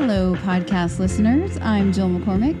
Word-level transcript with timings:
Hello, 0.00 0.34
podcast 0.36 0.98
listeners. 0.98 1.58
I'm 1.60 1.92
Jill 1.92 2.08
McCormick, 2.08 2.56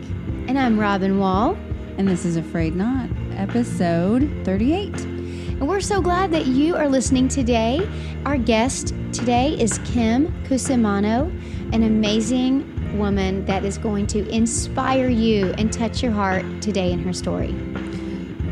And 0.46 0.58
I'm 0.58 0.78
Robin 0.78 1.18
Wall. 1.18 1.56
and 1.96 2.06
this 2.06 2.26
is 2.26 2.36
A 2.36 2.42
Frayed 2.42 2.76
Knot, 2.76 3.08
episode 3.32 4.30
38. 4.44 4.94
And 5.00 5.66
we're 5.66 5.80
so 5.80 6.02
glad 6.02 6.30
that 6.32 6.46
you 6.46 6.76
are 6.76 6.86
listening 6.86 7.28
today. 7.28 7.88
Our 8.26 8.36
guest 8.36 8.88
today 9.12 9.54
is 9.58 9.78
Kim 9.86 10.28
Cusimano, 10.44 11.30
an 11.72 11.82
amazing 11.82 12.98
woman 12.98 13.46
that 13.46 13.64
is 13.64 13.78
going 13.78 14.06
to 14.08 14.28
inspire 14.28 15.08
you 15.08 15.54
and 15.56 15.72
touch 15.72 16.02
your 16.02 16.12
heart 16.12 16.44
today 16.60 16.92
in 16.92 16.98
her 17.00 17.14
story. 17.14 17.54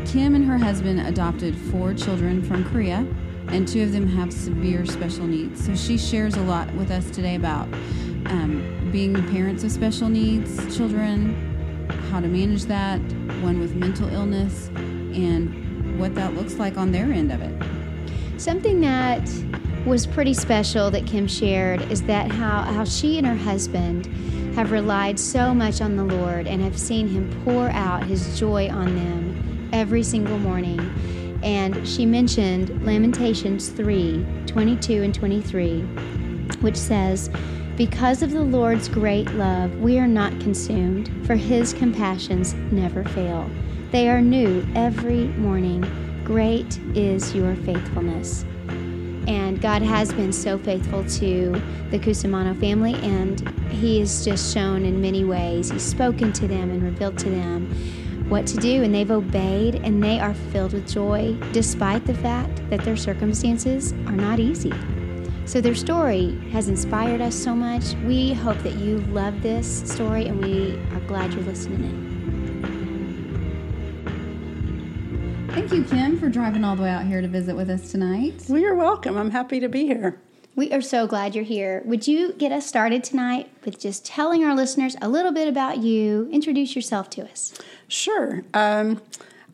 Kim 0.07 0.33
and 0.33 0.45
her 0.45 0.57
husband 0.57 1.01
adopted 1.01 1.55
four 1.55 1.93
children 1.93 2.41
from 2.41 2.65
Korea, 2.65 3.05
and 3.49 3.67
two 3.67 3.83
of 3.83 3.91
them 3.91 4.07
have 4.07 4.33
severe 4.33 4.85
special 4.87 5.27
needs. 5.27 5.63
So 5.63 5.75
she 5.75 5.95
shares 5.95 6.35
a 6.35 6.41
lot 6.41 6.73
with 6.73 6.89
us 6.89 7.09
today 7.11 7.35
about 7.35 7.67
um, 8.25 8.78
being 8.91 9.13
parents 9.29 9.63
of 9.63 9.71
special 9.71 10.09
needs 10.09 10.75
children, 10.75 11.35
how 12.09 12.19
to 12.19 12.27
manage 12.27 12.63
that, 12.65 12.99
one 13.41 13.59
with 13.59 13.75
mental 13.75 14.09
illness, 14.09 14.69
and 14.75 15.99
what 15.99 16.15
that 16.15 16.33
looks 16.33 16.55
like 16.55 16.77
on 16.77 16.91
their 16.91 17.11
end 17.11 17.31
of 17.31 17.41
it. 17.41 18.41
Something 18.41 18.81
that 18.81 19.29
was 19.85 20.07
pretty 20.07 20.33
special 20.33 20.89
that 20.91 21.05
Kim 21.05 21.27
shared 21.27 21.81
is 21.91 22.03
that 22.03 22.31
how, 22.31 22.63
how 22.63 22.83
she 22.83 23.17
and 23.17 23.27
her 23.27 23.35
husband 23.35 24.07
have 24.55 24.71
relied 24.71 25.19
so 25.19 25.53
much 25.53 25.81
on 25.81 25.95
the 25.95 26.03
Lord 26.03 26.47
and 26.47 26.61
have 26.61 26.77
seen 26.77 27.07
Him 27.07 27.29
pour 27.43 27.69
out 27.69 28.03
His 28.03 28.39
joy 28.39 28.69
on 28.69 28.95
them 28.95 29.69
every 29.71 30.03
single 30.03 30.39
morning. 30.39 30.79
And 31.43 31.87
she 31.87 32.05
mentioned 32.05 32.83
Lamentations 32.85 33.69
3 33.69 34.25
22 34.47 35.03
and 35.03 35.13
23, 35.13 35.81
which 36.61 36.75
says, 36.75 37.29
Because 37.79 38.21
of 38.21 38.31
the 38.31 38.43
Lord's 38.43 38.89
great 38.89 39.31
love, 39.35 39.73
we 39.77 39.99
are 39.99 40.07
not 40.07 40.37
consumed, 40.41 41.09
for 41.25 41.35
His 41.35 41.71
compassions 41.71 42.53
never 42.73 43.05
fail. 43.05 43.49
They 43.91 44.09
are 44.09 44.19
new 44.19 44.67
every 44.75 45.27
morning. 45.37 45.85
Great 46.25 46.77
is 46.93 47.33
your 47.33 47.55
faithfulness. 47.55 48.43
And 49.29 49.61
God 49.61 49.81
has 49.81 50.11
been 50.11 50.33
so 50.33 50.57
faithful 50.57 51.05
to 51.05 51.53
the 51.89 51.97
Cusimano 51.97 52.59
family, 52.59 52.95
and 52.95 53.47
He 53.69 54.01
has 54.01 54.25
just 54.25 54.53
shown 54.53 54.83
in 54.83 54.99
many 54.99 55.23
ways. 55.23 55.71
He's 55.71 55.81
spoken 55.81 56.33
to 56.33 56.49
them 56.49 56.71
and 56.71 56.83
revealed 56.83 57.17
to 57.19 57.29
them 57.29 57.71
what 58.27 58.45
to 58.47 58.57
do, 58.57 58.83
and 58.83 58.93
they've 58.93 59.09
obeyed, 59.09 59.75
and 59.75 60.03
they 60.03 60.19
are 60.19 60.33
filled 60.33 60.73
with 60.73 60.85
joy 60.85 61.33
despite 61.53 62.05
the 62.05 62.13
fact 62.15 62.61
that 62.71 62.83
their 62.83 62.97
circumstances 62.97 63.93
are 64.05 64.17
not 64.17 64.37
easy. 64.37 64.73
So, 65.49 65.59
their 65.59 65.73
story 65.73 66.37
has 66.51 66.69
inspired 66.69 67.21
us 67.21 67.33
so 67.33 67.55
much. 67.55 67.95
We 68.05 68.33
hope 68.33 68.59
that 68.59 68.75
you 68.75 68.99
love 69.09 69.41
this 69.41 69.81
story, 69.91 70.27
and 70.27 70.45
we 70.45 70.77
are 70.93 70.99
glad 71.07 71.33
you're 71.33 71.41
listening 71.41 71.85
in. 71.85 72.09
Thank 75.49 75.71
you, 75.71 75.83
Kim, 75.85 76.19
for 76.19 76.29
driving 76.29 76.63
all 76.63 76.75
the 76.75 76.83
way 76.83 76.91
out 76.91 77.07
here 77.07 77.19
to 77.21 77.27
visit 77.27 77.55
with 77.55 77.71
us 77.71 77.89
tonight. 77.89 78.45
Well, 78.47 78.59
you're 78.59 78.75
welcome. 78.75 79.17
I'm 79.17 79.31
happy 79.31 79.59
to 79.59 79.67
be 79.67 79.87
here. 79.87 80.21
We 80.55 80.71
are 80.71 80.81
so 80.81 81.07
glad 81.07 81.33
you're 81.33 81.43
here. 81.43 81.81
Would 81.83 82.07
you 82.07 82.33
get 82.33 82.51
us 82.51 82.67
started 82.67 83.03
tonight 83.03 83.49
with 83.65 83.79
just 83.79 84.05
telling 84.05 84.43
our 84.43 84.53
listeners 84.55 84.95
a 85.01 85.09
little 85.09 85.31
bit 85.31 85.47
about 85.47 85.79
you? 85.79 86.29
Introduce 86.31 86.75
yourself 86.75 87.09
to 87.09 87.23
us. 87.23 87.55
Sure. 87.87 88.43
Um, 88.53 89.01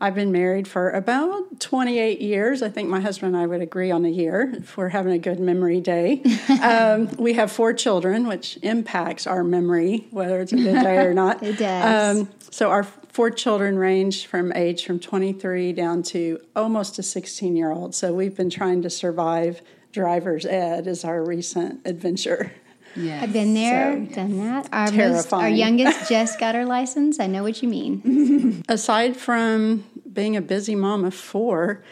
I've 0.00 0.14
been 0.14 0.32
married 0.32 0.68
for 0.68 0.90
about 0.90 1.60
28 1.60 2.20
years. 2.20 2.62
I 2.62 2.68
think 2.68 2.88
my 2.88 3.00
husband 3.00 3.34
and 3.34 3.42
I 3.42 3.46
would 3.46 3.62
agree 3.62 3.90
on 3.90 4.04
a 4.04 4.10
year 4.10 4.52
if 4.56 4.76
we're 4.76 4.90
having 4.90 5.12
a 5.12 5.18
good 5.18 5.40
memory 5.40 5.80
day. 5.80 6.22
um, 6.62 7.08
we 7.16 7.32
have 7.34 7.50
four 7.50 7.72
children, 7.72 8.26
which 8.26 8.58
impacts 8.62 9.26
our 9.26 9.42
memory, 9.42 10.06
whether 10.10 10.40
it's 10.40 10.52
a 10.52 10.56
good 10.56 10.82
day 10.82 10.98
or 10.98 11.14
not. 11.14 11.42
It 11.46 11.58
does. 11.58 12.16
Um, 12.18 12.28
so 12.50 12.70
our 12.70 12.82
four 12.82 13.30
children 13.30 13.78
range 13.78 14.26
from 14.26 14.52
age 14.54 14.84
from 14.84 14.98
23 14.98 15.72
down 15.72 16.02
to 16.02 16.40
almost 16.56 16.98
a 16.98 17.02
16 17.02 17.56
year 17.56 17.70
old. 17.70 17.94
So 17.94 18.12
we've 18.12 18.36
been 18.36 18.50
trying 18.50 18.82
to 18.82 18.90
survive 18.90 19.62
driver's 19.92 20.44
ed 20.44 20.86
is 20.86 21.04
our 21.04 21.24
recent 21.24 21.80
adventure. 21.86 22.52
Yes. 22.96 23.22
I've 23.22 23.32
been 23.32 23.54
there, 23.54 24.06
So, 24.08 24.14
done 24.14 24.38
that. 24.38 24.68
Our, 24.72 24.90
most, 24.92 25.32
our 25.32 25.48
youngest 25.48 26.08
just 26.08 26.40
got 26.40 26.54
her 26.54 26.64
license. 26.64 27.20
I 27.20 27.26
know 27.26 27.42
what 27.42 27.62
you 27.62 27.68
mean. 27.68 28.64
aside 28.68 29.16
from 29.16 29.84
being 30.12 30.36
a 30.36 30.40
busy 30.40 30.74
mom 30.74 31.04
of 31.04 31.14
four, 31.14 31.82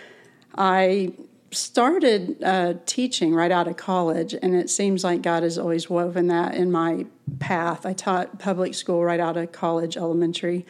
I 0.56 1.12
started 1.50 2.42
uh, 2.42 2.74
teaching 2.86 3.34
right 3.34 3.50
out 3.50 3.68
of 3.68 3.76
college, 3.76 4.34
and 4.34 4.54
it 4.54 4.70
seems 4.70 5.04
like 5.04 5.22
God 5.22 5.42
has 5.42 5.58
always 5.58 5.88
woven 5.88 6.26
that 6.28 6.54
in 6.54 6.70
my 6.72 7.06
path. 7.38 7.86
I 7.86 7.92
taught 7.92 8.38
public 8.38 8.74
school 8.74 9.04
right 9.04 9.20
out 9.20 9.36
of 9.36 9.52
college, 9.52 9.96
elementary, 9.96 10.66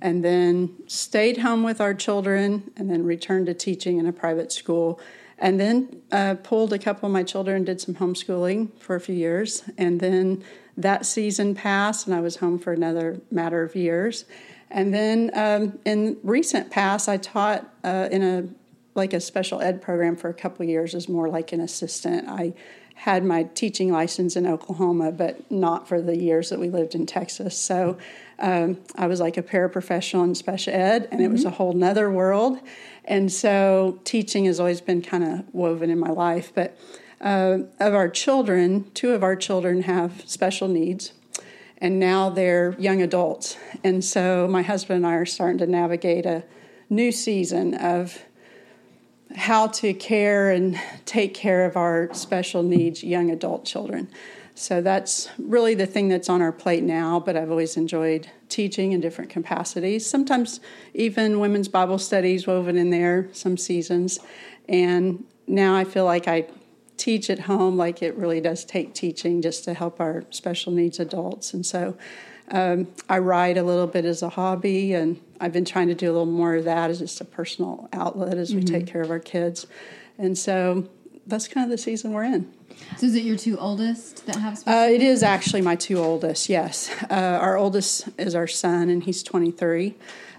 and 0.00 0.24
then 0.24 0.74
stayed 0.86 1.38
home 1.38 1.62
with 1.62 1.80
our 1.80 1.94
children, 1.94 2.70
and 2.76 2.90
then 2.90 3.04
returned 3.04 3.46
to 3.46 3.54
teaching 3.54 3.98
in 3.98 4.06
a 4.06 4.12
private 4.12 4.52
school. 4.52 5.00
And 5.38 5.60
then 5.60 6.02
uh, 6.10 6.34
pulled 6.42 6.72
a 6.72 6.78
couple 6.78 7.06
of 7.06 7.12
my 7.12 7.22
children, 7.22 7.64
did 7.64 7.80
some 7.80 7.94
homeschooling 7.94 8.70
for 8.80 8.96
a 8.96 9.00
few 9.00 9.14
years, 9.14 9.62
and 9.78 10.00
then 10.00 10.44
that 10.76 11.06
season 11.06 11.54
passed, 11.54 12.06
and 12.06 12.14
I 12.14 12.20
was 12.20 12.36
home 12.36 12.58
for 12.58 12.72
another 12.72 13.20
matter 13.30 13.62
of 13.62 13.76
years. 13.76 14.24
And 14.70 14.92
then 14.92 15.30
um, 15.34 15.78
in 15.84 16.18
recent 16.22 16.70
past, 16.70 17.08
I 17.08 17.16
taught 17.16 17.72
uh, 17.84 18.08
in 18.10 18.22
a 18.22 18.48
like 18.94 19.12
a 19.12 19.20
special 19.20 19.60
ed 19.60 19.80
program 19.80 20.16
for 20.16 20.28
a 20.28 20.34
couple 20.34 20.64
of 20.64 20.68
years 20.68 20.94
as 20.94 21.08
more 21.08 21.28
like 21.28 21.52
an 21.52 21.60
assistant. 21.60 22.28
I 22.28 22.52
had 22.98 23.24
my 23.24 23.44
teaching 23.44 23.90
license 23.90 24.36
in 24.36 24.46
Oklahoma, 24.46 25.12
but 25.12 25.50
not 25.50 25.88
for 25.88 26.00
the 26.00 26.16
years 26.16 26.50
that 26.50 26.58
we 26.58 26.68
lived 26.68 26.94
in 26.94 27.06
Texas. 27.06 27.56
So 27.56 27.96
um, 28.38 28.78
I 28.96 29.06
was 29.06 29.20
like 29.20 29.36
a 29.36 29.42
paraprofessional 29.42 30.24
in 30.24 30.34
special 30.34 30.74
ed, 30.74 31.08
and 31.10 31.20
it 31.20 31.28
was 31.28 31.44
a 31.44 31.50
whole 31.50 31.72
nother 31.72 32.10
world. 32.10 32.58
And 33.04 33.32
so 33.32 34.00
teaching 34.04 34.44
has 34.44 34.60
always 34.60 34.80
been 34.80 35.02
kind 35.02 35.24
of 35.24 35.54
woven 35.54 35.90
in 35.90 35.98
my 35.98 36.10
life. 36.10 36.52
But 36.54 36.76
uh, 37.20 37.58
of 37.80 37.94
our 37.94 38.08
children, 38.08 38.90
two 38.94 39.12
of 39.12 39.22
our 39.22 39.36
children 39.36 39.82
have 39.82 40.22
special 40.26 40.68
needs 40.68 41.12
and 41.78 41.98
now 41.98 42.28
they're 42.28 42.74
young 42.78 43.00
adults. 43.02 43.56
And 43.84 44.04
so 44.04 44.48
my 44.48 44.62
husband 44.62 44.98
and 44.98 45.06
I 45.06 45.14
are 45.14 45.26
starting 45.26 45.58
to 45.58 45.66
navigate 45.66 46.26
a 46.26 46.44
new 46.90 47.12
season 47.12 47.74
of 47.74 48.18
how 49.34 49.66
to 49.66 49.92
care 49.92 50.50
and 50.50 50.80
take 51.04 51.34
care 51.34 51.64
of 51.66 51.76
our 51.76 52.12
special 52.14 52.62
needs 52.62 53.02
young 53.02 53.30
adult 53.30 53.64
children. 53.64 54.08
So 54.54 54.80
that's 54.80 55.28
really 55.38 55.74
the 55.74 55.86
thing 55.86 56.08
that's 56.08 56.28
on 56.28 56.42
our 56.42 56.50
plate 56.50 56.82
now, 56.82 57.20
but 57.20 57.36
I've 57.36 57.50
always 57.50 57.76
enjoyed 57.76 58.28
teaching 58.48 58.90
in 58.92 59.00
different 59.00 59.30
capacities. 59.30 60.04
Sometimes 60.04 60.60
even 60.94 61.38
women's 61.38 61.68
Bible 61.68 61.98
studies 61.98 62.46
woven 62.46 62.76
in 62.76 62.90
there, 62.90 63.28
some 63.32 63.56
seasons. 63.56 64.18
And 64.68 65.24
now 65.46 65.76
I 65.76 65.84
feel 65.84 66.04
like 66.04 66.26
I 66.26 66.46
teach 66.96 67.30
at 67.30 67.38
home 67.38 67.76
like 67.76 68.02
it 68.02 68.16
really 68.16 68.40
does 68.40 68.64
take 68.64 68.94
teaching 68.94 69.40
just 69.40 69.62
to 69.64 69.74
help 69.74 70.00
our 70.00 70.24
special 70.30 70.72
needs 70.72 70.98
adults. 70.98 71.54
And 71.54 71.64
so 71.64 71.96
um, 72.50 72.88
I 73.08 73.18
write 73.18 73.56
a 73.56 73.62
little 73.62 73.86
bit 73.86 74.04
as 74.04 74.22
a 74.22 74.28
hobby, 74.28 74.94
and 74.94 75.20
I've 75.40 75.52
been 75.52 75.64
trying 75.64 75.88
to 75.88 75.94
do 75.94 76.10
a 76.10 76.12
little 76.12 76.26
more 76.26 76.56
of 76.56 76.64
that 76.64 76.90
as 76.90 76.98
just 76.98 77.20
a 77.20 77.24
personal 77.24 77.88
outlet 77.92 78.38
as 78.38 78.54
we 78.54 78.62
take 78.62 78.86
care 78.86 79.02
of 79.02 79.10
our 79.10 79.18
kids. 79.18 79.66
And 80.16 80.36
so 80.36 80.88
that's 81.26 81.46
kind 81.46 81.64
of 81.64 81.70
the 81.70 81.78
season 81.78 82.12
we're 82.12 82.24
in. 82.24 82.52
So 82.96 83.06
is 83.06 83.14
it 83.14 83.24
your 83.24 83.36
two 83.36 83.58
oldest 83.58 84.26
that 84.26 84.36
have 84.36 84.58
special? 84.58 84.80
Uh, 84.80 84.86
it 84.86 85.02
is 85.02 85.22
actually 85.22 85.62
my 85.62 85.76
two 85.76 85.98
oldest, 85.98 86.48
yes. 86.48 86.90
Uh, 87.10 87.14
our 87.14 87.56
oldest 87.56 88.08
is 88.18 88.34
our 88.34 88.46
son, 88.46 88.88
and 88.88 89.04
he's 89.04 89.22
23. 89.22 89.94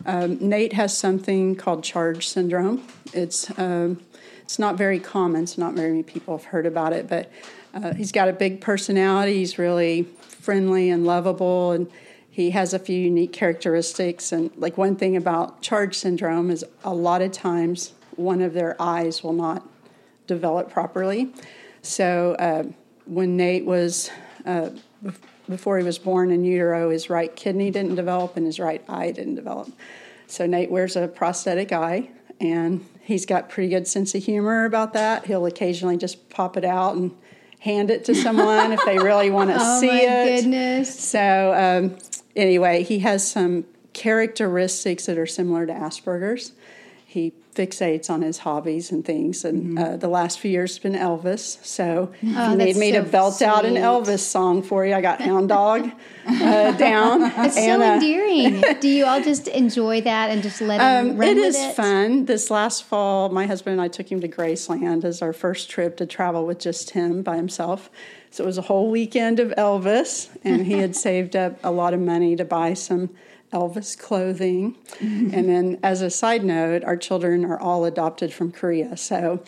Um, 0.05 0.37
Nate 0.39 0.73
has 0.73 0.97
something 0.97 1.55
called 1.55 1.83
CHARGE 1.83 2.27
syndrome. 2.27 2.85
It's 3.13 3.57
um, 3.59 4.01
it's 4.41 4.57
not 4.57 4.77
very 4.77 4.99
common, 4.99 5.45
so 5.45 5.61
not 5.61 5.75
very 5.75 5.89
many 5.89 6.03
people 6.03 6.35
have 6.35 6.45
heard 6.45 6.65
about 6.65 6.93
it, 6.93 7.07
but 7.07 7.31
uh, 7.73 7.93
he's 7.93 8.11
got 8.11 8.29
a 8.29 8.33
big 8.33 8.61
personality. 8.61 9.35
He's 9.35 9.59
really 9.59 10.07
friendly 10.49 10.89
and 10.89 11.05
lovable, 11.05 11.73
and 11.73 11.87
he 12.31 12.49
has 12.49 12.73
a 12.73 12.79
few 12.79 12.99
unique 12.99 13.31
characteristics. 13.31 14.31
And 14.31 14.49
like 14.57 14.79
one 14.79 14.95
thing 14.95 15.15
about 15.15 15.61
CHARGE 15.61 15.95
syndrome 15.95 16.49
is 16.49 16.65
a 16.83 16.91
lot 16.91 17.21
of 17.21 17.31
times 17.31 17.93
one 18.15 18.41
of 18.41 18.55
their 18.55 18.75
eyes 18.81 19.23
will 19.23 19.33
not 19.33 19.61
develop 20.25 20.71
properly. 20.71 21.31
So 21.83 22.35
uh, 22.39 22.63
when 23.05 23.37
Nate 23.37 23.63
was 23.63 24.09
uh, 24.43 24.71
before 25.47 25.77
he 25.77 25.83
was 25.83 25.99
born 25.99 26.31
in 26.31 26.43
utero, 26.43 26.89
his 26.89 27.11
right 27.11 27.35
kidney 27.35 27.69
didn't 27.69 27.93
develop 27.93 28.35
and 28.35 28.47
his 28.47 28.59
right 28.59 28.83
eye 28.89 29.11
didn't 29.11 29.35
develop. 29.35 29.71
So 30.25 30.47
Nate 30.47 30.71
wears 30.71 30.95
a 30.95 31.07
prosthetic 31.07 31.71
eye, 31.71 32.09
and 32.41 32.83
he's 33.03 33.27
got 33.27 33.49
pretty 33.49 33.69
good 33.69 33.87
sense 33.87 34.15
of 34.15 34.23
humor 34.23 34.65
about 34.65 34.93
that. 34.93 35.27
He'll 35.27 35.45
occasionally 35.45 35.97
just 35.97 36.27
pop 36.31 36.57
it 36.57 36.65
out 36.65 36.95
and 36.95 37.15
hand 37.59 37.91
it 37.91 38.05
to 38.05 38.15
someone 38.15 38.71
if 38.71 38.83
they 38.85 38.97
really 38.97 39.29
want 39.29 39.49
to 39.51 39.59
see 39.59 39.63
it. 39.63 39.69
Oh 39.69 39.79
see 39.81 39.87
my 39.87 40.13
it. 40.23 40.41
goodness. 40.41 40.99
So 40.99 41.53
um, 41.53 41.97
anyway, 42.35 42.83
he 42.83 42.99
has 42.99 43.29
some 43.29 43.65
characteristics 43.93 45.05
that 45.07 45.17
are 45.17 45.25
similar 45.25 45.65
to 45.65 45.73
Asperger's. 45.73 46.53
he 47.05 47.33
fixates 47.55 48.09
on 48.09 48.21
his 48.21 48.37
hobbies 48.37 48.91
and 48.91 49.03
things. 49.03 49.43
And 49.43 49.77
uh, 49.77 49.97
the 49.97 50.07
last 50.07 50.39
few 50.39 50.51
years 50.51 50.71
has 50.71 50.79
been 50.79 50.93
Elvis. 50.93 51.63
So 51.65 52.11
he 52.21 52.33
Oh, 52.35 52.55
made 52.55 52.67
that's 52.69 52.79
me 52.79 52.91
so 52.93 53.03
to 53.03 53.09
belt 53.09 53.41
out 53.41 53.65
an. 53.65 53.73
Elvis 53.75 54.19
song 54.19 54.61
for 54.61 54.85
you. 54.85 54.93
I 54.93 55.01
got 55.01 55.19
Hound 55.19 55.49
Dog 55.49 55.89
uh, 56.27 56.71
down. 56.73 57.23
It's 57.45 57.55
so 57.55 57.81
uh, 57.81 57.95
endearing. 57.95 58.63
Do 58.79 58.87
you 58.87 59.05
all 59.05 59.21
just 59.21 59.47
enjoy 59.47 60.01
that 60.01 60.29
and 60.29 60.41
just 60.43 60.61
let 60.61 60.79
him 60.79 61.11
um, 61.11 61.17
run 61.17 61.29
it 61.29 61.35
with 61.35 61.45
is 61.45 61.55
it? 61.57 61.75
fun. 61.75 62.25
This 62.25 62.49
last 62.49 62.83
fall, 62.83 63.29
my 63.29 63.45
husband 63.45 63.73
and 63.73 63.81
I 63.81 63.87
took 63.87 64.11
him 64.11 64.21
to 64.21 64.27
Graceland 64.29 65.03
as 65.03 65.21
our 65.21 65.33
first 65.33 65.69
trip 65.69 65.97
to 65.97 66.05
travel 66.05 66.45
with 66.45 66.59
just 66.59 66.91
him 66.91 67.23
by 67.23 67.35
himself. 67.35 67.89
So 68.31 68.43
it 68.43 68.47
was 68.47 68.59
a 68.59 68.63
whole 68.63 68.91
weekend 68.91 69.39
of 69.39 69.49
Elvis, 69.57 70.29
and 70.43 70.65
he 70.67 70.73
had 70.73 70.95
saved 71.07 71.35
up 71.35 71.57
a 71.63 71.71
lot 71.71 71.93
of 71.95 71.99
money 71.99 72.35
to 72.35 72.45
buy 72.45 72.75
some 72.75 73.09
Elvis 73.51 73.97
clothing. 73.97 74.75
And 74.99 75.49
then, 75.49 75.79
as 75.83 76.01
a 76.01 76.09
side 76.09 76.43
note, 76.43 76.83
our 76.83 76.97
children 76.97 77.45
are 77.45 77.59
all 77.59 77.85
adopted 77.85 78.31
from 78.33 78.51
Korea. 78.51 78.95
So 78.97 79.43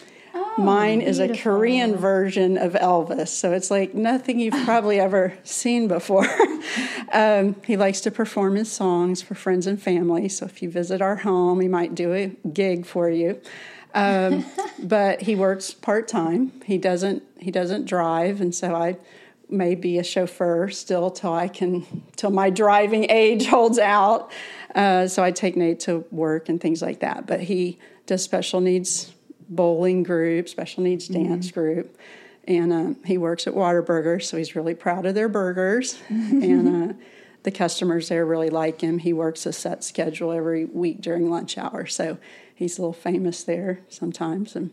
mine 0.58 1.02
is 1.02 1.20
a 1.20 1.30
Oh. 1.32 1.36
Korean 1.36 1.96
version 1.96 2.58
of 2.58 2.74
Elvis. 2.74 3.30
So 3.30 3.52
it's 3.54 3.70
like 3.72 3.94
nothing 3.94 4.40
you've 4.40 4.64
probably 4.66 5.00
ever 5.00 5.34
seen 5.44 5.88
before. 5.88 6.28
um, 7.14 7.56
he 7.66 7.78
likes 7.78 8.02
to 8.02 8.12
perform 8.12 8.56
his 8.56 8.72
songs 8.72 9.22
for 9.22 9.36
friends 9.36 9.68
and 9.68 9.82
family. 9.82 10.30
So 10.30 10.46
if 10.46 10.62
you 10.62 10.70
visit 10.70 11.02
our 11.02 11.18
home, 11.18 11.60
he 11.62 11.68
might 11.68 11.94
do 11.96 12.14
a 12.14 12.28
gig 12.52 12.86
for 12.86 13.10
you. 13.10 13.40
Um, 13.94 14.46
but 14.80 15.24
he 15.24 15.36
works 15.36 15.74
part 15.74 16.08
time. 16.08 16.54
He 16.66 16.78
doesn't. 16.78 17.24
He 17.40 17.52
doesn't 17.52 17.86
drive, 17.86 18.40
and 18.40 18.54
so 18.54 18.76
I 18.76 18.98
may 19.52 19.76
be 19.76 20.00
a 20.00 20.04
chauffeur 20.04 20.70
still 20.70 21.12
till 21.12 21.34
I 21.34 21.48
can 21.48 22.04
till 22.16 22.32
my 22.32 22.50
driving 22.50 23.06
age 23.10 23.46
holds 23.48 23.80
out. 23.80 24.32
Uh, 24.74 25.08
so 25.08 25.24
I 25.24 25.32
take 25.32 25.56
Nate 25.56 25.82
to 25.82 26.06
work 26.12 26.50
and 26.50 26.60
things 26.60 26.82
like 26.82 27.00
that. 27.02 27.28
But 27.28 27.42
he 27.42 27.80
does 28.06 28.24
special 28.24 28.62
needs 28.62 29.14
bowling 29.50 30.04
group, 30.04 30.48
special 30.48 30.84
needs 30.84 31.08
dance 31.08 31.52
group, 31.52 31.98
and 32.48 32.72
um, 32.72 33.04
he 33.04 33.18
works 33.18 33.48
at 33.48 33.54
Whataburger, 33.54 34.24
so 34.24 34.38
he's 34.38 34.56
really 34.56 34.74
proud 34.74 35.06
of 35.06 35.14
their 35.14 35.28
burgers. 35.28 36.00
and 36.10 36.92
uh, 36.92 36.94
the 37.44 37.52
customers 37.52 38.08
there 38.10 38.26
really 38.26 38.50
like 38.50 38.82
him. 38.82 39.00
He 39.00 39.14
works 39.14 39.46
a 39.46 39.52
set 39.52 39.84
schedule 39.84 40.32
every 40.32 40.66
week 40.66 41.02
during 41.02 41.30
lunch 41.30 41.58
hour, 41.58 41.86
so 41.86 42.18
he's 42.56 42.78
a 42.78 42.82
little 42.82 42.94
famous 42.94 43.44
there 43.44 43.82
sometimes. 43.90 44.56
And 44.56 44.72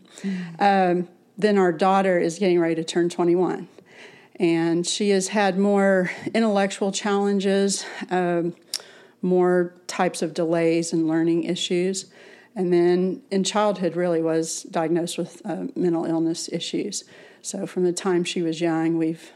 um, 0.59 1.09
then 1.37 1.57
our 1.57 1.71
daughter 1.71 2.19
is 2.19 2.39
getting 2.39 2.59
ready 2.59 2.75
to 2.75 2.83
turn 2.83 3.09
21 3.09 3.67
and 4.39 4.87
she 4.87 5.09
has 5.09 5.27
had 5.27 5.59
more 5.59 6.11
intellectual 6.33 6.91
challenges, 6.91 7.85
um, 8.09 8.55
more 9.21 9.73
types 9.87 10.21
of 10.21 10.33
delays 10.33 10.93
and 10.93 11.07
learning 11.07 11.43
issues. 11.43 12.05
And 12.55 12.71
then 12.71 13.21
in 13.29 13.43
childhood, 13.43 13.95
really 13.95 14.21
was 14.21 14.63
diagnosed 14.63 15.17
with 15.17 15.41
uh, 15.45 15.65
mental 15.75 16.05
illness 16.05 16.49
issues. 16.51 17.03
So 17.41 17.67
from 17.67 17.83
the 17.83 17.93
time 17.93 18.23
she 18.23 18.41
was 18.41 18.61
young, 18.61 18.97
we've 18.97 19.31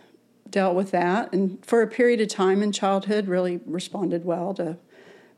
dealt 0.50 0.76
with 0.76 0.92
that. 0.92 1.34
And 1.34 1.64
for 1.66 1.82
a 1.82 1.88
period 1.88 2.22
of 2.22 2.30
time 2.30 2.62
in 2.62 2.72
childhood, 2.72 3.28
really 3.28 3.60
responded 3.66 4.24
well 4.24 4.54
to 4.56 4.78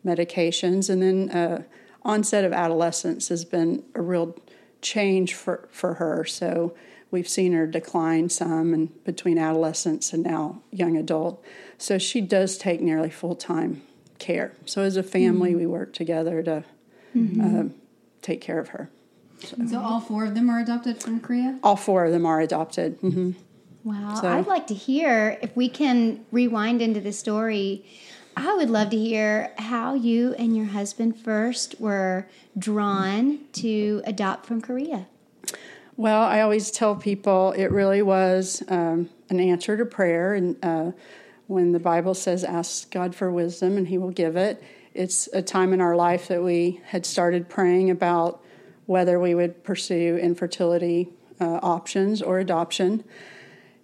medications. 0.06 0.89
And 0.89 1.01
then 1.01 1.29
uh, 1.31 1.63
onset 2.03 2.45
of 2.45 2.53
adolescence 2.53 3.29
has 3.29 3.45
been 3.45 3.83
a 3.95 4.01
real 4.01 4.38
change 4.81 5.33
for, 5.33 5.68
for 5.71 5.95
her. 5.95 6.23
So 6.25 6.75
we've 7.15 7.29
seen 7.29 7.53
her 7.53 7.65
decline 7.65 8.27
some 8.29 8.73
and 8.73 9.03
between 9.06 9.38
adolescence 9.38 10.12
and 10.13 10.21
now 10.23 10.62
young 10.71 10.97
adult. 10.97 11.41
So 11.77 11.97
she 11.97 12.19
does 12.19 12.57
take 12.57 12.81
nearly 12.81 13.09
full 13.09 13.35
time 13.35 13.81
care. 14.19 14.51
So 14.65 14.81
as 14.81 14.97
a 14.97 15.03
family, 15.03 15.56
we 15.56 15.65
work 15.65 15.94
together 15.94 16.44
to 16.44 16.63
uh, 17.41 17.63
take 18.21 18.41
care 18.41 18.59
of 18.59 18.67
her. 18.69 18.89
So 19.67 19.79
all 19.79 20.01
four 20.01 20.25
of 20.25 20.35
them 20.35 20.50
are 20.50 20.59
adopted 20.59 21.01
from 21.01 21.19
Korea? 21.21 21.57
All 21.63 21.77
four 21.77 22.03
of 22.06 22.12
them 22.12 22.25
are 22.25 22.41
adopted. 22.41 22.97
hmm 23.01 23.31
Wow. 23.85 24.15
So- 24.21 24.27
I'd 24.27 24.47
like 24.47 24.68
to 24.68 24.73
hear 24.73 25.38
if 25.41 25.56
we 25.56 25.69
can 25.69 26.25
rewind 26.33 26.81
into 26.81 27.00
the 27.00 27.13
story. 27.13 27.85
I 28.38 28.53
would 28.56 28.69
love 28.69 28.89
to 28.89 28.97
hear 28.97 29.53
how 29.57 29.94
you 29.94 30.33
and 30.33 30.57
your 30.57 30.65
husband 30.65 31.18
first 31.18 31.79
were 31.79 32.27
drawn 32.57 33.39
to 33.53 34.01
adopt 34.06 34.45
from 34.45 34.59
Korea. 34.61 35.07
Well, 35.97 36.24
I 36.24 36.42
always 36.42 36.71
tell 36.71 36.94
people 36.97 37.53
it 37.53 37.71
really 37.71 38.01
was 38.01 38.62
um, 38.68 39.09
an 39.30 39.39
answer 39.39 39.77
to 39.77 39.86
prayer. 39.86 40.33
And 40.33 40.57
uh, 40.62 40.92
when 41.47 41.71
the 41.71 41.80
Bible 41.80 42.13
says, 42.13 42.44
ask 42.44 42.92
God 42.92 43.15
for 43.15 43.31
wisdom 43.31 43.77
and 43.77 43.88
He 43.88 43.97
will 43.97 44.12
give 44.12 44.36
it, 44.36 44.62
it's 44.94 45.30
a 45.31 45.42
time 45.42 45.71
in 45.71 45.80
our 45.80 45.95
life 45.95 46.27
that 46.27 46.44
we 46.44 46.81
had 46.88 47.06
started 47.06 47.47
praying 47.47 47.92
about 47.92 48.44
whether 48.88 49.21
we 49.21 49.36
would 49.36 49.63
pursue 49.63 50.18
infertility 50.18 51.07
uh, 51.39 51.59
options 51.63 52.21
or 52.21 52.39
adoption. 52.39 53.06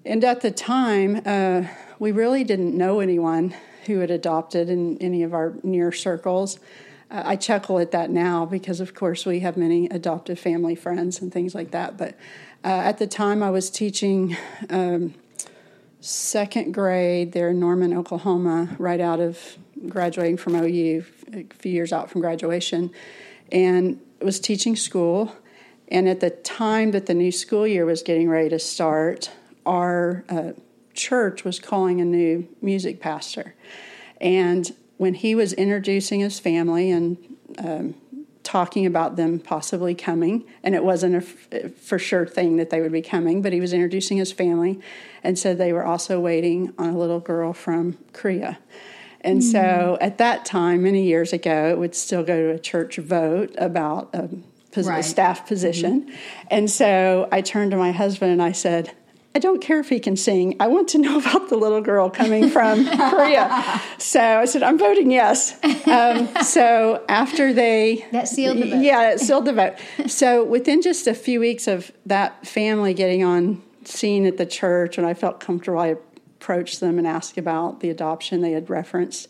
And 0.06 0.22
at 0.26 0.42
the 0.42 0.52
time, 0.52 1.22
uh, 1.26 1.64
we 1.98 2.12
really 2.12 2.44
didn't 2.44 2.76
know 2.78 3.00
anyone 3.00 3.56
who 3.86 4.00
had 4.00 4.12
adopted 4.12 4.70
in 4.70 4.98
any 4.98 5.24
of 5.24 5.34
our 5.34 5.54
near 5.64 5.94
circles. 5.94 6.60
I 7.12 7.36
chuckle 7.36 7.78
at 7.80 7.92
that 7.92 8.10
now 8.10 8.46
because, 8.46 8.80
of 8.80 8.96
course, 8.96 9.26
we 9.26 9.42
have 9.42 9.58
many 9.58 9.88
adoptive 9.88 10.40
family 10.40 10.76
friends 10.76 11.22
and 11.22 11.32
things 11.32 11.54
like 11.54 11.72
that. 11.72 11.98
But 11.98 12.16
uh, 12.64 12.68
at 12.68 13.00
the 13.00 13.08
time, 13.08 13.44
I 13.44 13.50
was 13.50 13.70
teaching 13.70 14.38
um, 14.70 15.14
second 16.00 16.74
grade 16.74 17.34
there 17.34 17.50
in 17.50 17.60
Norman, 17.60 17.94
Oklahoma, 17.94 18.76
right 18.80 19.02
out 19.02 19.20
of 19.20 19.58
graduating 19.90 20.38
from 20.38 20.56
OU, 20.56 21.04
a 21.34 21.44
few 21.54 21.72
years 21.72 21.92
out 21.92 22.10
from 22.10 22.22
graduation, 22.22 22.92
and 23.52 24.00
was 24.22 24.40
teaching 24.40 24.76
school. 24.78 25.36
And 25.90 26.08
at 26.08 26.22
the 26.22 26.30
time 26.30 26.92
that 26.92 27.08
the 27.08 27.14
new 27.14 27.32
school 27.32 27.68
year 27.68 27.86
was 27.86 28.02
getting 28.04 28.30
ready 28.30 28.48
to 28.50 28.60
start, 28.60 29.32
our 29.66 30.24
uh, 30.30 30.52
church 30.94 31.44
was 31.44 31.60
calling 31.60 32.00
a 32.00 32.06
new 32.06 32.48
music 32.62 33.02
pastor. 33.02 33.54
And 34.22 34.74
when 35.02 35.16
he 35.16 35.34
was 35.34 35.52
introducing 35.54 36.20
his 36.20 36.40
family 36.40 36.92
and 36.92 37.18
um, 37.58 37.96
talking 38.44 38.86
about 38.86 39.16
them 39.16 39.40
possibly 39.40 39.96
coming, 39.96 40.46
and 40.62 40.76
it 40.76 40.84
wasn't 40.84 41.16
a 41.16 41.64
f- 41.64 41.74
for 41.74 41.98
sure 41.98 42.24
thing 42.24 42.58
that 42.58 42.70
they 42.70 42.82
would 42.82 42.92
be 42.92 43.02
coming, 43.02 43.42
but 43.42 43.52
he 43.52 43.60
was 43.60 43.74
introducing 43.74 44.18
his 44.18 44.32
family 44.32 44.80
and 45.24 45.40
said 45.40 45.58
they 45.58 45.74
were 45.74 45.84
also 45.84 46.20
waiting 46.20 46.72
on 46.78 46.90
a 46.90 46.96
little 46.96 47.20
girl 47.20 47.52
from 47.52 47.98
Korea. 48.14 48.60
And 49.22 49.44
so 49.44 49.98
at 50.00 50.20
that 50.20 50.46
time, 50.46 50.84
many 50.84 51.04
years 51.06 51.34
ago, 51.34 51.70
it 51.70 51.80
would 51.80 51.96
still 51.96 52.24
go 52.24 52.40
to 52.40 52.54
a 52.54 52.60
church 52.60 52.98
vote 52.98 53.56
about 53.58 54.12
a, 54.14 54.30
pos- 54.72 54.86
a 54.88 55.02
staff 55.02 55.48
position. 55.48 56.14
And 56.52 56.70
so 56.70 57.28
I 57.32 57.42
turned 57.42 57.72
to 57.72 57.78
my 57.78 57.92
husband 57.92 58.32
and 58.32 58.42
I 58.42 58.52
said, 58.52 58.92
I 59.34 59.40
don't 59.40 59.62
care 59.62 59.80
if 59.80 59.90
he 59.90 60.00
can 60.00 60.18
sing. 60.18 60.58
I 60.60 60.68
want 60.68 60.90
to 60.90 60.98
know 60.98 61.20
about 61.26 61.50
the 61.50 61.56
little 61.56 61.82
girl 61.82 62.10
coming 62.10 62.50
from 62.50 62.86
Korea. 63.10 63.82
So 63.98 64.22
I 64.22 64.46
said, 64.46 64.64
I'm 64.64 64.78
voting 64.78 65.12
yes. 65.12 65.58
Um, 65.88 66.30
so 66.44 67.04
after 67.08 67.54
they. 67.54 68.06
That 68.12 68.28
sealed 68.28 68.58
the 68.58 68.70
vote. 68.70 68.82
Yeah, 68.82 69.12
it 69.12 69.20
sealed 69.20 69.46
the 69.46 69.54
vote. 69.54 69.76
So 70.08 70.44
within 70.44 70.82
just 70.82 71.08
a 71.08 71.14
few 71.14 71.40
weeks 71.40 71.68
of 71.68 71.92
that 72.06 72.46
family 72.46 72.94
getting 72.94 73.24
on 73.24 73.62
scene 73.86 74.26
at 74.26 74.38
the 74.38 74.46
church, 74.46 74.98
and 74.98 75.08
I 75.08 75.14
felt 75.14 75.40
comfortable, 75.40 75.80
I 75.80 75.96
approached 76.42 76.80
them 76.80 76.98
and 76.98 77.08
asked 77.08 77.38
about 77.38 77.80
the 77.80 77.90
adoption 77.90 78.42
they 78.42 78.52
had 78.52 78.70
referenced. 78.70 79.28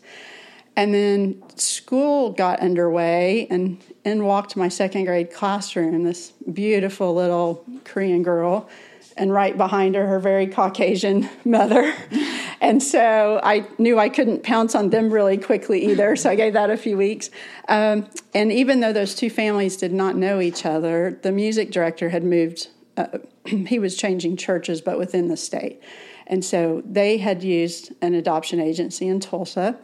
And 0.74 0.94
then 0.94 1.42
school 1.56 2.30
got 2.30 2.60
underway, 2.60 3.46
and 3.50 3.82
in 4.04 4.24
walked 4.24 4.56
my 4.56 4.68
second 4.68 5.04
grade 5.04 5.30
classroom, 5.30 6.04
this 6.04 6.32
beautiful 6.50 7.14
little 7.14 7.62
Korean 7.84 8.22
girl, 8.22 8.70
and 9.16 9.32
right 9.32 9.56
behind 9.56 9.94
her, 9.94 10.06
her 10.06 10.18
very 10.18 10.46
Caucasian 10.46 11.28
mother. 11.44 11.94
And 12.60 12.82
so 12.82 13.40
I 13.42 13.66
knew 13.78 13.98
I 13.98 14.08
couldn't 14.08 14.44
pounce 14.44 14.74
on 14.74 14.90
them 14.90 15.12
really 15.12 15.36
quickly 15.36 15.90
either, 15.90 16.14
so 16.14 16.30
I 16.30 16.36
gave 16.36 16.52
that 16.52 16.70
a 16.70 16.76
few 16.76 16.96
weeks. 16.96 17.30
Um, 17.68 18.08
and 18.34 18.52
even 18.52 18.80
though 18.80 18.92
those 18.92 19.14
two 19.14 19.30
families 19.30 19.76
did 19.76 19.92
not 19.92 20.16
know 20.16 20.40
each 20.40 20.64
other, 20.64 21.18
the 21.22 21.32
music 21.32 21.72
director 21.72 22.10
had 22.10 22.22
moved, 22.22 22.68
uh, 22.96 23.18
he 23.44 23.78
was 23.78 23.96
changing 23.96 24.36
churches, 24.36 24.80
but 24.80 24.98
within 24.98 25.28
the 25.28 25.36
state. 25.36 25.82
And 26.26 26.44
so 26.44 26.82
they 26.86 27.18
had 27.18 27.42
used 27.42 27.92
an 28.00 28.14
adoption 28.14 28.60
agency 28.60 29.08
in 29.08 29.20
Tulsa. 29.20 29.78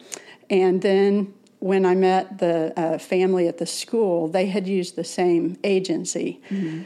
And 0.49 0.81
then 0.81 1.35
when 1.61 1.85
I 1.85 1.95
met 1.95 2.39
the 2.39 2.73
uh, 2.79 2.99
family 2.99 3.49
at 3.49 3.59
the 3.59 3.67
school, 3.67 4.29
they 4.29 4.47
had 4.47 4.69
used 4.69 4.95
the 4.95 5.05
same 5.05 5.59
agency. 5.65 6.41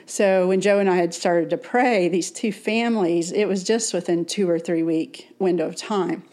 So 0.06 0.48
when 0.48 0.60
Joe 0.60 0.78
and 0.78 0.88
I 0.88 0.96
had 0.96 1.12
started 1.12 1.50
to 1.50 1.58
pray, 1.58 2.08
these 2.08 2.30
two 2.30 2.52
families, 2.52 3.32
it 3.32 3.46
was 3.46 3.64
just 3.64 3.92
within 3.92 4.24
two 4.24 4.48
or 4.48 4.58
three 4.58 4.82
week 4.82 5.34
window 5.38 5.66
of 5.66 5.76
time. 5.76 6.24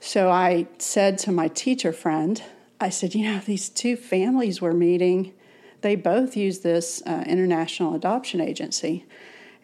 So 0.00 0.30
I 0.30 0.68
said 0.78 1.18
to 1.18 1.32
my 1.32 1.48
teacher 1.48 1.92
friend, 1.92 2.40
I 2.80 2.90
said, 2.90 3.14
you 3.14 3.24
know, 3.24 3.40
these 3.44 3.68
two 3.68 3.96
families 3.96 4.62
we're 4.62 4.72
meeting, 4.72 5.34
they 5.80 5.96
both 5.96 6.36
use 6.36 6.60
this 6.60 7.02
uh, 7.04 7.24
international 7.26 7.94
adoption 7.94 8.40
agency. 8.40 9.06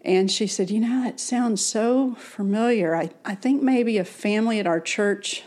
And 0.04 0.30
she 0.30 0.46
said, 0.46 0.70
You 0.70 0.80
know, 0.80 1.06
it 1.06 1.18
sounds 1.18 1.64
so 1.64 2.14
familiar. 2.16 2.94
I, 2.94 3.10
I 3.24 3.34
think 3.34 3.62
maybe 3.62 3.96
a 3.96 4.04
family 4.04 4.60
at 4.60 4.66
our 4.66 4.80
church, 4.80 5.44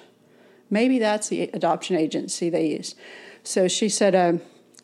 maybe 0.69 0.99
that's 0.99 1.29
the 1.29 1.43
adoption 1.53 1.95
agency 1.95 2.49
they 2.49 2.67
use. 2.67 2.95
So 3.43 3.67
she 3.67 3.89
said, 3.89 4.15
uh, 4.15 4.33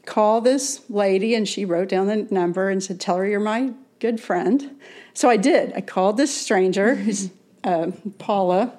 call 0.05 0.41
this 0.41 0.81
lady, 0.89 1.35
and 1.35 1.47
she 1.47 1.65
wrote 1.65 1.89
down 1.89 2.07
the 2.07 2.27
number 2.29 2.69
and 2.69 2.83
said, 2.83 2.99
Tell 2.99 3.17
her 3.17 3.27
you're 3.27 3.39
my 3.39 3.73
good 3.99 4.19
friend. 4.19 4.79
So 5.13 5.29
I 5.29 5.37
did. 5.37 5.73
I 5.73 5.81
called 5.81 6.17
this 6.17 6.35
stranger, 6.35 6.95
who's 6.95 7.29
uh, 7.63 7.91
Paula, 8.17 8.73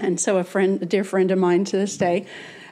and 0.00 0.20
so 0.20 0.38
a 0.38 0.44
friend, 0.44 0.82
a 0.82 0.86
dear 0.86 1.04
friend 1.04 1.30
of 1.30 1.38
mine 1.38 1.64
to 1.66 1.76
this 1.76 1.96
day, 1.96 2.26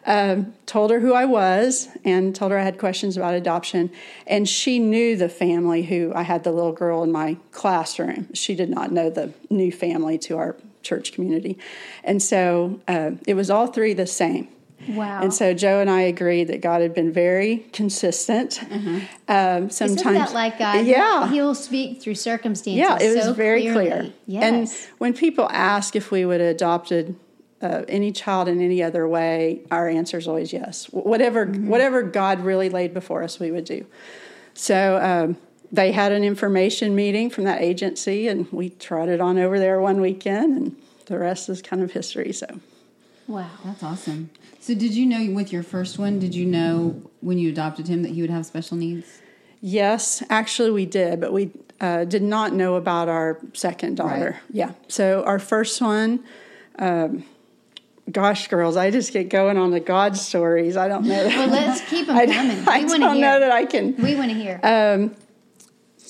um, 0.05 0.53
told 0.67 0.91
her 0.91 0.99
who 0.99 1.15
I 1.15 1.25
was 1.25 1.89
and 2.05 2.35
told 2.35 2.51
her 2.51 2.59
I 2.59 2.65
had 2.65 2.79
questions 2.79 3.17
about 3.17 3.35
adoption. 3.35 3.91
And 4.27 4.49
she 4.49 4.81
knew 4.81 5.17
the 5.17 5.29
family 5.29 5.85
who 5.85 6.13
I 6.15 6.23
had 6.23 6.43
the 6.43 6.51
little 6.51 6.73
girl 6.73 7.05
in 7.05 7.13
my 7.13 7.37
classroom. 7.53 8.33
She 8.35 8.55
did 8.55 8.69
not 8.69 8.91
know 8.91 9.11
the 9.11 9.33
new 9.49 9.71
family 9.71 10.19
to 10.19 10.39
our 10.39 10.57
church 10.83 11.13
community. 11.13 11.59
And 12.05 12.23
so 12.23 12.81
uh, 12.89 13.13
it 13.27 13.35
was 13.35 13.51
all 13.51 13.67
three 13.69 13.95
the 13.95 14.07
same. 14.07 14.49
Wow. 14.89 15.23
And 15.23 15.33
so 15.33 15.55
Joe 15.55 15.79
and 15.79 15.89
I 15.89 16.01
agreed 16.01 16.49
that 16.49 16.61
God 16.61 16.81
had 16.83 16.93
been 16.93 17.13
very 17.13 17.59
consistent. 17.73 18.59
Mm-hmm. 18.63 18.99
Um, 19.29 19.71
sometimes, 19.71 20.01
Isn't 20.01 20.15
that 20.15 20.33
like 20.35 20.59
God? 20.59 20.85
Yeah. 20.85 21.31
He'll 21.31 21.55
speak 21.55 22.03
through 22.03 22.17
circumstances. 22.17 22.81
Yeah, 22.81 22.99
it 23.01 23.15
was 23.15 23.27
so 23.27 23.33
very 23.33 23.63
clearly. 23.63 23.91
clear. 23.91 24.13
Yes. 24.27 24.43
And 24.43 24.91
when 24.99 25.15
people 25.15 25.49
ask 25.53 25.95
if 25.95 26.11
we 26.11 26.25
would 26.25 26.41
have 26.41 26.51
adopted 26.51 27.15
uh, 27.61 27.85
any 27.87 28.11
child 28.11 28.49
in 28.49 28.61
any 28.61 28.83
other 28.83 29.07
way, 29.07 29.61
our 29.71 29.89
answer 29.89 30.19
is 30.19 30.27
always 30.27 30.53
yes. 30.53 30.87
Whatever, 30.87 31.47
Mm-hmm. 31.47 31.69
whatever 31.69 32.03
God 32.03 32.41
really 32.41 32.69
laid 32.69 32.93
before 32.93 33.23
us, 33.23 33.39
we 33.39 33.53
would 33.53 33.65
do. 33.65 33.87
So 34.55 34.99
um, 35.01 35.37
they 35.73 35.91
had 35.91 36.13
an 36.13 36.23
information 36.23 36.95
meeting 36.95 37.31
from 37.31 37.45
that 37.45 37.63
agency, 37.63 38.29
and 38.29 38.47
we 38.53 38.69
trotted 38.69 39.21
on 39.21 39.39
over 39.39 39.59
there 39.59 39.81
one 39.81 40.01
weekend, 40.01 40.57
and 40.57 40.77
the 41.07 41.19
rest 41.19 41.49
is 41.49 41.63
kind 41.63 41.83
of 41.83 41.93
history. 41.93 42.33
So. 42.33 42.47
wow. 43.27 43.49
That's 43.65 43.83
awesome. 43.83 44.31
So, 44.61 44.75
did 44.75 44.95
you 44.95 45.07
know 45.07 45.35
with 45.35 45.53
your 45.53 45.63
first 45.63 45.99
one, 45.99 46.19
did 46.19 46.35
you 46.35 46.45
know 46.47 47.03
when 47.21 47.39
you 47.39 47.49
adopted 47.49 47.89
him 47.89 48.03
that 48.03 48.11
he 48.11 48.21
would 48.21 48.31
have 48.31 48.47
special 48.47 48.77
needs? 48.77 49.21
Yes, 49.61 50.23
actually, 50.29 50.71
we 50.71 50.87
did, 50.87 51.21
but 51.21 51.33
we 51.33 51.51
uh, 51.81 52.05
did 52.05 52.23
not 52.23 52.53
know 52.53 52.75
about 52.75 53.09
our 53.09 53.39
second 53.55 53.97
daughter. 53.97 54.33
Right. 54.33 54.41
Yeah. 54.53 54.73
So, 54.89 55.25
our 55.25 55.39
first 55.39 55.81
one, 55.81 56.23
um, 56.79 57.25
gosh, 58.11 58.49
girls, 58.49 58.77
I 58.77 58.91
just 58.91 59.13
get 59.13 59.31
going 59.31 59.57
on 59.57 59.71
the 59.71 59.81
God 59.81 60.17
stories. 60.17 60.77
I 60.77 60.87
don't 60.87 61.07
know. 61.07 61.27
Well, 61.27 61.49
let's 61.49 61.81
keep 61.89 62.07
them 62.09 62.17
I, 62.19 62.27
coming. 62.27 62.69
I 62.69 62.83
we 62.83 62.89
don't 62.89 63.01
want 63.01 63.15
to 63.15 63.21
know 63.21 63.31
hear. 63.31 63.41
that 63.41 63.53
I 63.53 63.65
can. 63.65 63.97
we 63.97 64.15
want 64.15 64.31
to 64.31 64.37
hear. 64.37 64.61
Um, 64.63 65.15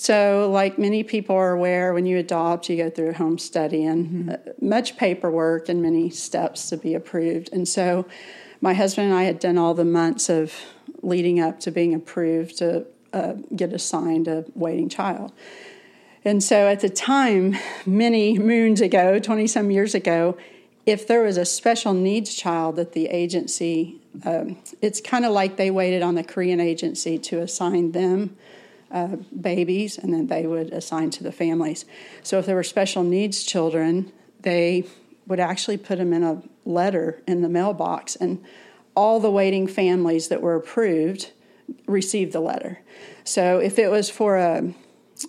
so, 0.03 0.51
like 0.51 0.81
many 0.81 1.05
people 1.05 1.37
are 1.37 1.53
aware, 1.53 1.95
when 1.95 2.07
you 2.07 2.19
adopt, 2.19 2.69
you 2.69 2.77
go 2.77 2.91
through 2.91 3.11
a 3.11 3.13
home 3.13 3.39
study 3.39 3.85
and 3.85 4.31
uh, 4.33 4.37
much 4.61 4.97
paperwork 4.97 5.69
and 5.69 5.81
many 5.81 6.11
steps 6.11 6.71
to 6.71 6.77
be 6.77 6.95
approved. 6.95 7.51
And 7.53 7.69
so, 7.69 8.05
my 8.61 8.75
husband 8.75 9.11
and 9.11 9.17
I 9.17 9.23
had 9.23 9.39
done 9.39 9.59
all 9.59 9.75
the 9.75 9.85
months 9.85 10.29
of 10.29 10.55
leading 11.03 11.39
up 11.39 11.61
to 11.61 11.71
being 11.71 11.95
approved 11.95 12.59
to 12.59 12.85
uh, 13.13 13.35
get 13.55 13.73
assigned 13.73 14.27
a 14.27 14.45
waiting 14.57 14.89
child. 14.89 15.31
And 16.25 16.43
so, 16.43 16.67
at 16.67 16.81
the 16.81 16.91
time, 16.91 17.55
many 17.87 18.41
moons 18.41 18.81
ago, 18.81 19.21
20 19.21 19.47
some 19.47 19.71
years 19.71 19.95
ago, 19.95 20.37
if 20.85 21.07
there 21.07 21.23
was 21.23 21.37
a 21.37 21.45
special 21.45 21.95
needs 21.95 22.35
child 22.35 22.75
that 22.75 22.91
the 22.91 23.07
agency, 23.07 24.01
um, 24.25 24.57
it's 24.81 25.01
kind 25.01 25.25
of 25.25 25.31
like 25.31 25.59
they 25.59 25.71
waited 25.71 26.03
on 26.03 26.17
the 26.17 26.25
Korean 26.25 26.59
agency 26.59 27.19
to 27.19 27.39
assign 27.39 27.93
them 27.93 28.37
uh, 28.93 29.17
babies, 29.41 29.99
and 29.99 30.13
then 30.13 30.27
they 30.27 30.47
would 30.47 30.73
assign 30.73 31.11
to 31.11 31.25
the 31.25 31.33
families. 31.33 31.85
So 32.23 32.39
if 32.39 32.47
there 32.47 32.55
were 32.55 32.63
special 32.63 33.03
needs 33.03 33.43
children, 33.43 34.13
they 34.41 34.85
would 35.27 35.41
actually 35.41 35.79
put 35.79 35.99
them 35.99 36.13
in 36.13 36.23
a 36.23 36.43
letter 36.65 37.23
in 37.27 37.43
the 37.43 37.49
mailbox, 37.49 38.17
and 38.17 38.45
all 38.95 39.21
the 39.21 39.31
waiting 39.31 39.67
families 39.67 40.29
that 40.29 40.43
were 40.43 40.55
approved 40.55 41.33
received 41.87 42.33
the 42.33 42.41
letter. 42.41 42.81
So 43.25 43.59
if 43.59 43.79
it 43.79 43.91
was 43.91 44.11
for 44.11 44.37
a, 44.37 44.75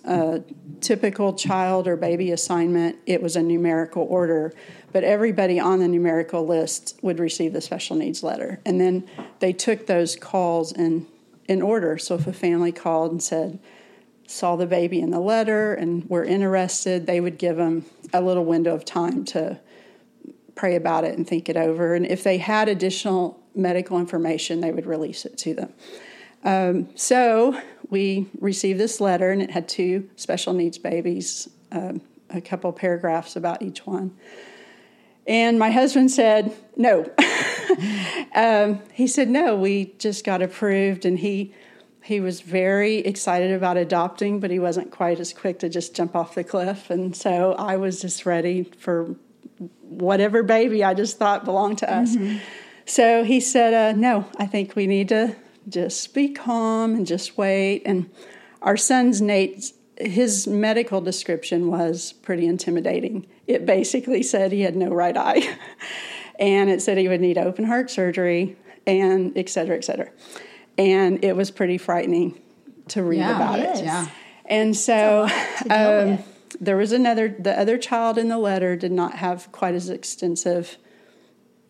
a 0.04 0.42
typical 0.80 1.32
child 1.32 1.88
or 1.88 1.96
baby 1.96 2.32
assignment, 2.32 2.96
it 3.06 3.22
was 3.22 3.36
a 3.36 3.42
numerical 3.42 4.02
order, 4.02 4.52
but 4.92 5.04
everybody 5.04 5.58
on 5.58 5.78
the 5.78 5.88
numerical 5.88 6.46
list 6.46 6.98
would 7.02 7.18
receive 7.18 7.52
the 7.52 7.60
special 7.60 7.96
needs 7.96 8.22
letter. 8.22 8.60
And 8.66 8.80
then 8.80 9.08
they 9.38 9.52
took 9.52 9.86
those 9.86 10.16
calls 10.16 10.72
in, 10.72 11.06
in 11.48 11.62
order. 11.62 11.98
So 11.98 12.14
if 12.14 12.26
a 12.26 12.32
family 12.32 12.72
called 12.72 13.12
and 13.12 13.22
said, 13.22 13.58
saw 14.26 14.56
the 14.56 14.66
baby 14.66 15.00
in 15.00 15.10
the 15.10 15.20
letter 15.20 15.74
and 15.74 16.08
were 16.08 16.24
interested, 16.24 17.06
they 17.06 17.20
would 17.20 17.38
give 17.38 17.56
them 17.56 17.84
a 18.12 18.20
little 18.20 18.44
window 18.44 18.74
of 18.74 18.84
time 18.84 19.24
to 19.26 19.60
pray 20.54 20.76
about 20.76 21.04
it 21.04 21.16
and 21.16 21.26
think 21.26 21.48
it 21.48 21.56
over. 21.56 21.94
And 21.94 22.06
if 22.06 22.22
they 22.22 22.38
had 22.38 22.68
additional 22.68 23.42
medical 23.54 23.98
information, 23.98 24.60
they 24.60 24.72
would 24.72 24.86
release 24.86 25.24
it 25.24 25.36
to 25.38 25.54
them. 25.54 25.72
Um, 26.44 26.88
so 26.94 27.60
we 27.90 28.28
received 28.40 28.78
this 28.78 29.00
letter, 29.00 29.30
and 29.30 29.42
it 29.42 29.50
had 29.50 29.68
two 29.68 30.08
special 30.16 30.52
needs 30.52 30.78
babies, 30.78 31.48
um, 31.72 32.00
a 32.30 32.40
couple 32.40 32.72
paragraphs 32.72 33.36
about 33.36 33.62
each 33.62 33.86
one. 33.86 34.16
And 35.26 35.58
my 35.58 35.70
husband 35.70 36.10
said, 36.10 36.54
No. 36.76 37.10
um, 38.34 38.80
he 38.92 39.06
said, 39.06 39.28
No, 39.28 39.56
we 39.56 39.94
just 39.98 40.24
got 40.24 40.42
approved. 40.42 41.04
And 41.04 41.18
he, 41.18 41.54
he 42.02 42.20
was 42.20 42.40
very 42.40 42.98
excited 42.98 43.52
about 43.52 43.76
adopting, 43.76 44.40
but 44.40 44.50
he 44.50 44.58
wasn't 44.58 44.90
quite 44.90 45.20
as 45.20 45.32
quick 45.32 45.58
to 45.60 45.68
just 45.68 45.94
jump 45.94 46.14
off 46.14 46.34
the 46.34 46.44
cliff. 46.44 46.90
And 46.90 47.16
so 47.16 47.54
I 47.54 47.76
was 47.76 48.00
just 48.00 48.26
ready 48.26 48.64
for 48.64 49.14
whatever 49.82 50.42
baby 50.42 50.82
I 50.84 50.94
just 50.94 51.18
thought 51.18 51.44
belonged 51.44 51.78
to 51.78 51.92
us. 51.92 52.16
So 52.86 53.24
he 53.24 53.40
said, 53.40 53.72
uh, 53.72 53.96
No, 53.96 54.26
I 54.36 54.46
think 54.46 54.76
we 54.76 54.86
need 54.86 55.08
to 55.08 55.36
just 55.68 56.12
be 56.12 56.28
calm 56.28 56.94
and 56.94 57.06
just 57.06 57.38
wait. 57.38 57.82
And 57.86 58.10
our 58.60 58.76
son's 58.76 59.20
Nate, 59.20 59.72
his 59.96 60.46
medical 60.46 61.00
description 61.00 61.70
was 61.70 62.12
pretty 62.12 62.46
intimidating. 62.46 63.26
It 63.46 63.66
basically 63.66 64.22
said 64.22 64.52
he 64.52 64.62
had 64.62 64.76
no 64.76 64.88
right 64.88 65.16
eye, 65.16 65.56
and 66.38 66.70
it 66.70 66.82
said 66.82 66.98
he 66.98 67.08
would 67.08 67.20
need 67.20 67.38
open 67.38 67.64
heart 67.64 67.90
surgery, 67.90 68.56
and 68.86 69.36
et 69.36 69.48
cetera, 69.48 69.76
et 69.76 69.84
cetera. 69.84 70.10
And 70.78 71.24
it 71.24 71.36
was 71.36 71.50
pretty 71.50 71.78
frightening 71.78 72.40
to 72.88 73.02
read 73.02 73.18
Yeah, 73.18 73.36
about 73.36 73.58
it 73.58 73.78
it. 73.78 73.84
Yeah. 73.84 74.08
And 74.46 74.76
so 74.76 75.28
um, 75.70 76.18
there 76.60 76.76
was 76.76 76.92
another, 76.92 77.34
the 77.38 77.58
other 77.58 77.78
child 77.78 78.18
in 78.18 78.28
the 78.28 78.38
letter 78.38 78.76
did 78.76 78.92
not 78.92 79.14
have 79.14 79.50
quite 79.52 79.74
as 79.74 79.88
extensive 79.88 80.76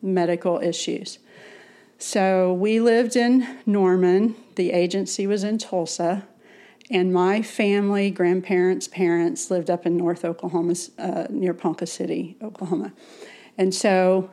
medical 0.02 0.58
issues. 0.58 1.18
So 1.98 2.52
we 2.52 2.80
lived 2.80 3.14
in 3.16 3.58
Norman, 3.64 4.34
the 4.56 4.72
agency 4.72 5.26
was 5.26 5.44
in 5.44 5.58
Tulsa, 5.58 6.26
and 6.90 7.12
my 7.12 7.40
family, 7.40 8.10
grandparents, 8.10 8.88
parents 8.88 9.50
lived 9.50 9.70
up 9.70 9.86
in 9.86 9.96
North 9.96 10.24
Oklahoma, 10.24 10.74
uh, 10.98 11.26
near 11.30 11.54
Ponca 11.54 11.86
City, 11.86 12.36
Oklahoma. 12.42 12.92
And 13.56 13.74
so 13.74 14.30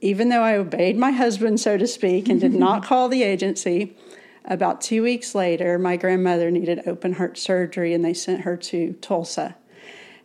even 0.00 0.30
though 0.30 0.42
I 0.42 0.56
obeyed 0.56 0.96
my 0.96 1.10
husband, 1.10 1.60
so 1.60 1.76
to 1.76 1.86
speak, 1.86 2.28
and 2.28 2.40
did 2.40 2.54
not 2.54 2.84
call 2.84 3.08
the 3.08 3.22
agency, 3.22 3.96
about 4.44 4.80
two 4.80 5.02
weeks 5.02 5.34
later, 5.34 5.78
my 5.78 5.96
grandmother 5.96 6.50
needed 6.50 6.82
open 6.86 7.14
heart 7.14 7.38
surgery 7.38 7.94
and 7.94 8.04
they 8.04 8.14
sent 8.14 8.40
her 8.40 8.56
to 8.56 8.94
Tulsa. 8.94 9.56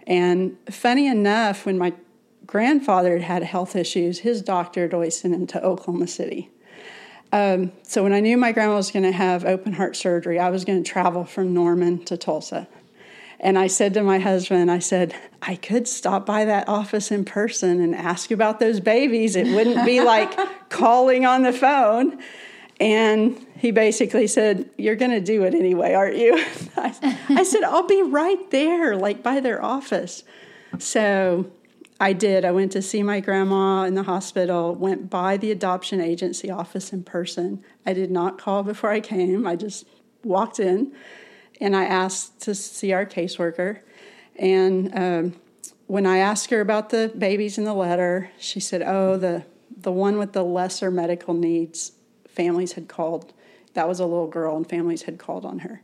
And 0.07 0.57
funny 0.69 1.05
enough, 1.05 1.65
when 1.65 1.77
my 1.77 1.93
grandfather 2.45 3.13
had 3.19 3.21
had 3.21 3.43
health 3.43 3.75
issues, 3.75 4.19
his 4.19 4.41
doctor 4.41 4.83
had 4.83 4.93
always 4.93 5.19
sent 5.19 5.33
him 5.33 5.45
to 5.47 5.63
Oklahoma 5.63 6.07
City. 6.07 6.49
Um, 7.31 7.71
so 7.83 8.03
when 8.03 8.13
I 8.13 8.19
knew 8.19 8.37
my 8.37 8.51
grandma 8.51 8.75
was 8.75 8.91
going 8.91 9.03
to 9.03 9.11
have 9.11 9.45
open 9.45 9.73
heart 9.73 9.95
surgery, 9.95 10.39
I 10.39 10.49
was 10.49 10.65
going 10.65 10.83
to 10.83 10.89
travel 10.89 11.25
from 11.25 11.53
Norman 11.53 12.03
to 12.05 12.17
Tulsa. 12.17 12.67
And 13.39 13.57
I 13.59 13.67
said 13.67 13.93
to 13.93 14.03
my 14.03 14.19
husband, 14.19 14.71
I 14.71 14.79
said, 14.79 15.13
I 15.41 15.55
could 15.55 15.87
stop 15.87 16.25
by 16.25 16.45
that 16.45 16.67
office 16.67 17.11
in 17.11 17.23
person 17.23 17.81
and 17.81 17.93
ask 17.93 18.31
about 18.31 18.59
those 18.59 18.79
babies. 18.79 19.35
It 19.35 19.53
wouldn't 19.53 19.85
be 19.85 20.01
like 20.01 20.35
calling 20.69 21.25
on 21.25 21.43
the 21.43 21.53
phone. 21.53 22.19
And 22.79 23.45
he 23.57 23.71
basically 23.71 24.27
said, 24.27 24.69
You're 24.77 24.95
going 24.95 25.11
to 25.11 25.21
do 25.21 25.43
it 25.43 25.53
anyway, 25.53 25.93
aren't 25.93 26.17
you? 26.17 26.33
I, 26.77 27.17
I 27.29 27.43
said, 27.43 27.63
I'll 27.63 27.87
be 27.87 28.01
right 28.01 28.49
there, 28.51 28.95
like 28.95 29.21
by 29.21 29.39
their 29.39 29.63
office. 29.63 30.23
So 30.79 31.51
I 31.99 32.13
did. 32.13 32.45
I 32.45 32.51
went 32.51 32.71
to 32.73 32.81
see 32.81 33.01
my 33.01 33.19
grandma 33.19 33.83
in 33.83 33.95
the 33.95 34.03
hospital, 34.03 34.75
went 34.75 35.09
by 35.09 35.37
the 35.37 35.51
adoption 35.51 35.99
agency 35.99 36.51
office 36.51 36.93
in 36.93 37.03
person. 37.03 37.63
I 37.85 37.93
did 37.93 38.11
not 38.11 38.37
call 38.37 38.63
before 38.63 38.91
I 38.91 38.99
came. 38.99 39.47
I 39.47 39.55
just 39.55 39.85
walked 40.23 40.59
in 40.59 40.93
and 41.59 41.75
I 41.75 41.85
asked 41.85 42.41
to 42.41 42.53
see 42.53 42.93
our 42.93 43.05
caseworker. 43.05 43.79
And 44.35 44.95
um, 44.95 45.35
when 45.87 46.05
I 46.05 46.19
asked 46.19 46.49
her 46.51 46.61
about 46.61 46.89
the 46.89 47.11
babies 47.17 47.57
in 47.57 47.63
the 47.63 47.73
letter, 47.73 48.29
she 48.37 48.59
said, 48.59 48.83
"Oh, 48.83 49.17
the 49.17 49.45
the 49.75 49.91
one 49.91 50.17
with 50.17 50.33
the 50.33 50.43
lesser 50.43 50.91
medical 50.91 51.33
needs, 51.33 51.93
families 52.27 52.73
had 52.73 52.87
called. 52.87 53.33
That 53.73 53.87
was 53.87 53.99
a 53.99 54.05
little 54.05 54.27
girl, 54.27 54.55
and 54.55 54.67
families 54.67 55.03
had 55.03 55.17
called 55.17 55.45
on 55.45 55.59
her." 55.59 55.81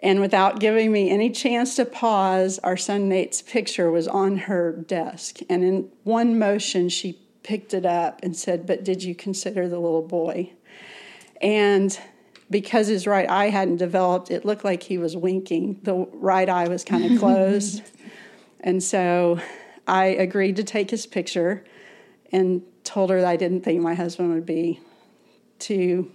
And 0.00 0.20
without 0.20 0.60
giving 0.60 0.92
me 0.92 1.10
any 1.10 1.30
chance 1.30 1.74
to 1.76 1.84
pause, 1.84 2.58
our 2.60 2.76
son 2.76 3.08
Nate's 3.08 3.42
picture 3.42 3.90
was 3.90 4.06
on 4.06 4.36
her 4.36 4.72
desk. 4.72 5.40
And 5.50 5.64
in 5.64 5.88
one 6.04 6.38
motion, 6.38 6.88
she 6.88 7.18
picked 7.42 7.74
it 7.74 7.84
up 7.84 8.20
and 8.22 8.36
said, 8.36 8.66
But 8.66 8.84
did 8.84 9.02
you 9.02 9.14
consider 9.14 9.68
the 9.68 9.78
little 9.78 10.06
boy? 10.06 10.52
And 11.42 11.98
because 12.50 12.86
his 12.86 13.06
right 13.06 13.28
eye 13.28 13.50
hadn't 13.50 13.76
developed, 13.76 14.30
it 14.30 14.44
looked 14.44 14.64
like 14.64 14.84
he 14.84 14.98
was 14.98 15.16
winking. 15.16 15.80
The 15.82 16.06
right 16.12 16.48
eye 16.48 16.68
was 16.68 16.84
kind 16.84 17.04
of 17.04 17.18
closed. 17.20 17.82
and 18.60 18.82
so 18.82 19.40
I 19.86 20.06
agreed 20.06 20.56
to 20.56 20.64
take 20.64 20.90
his 20.90 21.06
picture 21.06 21.64
and 22.30 22.62
told 22.84 23.10
her 23.10 23.20
that 23.20 23.28
I 23.28 23.36
didn't 23.36 23.62
think 23.62 23.82
my 23.82 23.94
husband 23.94 24.32
would 24.32 24.46
be 24.46 24.80
too 25.58 26.12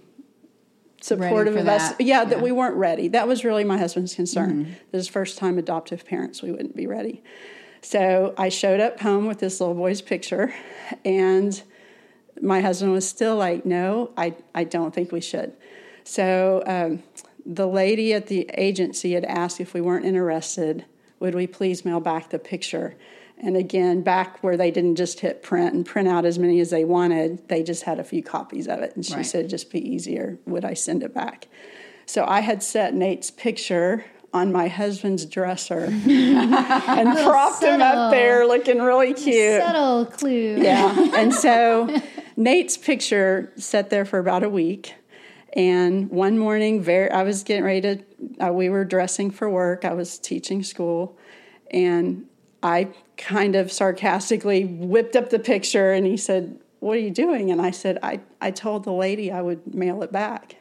supportive 1.04 1.56
of 1.56 1.68
us. 1.68 1.90
that. 1.90 2.00
Yeah, 2.00 2.24
that 2.24 2.40
we 2.40 2.50
weren't 2.50 2.76
ready. 2.76 3.08
That 3.08 3.28
was 3.28 3.44
really 3.44 3.64
my 3.64 3.76
husband's 3.76 4.14
concern. 4.14 4.76
That 4.90 4.96
his 4.96 5.08
first 5.08 5.36
time 5.38 5.58
adoptive 5.58 6.06
parents, 6.06 6.42
we 6.42 6.50
wouldn't 6.50 6.74
be 6.74 6.86
ready. 6.86 7.22
So 7.82 8.34
I 8.38 8.48
showed 8.48 8.80
up 8.80 9.00
home 9.00 9.26
with 9.26 9.38
this 9.38 9.60
little 9.60 9.74
boy's 9.74 10.00
picture, 10.00 10.54
and 11.04 11.62
my 12.40 12.60
husband 12.60 12.92
was 12.92 13.06
still 13.06 13.36
like, 13.36 13.66
"No, 13.66 14.10
I, 14.16 14.34
I 14.54 14.64
don't 14.64 14.94
think 14.94 15.12
we 15.12 15.20
should." 15.20 15.52
So 16.04 16.62
um, 16.66 17.02
the 17.44 17.66
lady 17.66 18.14
at 18.14 18.28
the 18.28 18.50
agency 18.54 19.12
had 19.12 19.24
asked 19.26 19.60
if 19.60 19.74
we 19.74 19.80
weren't 19.82 20.06
interested, 20.06 20.86
would 21.20 21.34
we 21.34 21.46
please 21.46 21.84
mail 21.84 22.00
back 22.00 22.30
the 22.30 22.38
picture? 22.38 22.96
And 23.38 23.56
again, 23.56 24.02
back 24.02 24.42
where 24.42 24.56
they 24.56 24.70
didn't 24.70 24.96
just 24.96 25.20
hit 25.20 25.42
print 25.42 25.74
and 25.74 25.84
print 25.84 26.08
out 26.08 26.24
as 26.24 26.38
many 26.38 26.60
as 26.60 26.70
they 26.70 26.84
wanted, 26.84 27.46
they 27.48 27.62
just 27.62 27.82
had 27.82 27.98
a 27.98 28.04
few 28.04 28.22
copies 28.22 28.66
of 28.68 28.80
it. 28.80 28.94
And 28.94 29.04
she 29.04 29.14
Right. 29.16 29.26
said, 29.26 29.48
just 29.50 29.70
be 29.70 29.80
easier. 29.86 30.38
Would 30.46 30.64
I 30.64 30.74
send 30.74 31.02
it 31.02 31.12
back? 31.12 31.48
So 32.06 32.24
I 32.26 32.40
had 32.40 32.62
set 32.62 32.94
Nate's 32.94 33.30
picture 33.30 34.04
on 34.32 34.50
my 34.52 34.68
husband's 34.68 35.26
dresser 35.26 35.84
and 36.08 37.18
propped 37.18 37.62
him 37.62 37.80
up 37.82 38.10
there 38.10 38.46
looking 38.46 38.80
really 38.80 39.14
cute. 39.14 39.60
Subtle 39.62 40.06
clue. 40.06 40.56
Yeah. 40.60 40.92
And 41.14 41.32
so 41.34 41.94
Nate's 42.36 42.76
picture 42.76 43.52
sat 43.56 43.90
there 43.90 44.04
for 44.04 44.18
about 44.18 44.42
a 44.42 44.48
week. 44.48 44.94
And 45.56 46.10
one 46.10 46.36
morning, 46.38 46.82
very, 46.82 47.08
I 47.10 47.22
was 47.22 47.44
getting 47.44 47.62
ready 47.64 47.80
to, 47.82 48.46
uh, 48.48 48.52
we 48.52 48.68
were 48.68 48.84
dressing 48.84 49.30
for 49.30 49.48
work. 49.48 49.84
I 49.84 49.92
was 49.94 50.18
teaching 50.18 50.64
school. 50.64 51.16
And 51.70 52.26
I 52.64 52.88
kind 53.18 53.54
of 53.54 53.70
sarcastically 53.70 54.64
whipped 54.64 55.14
up 55.14 55.30
the 55.30 55.38
picture 55.38 55.92
and 55.92 56.06
he 56.06 56.16
said, 56.16 56.58
What 56.80 56.96
are 56.96 57.00
you 57.00 57.10
doing? 57.10 57.50
And 57.52 57.60
I 57.60 57.70
said, 57.70 57.98
I, 58.02 58.20
I 58.40 58.50
told 58.50 58.84
the 58.84 58.92
lady 58.92 59.30
I 59.30 59.42
would 59.42 59.74
mail 59.74 60.02
it 60.02 60.10
back. 60.10 60.56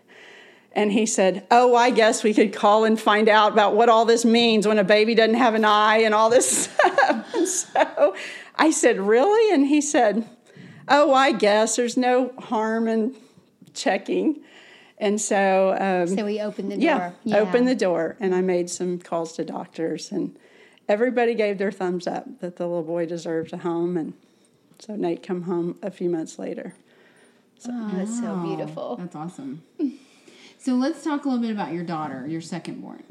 And 0.73 0.91
he 0.91 1.05
said, 1.05 1.45
Oh, 1.49 1.75
I 1.75 1.91
guess 1.91 2.23
we 2.23 2.33
could 2.33 2.51
call 2.53 2.83
and 2.83 2.99
find 2.99 3.29
out 3.29 3.53
about 3.53 3.75
what 3.75 3.89
all 3.89 4.05
this 4.05 4.25
means 4.25 4.67
when 4.67 4.79
a 4.79 4.83
baby 4.83 5.15
doesn't 5.15 5.35
have 5.35 5.53
an 5.55 5.63
eye 5.65 5.99
and 5.99 6.13
all 6.13 6.29
this 6.29 6.65
stuff. 6.75 7.33
And 7.33 7.47
so 7.47 8.15
I 8.55 8.71
said, 8.71 8.99
Really? 8.99 9.53
And 9.53 9.65
he 9.67 9.79
said, 9.81 10.27
Oh, 10.89 11.13
I 11.13 11.31
guess 11.31 11.77
there's 11.77 11.95
no 11.95 12.33
harm 12.37 12.87
in 12.89 13.15
checking. 13.73 14.41
And 14.97 15.19
so, 15.21 15.75
um, 15.79 16.15
So 16.15 16.25
we 16.25 16.41
opened 16.41 16.71
the 16.71 16.75
door. 16.75 17.13
yeah, 17.23 17.37
door. 17.39 17.47
opened 17.47 17.67
the 17.67 17.75
door, 17.75 18.15
and 18.19 18.33
I 18.35 18.41
made 18.41 18.69
some 18.69 18.99
calls 18.99 19.33
to 19.33 19.43
doctors, 19.43 20.11
and 20.11 20.37
everybody 20.93 21.33
gave 21.33 21.57
their 21.57 21.71
thumbs 21.71 22.05
up 22.05 22.39
that 22.39 22.57
the 22.57 22.67
little 22.67 22.83
boy 22.83 23.07
deserved 23.07 23.51
a 23.51 23.57
home. 23.57 23.97
And 23.97 24.13
so 24.77 24.95
Nate 24.95 25.23
come 25.23 25.41
home 25.41 25.77
a 25.81 25.89
few 25.89 26.07
months 26.07 26.37
later. 26.37 26.75
Oh, 27.67 27.91
that's 27.95 28.19
so 28.19 28.35
beautiful. 28.37 28.97
That's 28.97 29.15
awesome. 29.15 29.63
So 30.59 30.75
let's 30.75 31.03
talk 31.03 31.25
a 31.25 31.27
little 31.27 31.41
bit 31.41 31.51
about 31.51 31.73
your 31.73 31.83
daughter, 31.83 32.27
your 32.27 32.41
second 32.41 32.81
born. 32.81 33.03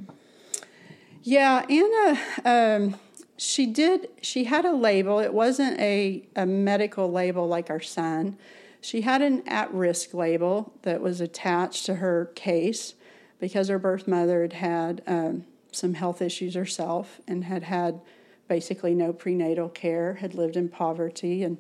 Yeah, 1.23 1.67
Anna, 1.69 2.21
um, 2.45 2.97
she 3.37 3.67
did, 3.67 4.09
she 4.23 4.45
had 4.45 4.65
a 4.65 4.73
label. 4.73 5.19
It 5.19 5.35
wasn't 5.35 5.79
a, 5.81 6.23
a 6.37 6.47
medical 6.47 7.11
label 7.11 7.49
like 7.49 7.69
our 7.69 7.81
son. 7.81 8.39
She 8.81 9.01
had 9.01 9.23
an 9.23 9.43
at 9.47 9.73
risk 9.75 10.15
label 10.15 10.73
that 10.83 11.01
was 11.01 11.21
attached 11.21 11.85
to 11.87 11.97
her 11.97 12.31
case 12.35 12.95
because 13.41 13.69
her 13.69 13.79
birth 13.79 14.07
mother 14.07 14.43
had 14.43 14.53
had 14.53 15.03
um, 15.07 15.45
some 15.73 15.95
health 15.95 16.23
issues 16.23 16.55
herself 16.55 17.21
and 17.27 17.45
had 17.45 17.65
had 17.65 18.01
basically 18.49 18.95
no 18.95 19.13
prenatal 19.13 19.69
care, 19.69 20.15
had 20.15 20.35
lived 20.35 20.57
in 20.57 20.69
poverty, 20.69 21.43
and 21.43 21.59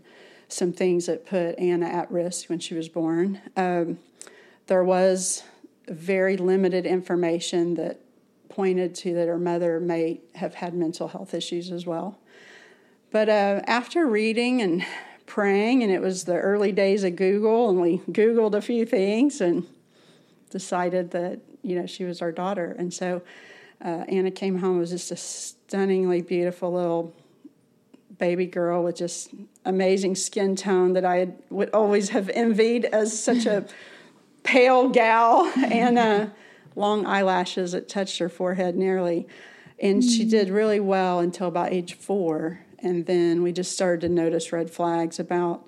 some 0.48 0.72
things 0.72 1.06
that 1.06 1.26
put 1.26 1.58
Anna 1.58 1.86
at 1.86 2.10
risk 2.10 2.48
when 2.48 2.58
she 2.58 2.74
was 2.74 2.88
born. 2.88 3.40
Um, 3.56 3.98
there 4.66 4.84
was 4.84 5.42
very 5.88 6.36
limited 6.36 6.86
information 6.86 7.74
that 7.74 7.98
pointed 8.48 8.94
to 8.94 9.14
that 9.14 9.26
her 9.26 9.38
mother 9.38 9.80
may 9.80 10.20
have 10.34 10.54
had 10.54 10.74
mental 10.74 11.08
health 11.08 11.32
issues 11.32 11.72
as 11.72 11.86
well. 11.86 12.18
But 13.10 13.28
uh, 13.28 13.62
after 13.66 14.06
reading 14.06 14.60
and 14.60 14.84
praying, 15.26 15.82
and 15.82 15.90
it 15.90 16.02
was 16.02 16.24
the 16.24 16.36
early 16.36 16.72
days 16.72 17.04
of 17.04 17.16
Google, 17.16 17.70
and 17.70 17.80
we 17.80 17.98
Googled 18.10 18.54
a 18.54 18.60
few 18.60 18.84
things 18.84 19.40
and 19.40 19.66
decided 20.50 21.10
that, 21.12 21.40
you 21.62 21.74
know, 21.74 21.86
she 21.86 22.04
was 22.04 22.20
our 22.20 22.32
daughter. 22.32 22.76
And 22.78 22.92
so 22.92 23.22
uh, 23.84 24.04
Anna 24.08 24.30
came 24.30 24.58
home, 24.58 24.78
was 24.78 24.90
just 24.90 25.10
a 25.10 25.16
stunningly 25.16 26.22
beautiful 26.22 26.72
little 26.72 27.14
baby 28.18 28.46
girl 28.46 28.84
with 28.84 28.96
just 28.96 29.30
amazing 29.64 30.14
skin 30.14 30.54
tone 30.54 30.92
that 30.92 31.04
I 31.04 31.16
had, 31.16 31.38
would 31.50 31.70
always 31.70 32.10
have 32.10 32.28
envied 32.30 32.84
as 32.84 33.18
such 33.18 33.46
a 33.46 33.66
pale 34.44 34.88
gal 34.88 35.50
and 35.56 35.98
uh, 35.98 36.26
long 36.76 37.06
eyelashes 37.06 37.72
that 37.72 37.88
touched 37.88 38.18
her 38.18 38.28
forehead 38.28 38.76
nearly. 38.76 39.26
And 39.80 40.04
she 40.04 40.24
did 40.24 40.48
really 40.48 40.78
well 40.78 41.18
until 41.18 41.48
about 41.48 41.72
age 41.72 41.94
four. 41.94 42.60
And 42.78 43.06
then 43.06 43.42
we 43.42 43.52
just 43.52 43.72
started 43.72 44.02
to 44.02 44.08
notice 44.08 44.52
red 44.52 44.70
flags 44.70 45.18
about 45.18 45.66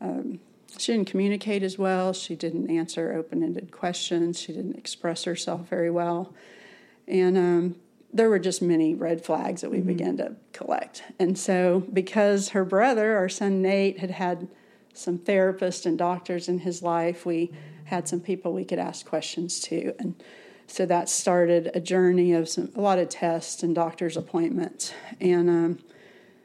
um, 0.00 0.38
she 0.78 0.92
didn't 0.92 1.08
communicate 1.08 1.62
as 1.62 1.78
well. 1.78 2.12
She 2.12 2.36
didn't 2.36 2.70
answer 2.70 3.12
open 3.14 3.42
ended 3.42 3.72
questions. 3.72 4.38
She 4.38 4.52
didn't 4.52 4.76
express 4.76 5.24
herself 5.24 5.68
very 5.68 5.90
well. 5.90 6.34
And 7.08 7.36
um, 7.36 7.76
there 8.12 8.28
were 8.28 8.38
just 8.38 8.62
many 8.62 8.94
red 8.94 9.24
flags 9.24 9.60
that 9.60 9.70
we 9.70 9.80
began 9.80 10.16
to 10.16 10.36
collect. 10.52 11.02
And 11.18 11.38
so, 11.38 11.80
because 11.92 12.50
her 12.50 12.64
brother, 12.64 13.16
our 13.16 13.28
son 13.28 13.62
Nate, 13.62 13.98
had 13.98 14.10
had 14.10 14.48
some 14.92 15.18
therapists 15.18 15.86
and 15.86 15.98
doctors 15.98 16.48
in 16.48 16.60
his 16.60 16.82
life, 16.82 17.26
we 17.26 17.52
had 17.84 18.08
some 18.08 18.20
people 18.20 18.52
we 18.52 18.64
could 18.64 18.78
ask 18.78 19.06
questions 19.06 19.60
to. 19.60 19.94
And 19.98 20.14
so 20.66 20.86
that 20.86 21.08
started 21.08 21.70
a 21.74 21.80
journey 21.80 22.32
of 22.32 22.48
some, 22.48 22.70
a 22.74 22.80
lot 22.80 22.98
of 22.98 23.08
tests 23.08 23.62
and 23.62 23.74
doctor's 23.74 24.16
appointments. 24.16 24.92
And 25.20 25.78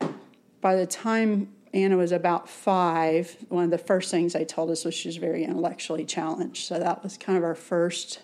um, 0.02 0.12
by 0.60 0.76
the 0.76 0.86
time 0.86 1.52
Anna 1.74 1.98
was 1.98 2.12
about 2.12 2.50
five, 2.50 3.36
one 3.50 3.64
of 3.64 3.72
the 3.72 3.78
first 3.78 4.12
things 4.12 4.34
they 4.34 4.46
told 4.46 4.70
us 4.70 4.86
was 4.86 4.94
she 4.94 5.08
was 5.08 5.18
very 5.18 5.44
intellectually 5.44 6.06
challenged. 6.06 6.66
So 6.66 6.78
that 6.78 7.02
was 7.02 7.18
kind 7.18 7.38
of 7.38 7.44
our 7.44 7.56
first 7.56 8.20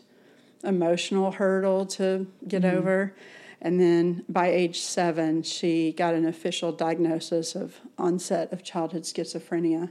emotional 0.63 1.31
hurdle 1.31 1.85
to 1.85 2.27
get 2.47 2.65
over. 2.65 3.13
And 3.61 3.79
then 3.79 4.23
by 4.29 4.47
age 4.47 4.79
seven, 4.79 5.43
she 5.43 5.91
got 5.91 6.13
an 6.13 6.27
official 6.27 6.71
diagnosis 6.71 7.55
of 7.55 7.79
onset 7.97 8.53
of 8.53 8.63
childhood 8.63 9.03
schizophrenia, 9.03 9.89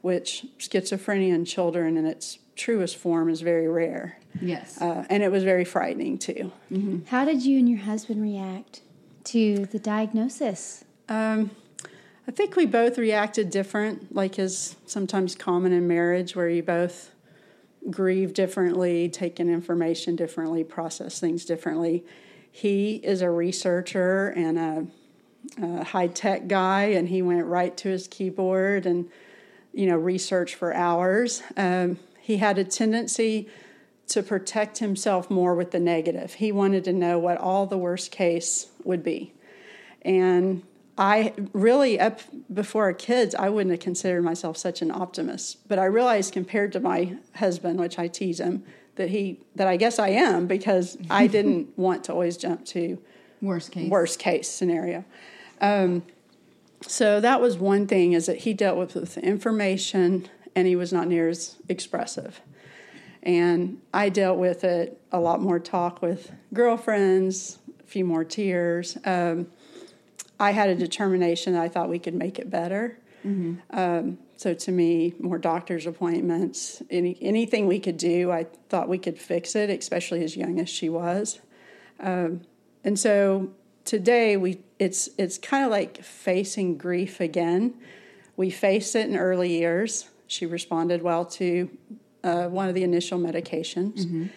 which 0.00 0.46
schizophrenia 0.58 1.34
in 1.34 1.44
children 1.44 1.96
in 1.96 2.04
its 2.04 2.38
truest 2.56 2.96
form 2.96 3.28
is 3.28 3.42
very 3.42 3.68
rare. 3.68 4.18
Yes. 4.40 4.80
Uh, 4.80 5.04
and 5.08 5.22
it 5.22 5.30
was 5.30 5.44
very 5.44 5.64
frightening 5.64 6.18
too. 6.18 6.52
How 7.08 7.24
did 7.24 7.44
you 7.44 7.58
and 7.58 7.68
your 7.68 7.80
husband 7.80 8.22
react 8.22 8.80
to 9.24 9.66
the 9.66 9.78
diagnosis? 9.78 10.84
Um, 11.08 11.50
I 12.28 12.32
think 12.32 12.56
we 12.56 12.66
both 12.66 12.98
reacted 12.98 13.50
different, 13.50 14.14
like 14.14 14.38
is 14.38 14.74
sometimes 14.86 15.36
common 15.36 15.72
in 15.72 15.86
marriage, 15.86 16.34
where 16.34 16.48
you 16.48 16.62
both 16.62 17.12
grieve 17.90 18.34
differently, 18.34 19.08
take 19.08 19.40
in 19.40 19.48
information 19.48 20.16
differently, 20.16 20.64
process 20.64 21.18
things 21.20 21.44
differently. 21.44 22.04
He 22.50 22.96
is 22.96 23.22
a 23.22 23.30
researcher 23.30 24.28
and 24.28 24.58
a, 24.58 24.86
a 25.62 25.84
high 25.84 26.08
tech 26.08 26.48
guy, 26.48 26.84
and 26.84 27.08
he 27.08 27.22
went 27.22 27.46
right 27.46 27.76
to 27.78 27.88
his 27.88 28.08
keyboard 28.08 28.86
and 28.86 29.10
you 29.72 29.86
know 29.86 29.96
researched 29.96 30.54
for 30.54 30.72
hours. 30.72 31.42
Um, 31.56 31.98
he 32.20 32.38
had 32.38 32.58
a 32.58 32.64
tendency 32.64 33.48
to 34.08 34.22
protect 34.22 34.78
himself 34.78 35.30
more 35.30 35.54
with 35.54 35.72
the 35.72 35.80
negative. 35.80 36.34
He 36.34 36.52
wanted 36.52 36.84
to 36.84 36.92
know 36.92 37.18
what 37.18 37.38
all 37.38 37.66
the 37.66 37.78
worst 37.78 38.10
case 38.10 38.68
would 38.84 39.02
be. 39.02 39.32
And 40.02 40.62
I 40.98 41.34
really, 41.52 42.00
up 42.00 42.20
before 42.52 42.84
our 42.84 42.94
kids, 42.94 43.34
I 43.34 43.50
wouldn't 43.50 43.70
have 43.70 43.80
considered 43.80 44.22
myself 44.22 44.56
such 44.56 44.80
an 44.80 44.90
optimist. 44.90 45.68
But 45.68 45.78
I 45.78 45.84
realized 45.84 46.32
compared 46.32 46.72
to 46.72 46.80
my 46.80 47.16
husband, 47.34 47.78
which 47.78 47.98
I 47.98 48.08
tease 48.08 48.40
him, 48.40 48.64
that 48.94 49.10
he 49.10 49.40
that 49.56 49.66
I 49.66 49.76
guess 49.76 49.98
I 49.98 50.08
am 50.08 50.46
because 50.46 50.96
I 51.10 51.26
didn't 51.36 51.76
want 51.78 52.04
to 52.04 52.12
always 52.12 52.36
jump 52.36 52.64
to 52.66 52.98
Worst 53.42 53.72
case. 53.72 53.90
worst 53.90 54.18
case 54.18 54.48
scenario. 54.48 55.04
Um, 55.60 56.02
so 56.86 57.20
that 57.20 57.40
was 57.40 57.58
one 57.58 57.86
thing 57.86 58.12
is 58.12 58.26
that 58.26 58.38
he 58.38 58.54
dealt 58.54 58.78
with, 58.78 58.94
with 58.94 59.18
information 59.18 60.28
and 60.54 60.66
he 60.66 60.76
was 60.76 60.92
not 60.92 61.08
near 61.08 61.28
as 61.28 61.56
expressive. 61.68 62.40
And 63.22 63.80
I 63.92 64.08
dealt 64.08 64.38
with 64.38 64.64
it 64.64 65.00
a 65.12 65.18
lot 65.20 65.40
more 65.40 65.58
talk 65.58 66.00
with 66.00 66.30
girlfriends, 66.54 67.58
a 67.80 67.82
few 67.82 68.04
more 68.04 68.24
tears. 68.24 68.96
Um, 69.04 69.48
I 70.38 70.50
had 70.52 70.68
a 70.68 70.74
determination 70.74 71.54
that 71.54 71.62
I 71.62 71.68
thought 71.68 71.88
we 71.88 71.98
could 71.98 72.14
make 72.14 72.38
it 72.38 72.50
better. 72.50 72.98
Um, 73.70 74.18
so 74.36 74.54
to 74.54 74.70
me, 74.70 75.14
more 75.18 75.38
doctor's 75.38 75.86
appointments, 75.86 76.82
any 76.90 77.16
anything 77.20 77.66
we 77.66 77.80
could 77.80 77.96
do, 77.96 78.30
I 78.30 78.46
thought 78.68 78.88
we 78.88 78.98
could 78.98 79.18
fix 79.18 79.56
it, 79.56 79.70
especially 79.70 80.22
as 80.22 80.36
young 80.36 80.60
as 80.60 80.68
she 80.68 80.88
was. 80.88 81.40
Um, 81.98 82.42
and 82.84 82.98
so 82.98 83.50
today 83.84 84.36
we 84.36 84.60
it's 84.78 85.08
it's 85.18 85.38
kind 85.38 85.64
of 85.64 85.70
like 85.70 86.02
facing 86.04 86.76
grief 86.76 87.20
again. 87.20 87.74
We 88.36 88.50
faced 88.50 88.94
it 88.94 89.08
in 89.08 89.16
early 89.16 89.58
years. 89.58 90.08
She 90.26 90.44
responded 90.46 91.02
well 91.02 91.24
to 91.24 91.70
uh, 92.22 92.46
one 92.48 92.68
of 92.68 92.74
the 92.74 92.82
initial 92.84 93.18
medications. 93.18 94.28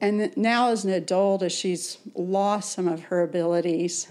And 0.00 0.36
now, 0.36 0.68
as 0.70 0.84
an 0.84 0.92
adult, 0.92 1.42
as 1.42 1.52
she's 1.52 1.98
lost 2.14 2.72
some 2.72 2.86
of 2.88 3.04
her 3.04 3.22
abilities, 3.22 4.08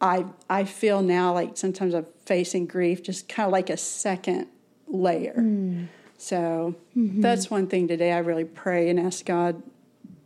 I 0.00 0.26
I 0.48 0.64
feel 0.64 1.02
now 1.02 1.34
like 1.34 1.56
sometimes 1.56 1.94
I'm 1.94 2.06
facing 2.24 2.66
grief, 2.66 3.02
just 3.02 3.28
kind 3.28 3.46
of 3.46 3.52
like 3.52 3.70
a 3.70 3.76
second 3.76 4.46
layer. 4.86 5.88
So 6.18 6.74
that's 6.94 7.50
one 7.50 7.66
thing 7.66 7.88
today. 7.88 8.12
I 8.12 8.18
really 8.18 8.44
pray 8.44 8.88
and 8.90 8.98
ask 9.00 9.24
God 9.24 9.62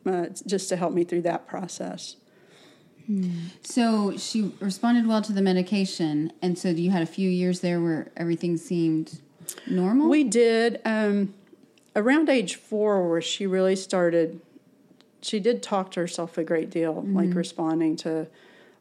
uh, 0.06 0.26
just 0.46 0.68
to 0.70 0.76
help 0.76 0.92
me 0.92 1.04
through 1.04 1.22
that 1.22 1.46
process. 1.46 2.16
So 3.62 4.16
she 4.16 4.52
responded 4.60 5.06
well 5.06 5.20
to 5.22 5.32
the 5.32 5.42
medication, 5.42 6.32
and 6.40 6.58
so 6.58 6.70
you 6.70 6.90
had 6.90 7.02
a 7.02 7.06
few 7.06 7.28
years 7.28 7.60
there 7.60 7.80
where 7.80 8.10
everything 8.16 8.56
seemed 8.56 9.20
normal. 9.66 10.08
We 10.08 10.24
did 10.24 10.80
um, 10.86 11.34
around 11.94 12.30
age 12.30 12.56
four, 12.56 13.08
where 13.08 13.20
she 13.20 13.46
really 13.46 13.76
started. 13.76 14.40
She 15.20 15.38
did 15.38 15.62
talk 15.62 15.90
to 15.92 16.00
herself 16.00 16.38
a 16.38 16.44
great 16.44 16.70
deal, 16.70 17.02
like 17.06 17.34
responding 17.34 17.96
to 17.96 18.26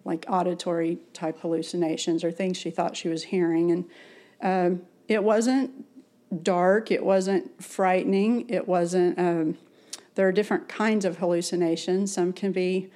like 0.05 0.25
auditory 0.27 0.99
type 1.13 1.39
hallucinations 1.39 2.23
or 2.23 2.31
things 2.31 2.57
she 2.57 2.69
thought 2.69 2.97
she 2.97 3.09
was 3.09 3.23
hearing, 3.23 3.71
and 3.71 3.85
um, 4.41 4.81
it 5.07 5.23
wasn't 5.23 5.85
dark. 6.43 6.91
It 6.91 7.03
wasn't 7.03 7.63
frightening. 7.63 8.49
It 8.49 8.67
wasn't. 8.67 9.19
Um, 9.19 9.57
there 10.15 10.27
are 10.27 10.31
different 10.31 10.67
kinds 10.67 11.05
of 11.05 11.17
hallucinations. 11.17 12.13
Some 12.13 12.33
can 12.33 12.51
be 12.51 12.89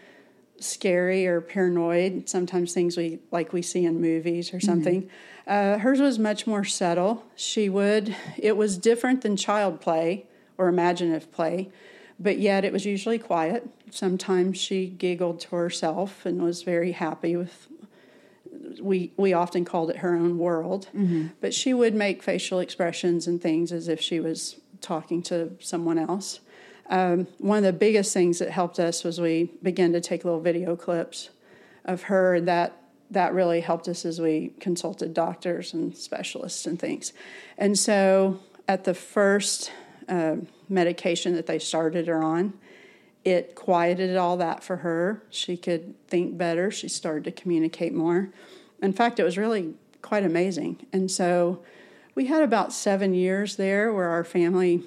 scary 0.59 1.27
or 1.27 1.41
paranoid. 1.41 2.27
Sometimes 2.27 2.73
things 2.73 2.97
we 2.97 3.19
like 3.31 3.53
we 3.53 3.61
see 3.61 3.85
in 3.85 4.01
movies 4.01 4.53
or 4.53 4.59
something. 4.59 5.09
Uh, 5.47 5.77
hers 5.77 6.01
was 6.01 6.19
much 6.19 6.45
more 6.45 6.65
subtle. 6.65 7.23
She 7.35 7.69
would. 7.69 8.15
It 8.37 8.57
was 8.57 8.77
different 8.77 9.21
than 9.21 9.37
child 9.37 9.79
play 9.79 10.25
or 10.57 10.67
imaginative 10.67 11.31
play, 11.31 11.69
but 12.19 12.39
yet 12.39 12.65
it 12.65 12.73
was 12.73 12.85
usually 12.85 13.19
quiet. 13.19 13.67
Sometimes 13.91 14.57
she 14.57 14.87
giggled 14.87 15.39
to 15.41 15.55
herself 15.55 16.25
and 16.25 16.41
was 16.41 16.63
very 16.63 16.93
happy 16.93 17.35
with. 17.35 17.67
We 18.81 19.11
we 19.17 19.33
often 19.33 19.65
called 19.65 19.89
it 19.89 19.97
her 19.97 20.15
own 20.15 20.37
world, 20.37 20.87
but 21.41 21.53
she 21.53 21.73
would 21.73 21.93
make 21.93 22.23
facial 22.23 22.59
expressions 22.59 23.27
and 23.27 23.41
things 23.41 23.71
as 23.71 23.87
if 23.87 24.01
she 24.01 24.19
was 24.19 24.57
talking 24.81 25.21
to 25.23 25.51
someone 25.59 25.97
else. 25.97 26.39
Um, 26.89 27.27
one 27.39 27.57
of 27.57 27.63
the 27.63 27.73
biggest 27.73 28.13
things 28.13 28.39
that 28.39 28.49
helped 28.49 28.79
us 28.79 29.03
was 29.03 29.19
we 29.19 29.51
began 29.61 29.93
to 29.93 30.01
take 30.01 30.23
little 30.23 30.39
video 30.39 30.75
clips 30.75 31.29
of 31.85 32.03
her, 32.03 32.35
and 32.35 32.47
that 32.47 32.81
that 33.11 33.33
really 33.33 33.61
helped 33.61 33.87
us 33.87 34.05
as 34.05 34.19
we 34.19 34.53
consulted 34.59 35.13
doctors 35.13 35.73
and 35.73 35.95
specialists 35.95 36.65
and 36.65 36.79
things. 36.79 37.13
And 37.57 37.77
so, 37.77 38.39
at 38.67 38.83
the 38.83 38.93
first 38.93 39.71
uh, 40.07 40.37
medication 40.69 41.33
that 41.35 41.47
they 41.47 41.59
started 41.59 42.07
her 42.07 42.23
on, 42.23 42.53
it 43.23 43.55
quieted 43.55 44.15
all 44.15 44.37
that 44.37 44.63
for 44.63 44.77
her. 44.77 45.23
She 45.29 45.57
could 45.57 45.95
think 46.07 46.37
better. 46.37 46.71
She 46.71 46.87
started 46.87 47.23
to 47.25 47.31
communicate 47.31 47.93
more. 47.93 48.29
In 48.81 48.93
fact, 48.93 49.19
it 49.19 49.23
was 49.23 49.37
really 49.37 49.73
quite 50.01 50.23
amazing. 50.23 50.85
And 50.93 51.09
so, 51.11 51.63
we 52.17 52.25
had 52.25 52.41
about 52.41 52.73
seven 52.73 53.13
years 53.13 53.57
there 53.57 53.93
where 53.93 54.09
our 54.09 54.23
family 54.23 54.81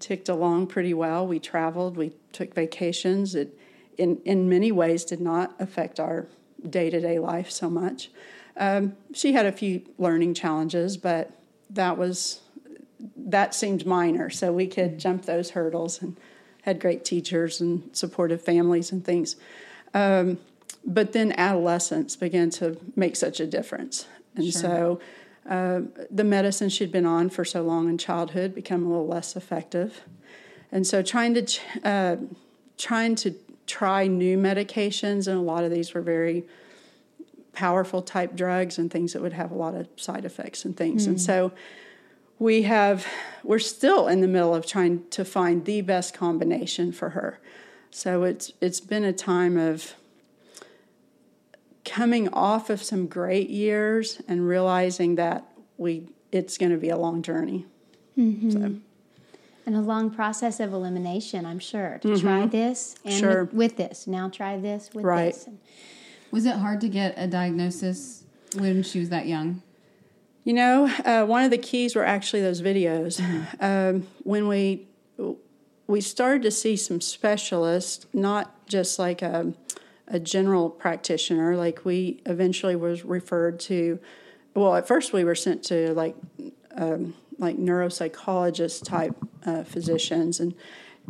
ticked 0.00 0.28
along 0.28 0.66
pretty 0.66 0.92
well. 0.92 1.26
We 1.26 1.38
traveled, 1.38 1.96
we 1.96 2.12
took 2.32 2.52
vacations. 2.52 3.34
It, 3.34 3.58
in 3.96 4.20
in 4.26 4.50
many 4.50 4.70
ways, 4.70 5.06
did 5.06 5.20
not 5.20 5.54
affect 5.58 5.98
our 5.98 6.26
day 6.68 6.90
to 6.90 7.00
day 7.00 7.18
life 7.18 7.50
so 7.50 7.70
much. 7.70 8.10
Um, 8.58 8.96
she 9.14 9.32
had 9.32 9.46
a 9.46 9.52
few 9.52 9.80
learning 9.96 10.34
challenges, 10.34 10.98
but 10.98 11.30
that 11.70 11.96
was 11.96 12.42
that 13.30 13.54
seemed 13.54 13.86
minor, 13.86 14.30
so 14.30 14.52
we 14.52 14.66
could 14.66 14.98
jump 14.98 15.24
those 15.24 15.50
hurdles 15.50 16.02
and 16.02 16.16
had 16.62 16.80
great 16.80 17.04
teachers 17.04 17.60
and 17.60 17.88
supportive 17.92 18.40
families 18.40 18.92
and 18.92 19.04
things. 19.04 19.36
Um, 19.94 20.38
but 20.84 21.12
then 21.12 21.32
adolescence 21.38 22.16
began 22.16 22.50
to 22.50 22.76
make 22.96 23.16
such 23.16 23.40
a 23.40 23.46
difference, 23.46 24.06
and 24.34 24.52
so 24.52 25.00
uh, 25.48 25.82
the 26.10 26.24
medicine 26.24 26.68
she'd 26.68 26.92
been 26.92 27.06
on 27.06 27.30
for 27.30 27.44
so 27.44 27.62
long 27.62 27.88
in 27.88 27.98
childhood 27.98 28.54
became 28.54 28.84
a 28.84 28.88
little 28.88 29.06
less 29.06 29.36
effective, 29.36 30.00
and 30.70 30.86
so 30.86 31.02
trying 31.02 31.34
to 31.34 31.42
ch- 31.42 31.60
uh, 31.84 32.16
trying 32.78 33.14
to 33.16 33.34
try 33.66 34.06
new 34.06 34.36
medications, 34.36 35.28
and 35.28 35.36
a 35.36 35.42
lot 35.42 35.62
of 35.62 35.70
these 35.70 35.94
were 35.94 36.00
very 36.00 36.44
powerful 37.52 38.02
type 38.02 38.34
drugs 38.34 38.78
and 38.78 38.90
things 38.90 39.12
that 39.12 39.22
would 39.22 39.34
have 39.34 39.50
a 39.50 39.54
lot 39.54 39.74
of 39.74 39.86
side 39.96 40.24
effects 40.24 40.64
and 40.64 40.76
things, 40.76 41.06
and 41.06 41.20
so 41.20 41.52
we 42.42 42.62
have 42.62 43.06
we're 43.44 43.60
still 43.60 44.08
in 44.08 44.20
the 44.20 44.26
middle 44.26 44.52
of 44.52 44.66
trying 44.66 45.08
to 45.10 45.24
find 45.24 45.64
the 45.64 45.80
best 45.80 46.12
combination 46.12 46.90
for 46.90 47.10
her. 47.10 47.38
So 47.92 48.24
it's 48.24 48.52
it's 48.60 48.80
been 48.80 49.04
a 49.04 49.12
time 49.12 49.56
of 49.56 49.94
coming 51.84 52.28
off 52.30 52.68
of 52.68 52.82
some 52.82 53.06
great 53.06 53.48
years 53.48 54.20
and 54.26 54.46
realizing 54.46 55.14
that 55.16 55.46
we 55.78 56.08
it's 56.32 56.58
going 56.58 56.72
to 56.72 56.78
be 56.78 56.88
a 56.88 56.96
long 56.96 57.22
journey. 57.22 57.66
Mm-hmm. 58.18 58.50
So 58.50 58.74
And 59.64 59.76
a 59.76 59.80
long 59.80 60.10
process 60.10 60.58
of 60.58 60.72
elimination, 60.72 61.46
I'm 61.46 61.60
sure. 61.60 62.00
To 62.02 62.08
mm-hmm. 62.08 62.26
try 62.26 62.46
this 62.46 62.96
and 63.04 63.14
Sure. 63.14 63.44
with, 63.44 63.54
with 63.54 63.76
this. 63.76 64.06
Now 64.08 64.28
try 64.28 64.58
this 64.58 64.90
with 64.92 65.04
Right. 65.04 65.32
this. 65.32 65.48
Was 66.32 66.44
it 66.46 66.56
hard 66.56 66.80
to 66.80 66.88
get 66.88 67.14
a 67.16 67.28
diagnosis 67.28 68.24
when 68.56 68.82
she 68.82 68.98
was 68.98 69.10
that 69.10 69.26
young? 69.26 69.62
You 70.44 70.54
know, 70.54 70.86
uh, 71.04 71.24
one 71.24 71.44
of 71.44 71.50
the 71.50 71.58
keys 71.58 71.94
were 71.94 72.04
actually 72.04 72.42
those 72.42 72.62
videos. 72.62 73.20
Um, 73.60 74.08
when 74.24 74.48
we 74.48 74.86
we 75.86 76.00
started 76.00 76.42
to 76.42 76.50
see 76.50 76.74
some 76.76 77.00
specialists, 77.00 78.06
not 78.12 78.66
just 78.66 78.98
like 78.98 79.22
a, 79.22 79.52
a 80.08 80.18
general 80.18 80.70
practitioner. 80.70 81.56
Like 81.56 81.84
we 81.84 82.20
eventually 82.26 82.76
was 82.76 83.04
referred 83.04 83.60
to. 83.60 83.98
Well, 84.54 84.74
at 84.74 84.88
first 84.88 85.12
we 85.12 85.22
were 85.22 85.34
sent 85.34 85.62
to 85.64 85.92
like 85.94 86.16
um, 86.76 87.14
like 87.38 87.56
neuropsychologist 87.56 88.84
type 88.84 89.14
uh, 89.46 89.62
physicians, 89.64 90.40
and 90.40 90.54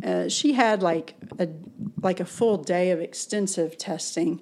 uh, 0.03 0.29
she 0.29 0.53
had 0.53 0.83
like 0.83 1.15
a 1.39 1.47
like 2.01 2.19
a 2.19 2.25
full 2.25 2.57
day 2.57 2.91
of 2.91 2.99
extensive 2.99 3.77
testing 3.77 4.41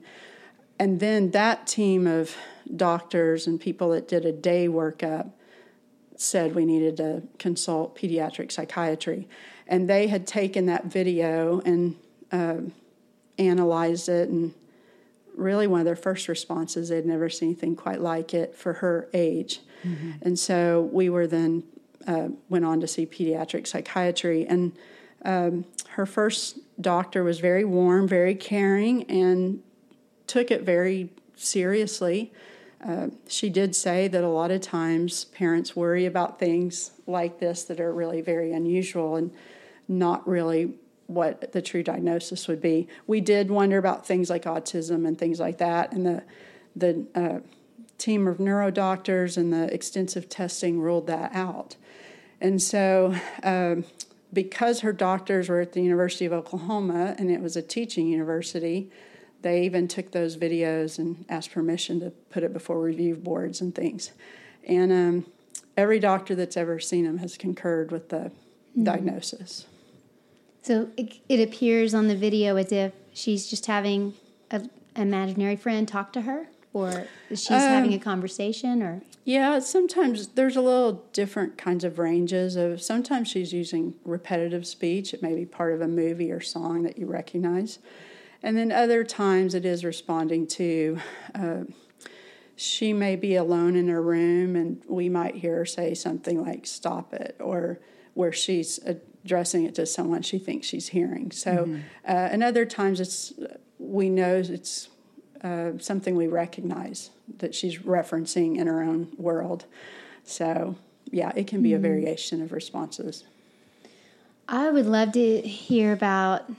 and 0.81 0.99
then 0.99 1.29
that 1.29 1.67
team 1.67 2.07
of 2.07 2.35
doctors 2.75 3.47
and 3.47 3.59
people 3.59 3.89
that 3.89 4.07
did 4.07 4.25
a 4.25 4.31
day 4.31 4.67
workup 4.67 5.31
said 6.15 6.53
we 6.53 6.65
needed 6.65 6.97
to 6.97 7.23
consult 7.39 7.97
pediatric 7.97 8.51
psychiatry. 8.51 9.27
And 9.67 9.89
they 9.89 10.07
had 10.07 10.27
taken 10.27 10.67
that 10.67 10.85
video 10.85 11.61
and 11.61 11.95
uh, 12.31 12.57
analyzed 13.37 14.09
it. 14.09 14.29
And 14.29 14.53
really, 15.35 15.67
one 15.67 15.79
of 15.79 15.85
their 15.85 15.95
first 15.95 16.27
responses, 16.27 16.89
they'd 16.89 17.05
never 17.05 17.29
seen 17.29 17.49
anything 17.49 17.75
quite 17.75 18.01
like 18.01 18.33
it 18.33 18.55
for 18.55 18.73
her 18.73 19.09
age. 19.13 19.61
And 20.21 20.37
so 20.37 20.89
we 20.91 21.09
were 21.09 21.25
then 21.27 21.63
uh, 22.07 22.29
went 22.49 22.65
on 22.65 22.81
to 22.81 22.87
see 22.87 23.05
pediatric 23.05 23.65
psychiatry. 23.65 24.45
And 24.45 24.73
um, 25.25 25.65
her 25.89 26.05
first 26.05 26.59
doctor 26.79 27.23
was 27.23 27.39
very 27.39 27.63
warm, 27.63 28.07
very 28.07 28.35
caring, 28.35 29.03
and 29.03 29.61
took 30.27 30.51
it 30.51 30.61
very 30.63 31.09
seriously. 31.35 32.31
Uh, 32.83 33.07
she 33.27 33.49
did 33.49 33.75
say 33.75 34.07
that 34.07 34.23
a 34.23 34.29
lot 34.29 34.51
of 34.51 34.61
times 34.61 35.25
parents 35.25 35.75
worry 35.75 36.05
about 36.05 36.39
things 36.39 36.91
like 37.05 37.39
this 37.39 37.63
that 37.65 37.79
are 37.79 37.93
really 37.93 38.21
very 38.21 38.51
unusual 38.51 39.15
and 39.15 39.31
not 39.87 40.27
really 40.27 40.73
what 41.07 41.51
the 41.51 41.61
true 41.61 41.83
diagnosis 41.83 42.47
would 42.47 42.61
be. 42.61 42.87
We 43.05 43.21
did 43.21 43.51
wonder 43.51 43.77
about 43.77 44.07
things 44.07 44.29
like 44.29 44.43
autism 44.43 45.07
and 45.07 45.17
things 45.17 45.39
like 45.39 45.57
that, 45.57 45.91
and 45.91 46.05
the 46.05 46.23
the 46.75 47.05
uh, 47.13 47.39
team 47.97 48.27
of 48.27 48.39
neuro 48.39 48.71
doctors 48.71 49.37
and 49.37 49.53
the 49.53 49.71
extensive 49.73 50.27
testing 50.29 50.79
ruled 50.79 51.07
that 51.07 51.33
out. 51.35 51.75
And 52.39 52.61
so, 52.61 53.15
um, 53.43 53.85
because 54.33 54.79
her 54.79 54.93
doctors 54.93 55.49
were 55.49 55.59
at 55.59 55.73
the 55.73 55.81
University 55.81 56.25
of 56.25 56.33
Oklahoma 56.33 57.15
and 57.19 57.29
it 57.29 57.41
was 57.41 57.55
a 57.55 57.61
teaching 57.61 58.07
university, 58.07 58.89
they 59.41 59.63
even 59.63 59.87
took 59.87 60.11
those 60.11 60.37
videos 60.37 60.99
and 60.99 61.25
asked 61.29 61.51
permission 61.51 61.99
to 61.99 62.11
put 62.29 62.43
it 62.43 62.53
before 62.53 62.79
review 62.81 63.15
boards 63.15 63.61
and 63.61 63.73
things. 63.73 64.11
And 64.67 64.91
um, 64.91 65.25
every 65.75 65.99
doctor 65.99 66.35
that's 66.35 66.57
ever 66.57 66.79
seen 66.79 67.05
them 67.05 67.17
has 67.17 67.37
concurred 67.37 67.91
with 67.91 68.09
the 68.09 68.31
diagnosis. 68.81 69.65
So 70.61 70.89
it, 70.95 71.19
it 71.27 71.39
appears 71.39 71.93
on 71.93 72.07
the 72.07 72.15
video 72.15 72.55
as 72.55 72.71
if 72.71 72.93
she's 73.13 73.49
just 73.49 73.65
having 73.65 74.13
an 74.51 74.69
imaginary 74.95 75.55
friend 75.55 75.87
talk 75.87 76.13
to 76.13 76.21
her. 76.21 76.47
or 76.73 77.07
she's 77.29 77.49
having 77.49 77.93
a 77.93 77.99
conversation, 77.99 78.81
or 78.81 79.01
Yeah, 79.25 79.59
sometimes 79.59 80.27
there's 80.29 80.55
a 80.55 80.61
little 80.61 81.03
different 81.13 81.57
kinds 81.57 81.83
of 81.83 81.99
ranges 81.99 82.55
of 82.55 82.81
sometimes 82.81 83.27
she's 83.27 83.51
using 83.51 83.95
repetitive 84.05 84.65
speech. 84.67 85.13
It 85.13 85.21
may 85.21 85.35
be 85.35 85.45
part 85.45 85.73
of 85.73 85.81
a 85.81 85.87
movie 85.87 86.31
or 86.31 86.39
song 86.41 86.83
that 86.83 86.97
you 86.97 87.07
recognize. 87.07 87.79
And 88.43 88.57
then 88.57 88.71
other 88.71 89.03
times 89.03 89.53
it 89.53 89.65
is 89.65 89.85
responding 89.85 90.47
to 90.47 90.99
uh, 91.35 91.63
she 92.55 92.93
may 92.93 93.15
be 93.15 93.35
alone 93.35 93.75
in 93.75 93.87
her 93.87 94.01
room 94.01 94.55
and 94.55 94.81
we 94.87 95.09
might 95.09 95.35
hear 95.35 95.57
her 95.57 95.65
say 95.65 95.93
something 95.93 96.43
like 96.43 96.65
stop 96.65 97.13
it 97.13 97.35
or 97.39 97.79
where 98.13 98.31
she's 98.31 98.79
addressing 98.85 99.65
it 99.65 99.75
to 99.75 99.85
someone 99.85 100.21
she 100.21 100.37
thinks 100.37 100.67
she's 100.67 100.89
hearing. 100.89 101.31
So 101.31 101.79
uh, 102.07 102.11
and 102.31 102.43
other 102.43 102.65
times 102.65 102.99
it's 102.99 103.33
we 103.79 104.09
know 104.09 104.37
it's 104.37 104.89
uh, 105.43 105.71
something 105.79 106.15
we 106.15 106.27
recognize 106.27 107.09
that 107.39 107.55
she's 107.55 107.79
referencing 107.79 108.57
in 108.57 108.67
her 108.67 108.83
own 108.83 109.07
world. 109.17 109.65
So, 110.23 110.75
yeah, 111.09 111.31
it 111.35 111.47
can 111.47 111.63
be 111.63 111.73
a 111.73 111.79
variation 111.79 112.41
of 112.41 112.51
responses. 112.51 113.23
I 114.47 114.69
would 114.69 114.85
love 114.85 115.13
to 115.13 115.41
hear 115.41 115.93
about 115.93 116.51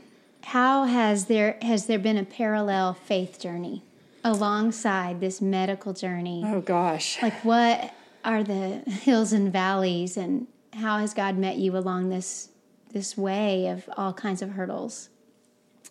how 0.44 0.84
has 0.84 1.26
there 1.26 1.56
has 1.62 1.86
there 1.86 1.98
been 1.98 2.16
a 2.16 2.24
parallel 2.24 2.94
faith 2.94 3.40
journey 3.40 3.82
alongside 4.24 5.20
this 5.20 5.40
medical 5.40 5.92
journey? 5.92 6.42
Oh, 6.44 6.60
gosh. 6.60 7.20
Like 7.22 7.44
what 7.44 7.92
are 8.24 8.42
the 8.42 8.78
hills 8.86 9.32
and 9.32 9.52
valleys 9.52 10.16
and 10.16 10.46
how 10.72 10.98
has 10.98 11.12
God 11.14 11.36
met 11.36 11.56
you 11.56 11.76
along 11.76 12.08
this 12.08 12.48
this 12.92 13.16
way 13.16 13.68
of 13.68 13.88
all 13.96 14.12
kinds 14.12 14.42
of 14.42 14.50
hurdles? 14.50 15.08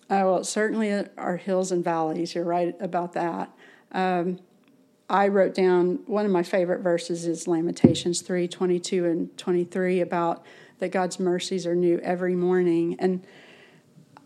Oh, 0.09 0.33
well, 0.33 0.43
certainly 0.43 0.91
are 1.17 1.37
hills 1.37 1.71
and 1.71 1.83
valleys. 1.83 2.35
You're 2.35 2.43
right 2.43 2.75
about 2.79 3.13
that. 3.13 3.49
Um, 3.91 4.39
I 5.09 5.27
wrote 5.27 5.53
down 5.53 5.99
one 6.05 6.25
of 6.25 6.31
my 6.31 6.43
favorite 6.43 6.81
verses 6.81 7.25
is 7.25 7.47
Lamentations 7.47 8.21
3 8.21 8.47
22 8.47 9.05
and 9.05 9.37
23 9.37 10.01
about 10.01 10.45
that 10.79 10.91
God's 10.91 11.19
mercies 11.19 11.65
are 11.65 11.75
new 11.75 11.99
every 11.99 12.35
morning. 12.35 12.95
And 12.99 13.25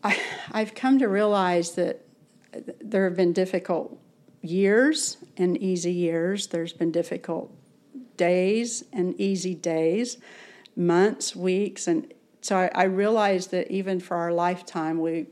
I, 0.06 0.20
I've 0.52 0.76
come 0.76 1.00
to 1.00 1.08
realize 1.08 1.72
that 1.72 2.06
there 2.80 3.04
have 3.06 3.16
been 3.16 3.34
difficult 3.34 4.00
years 4.42 5.18
and 5.36 5.58
easy 5.58 5.92
years. 5.92 6.48
There's 6.48 6.74
been 6.74 6.92
difficult 6.92 7.52
days 8.18 8.86
and 8.94 9.20
easy 9.20 9.56
days, 9.56 10.18
months, 10.76 11.36
weeks. 11.36 11.88
And 11.88 12.14
so 12.42 12.58
I, 12.58 12.70
I 12.76 12.84
realized 12.84 13.52
that 13.52 13.72
even 13.72 14.00
for 14.00 14.16
our 14.16 14.32
lifetime, 14.32 15.00
we 15.00 15.28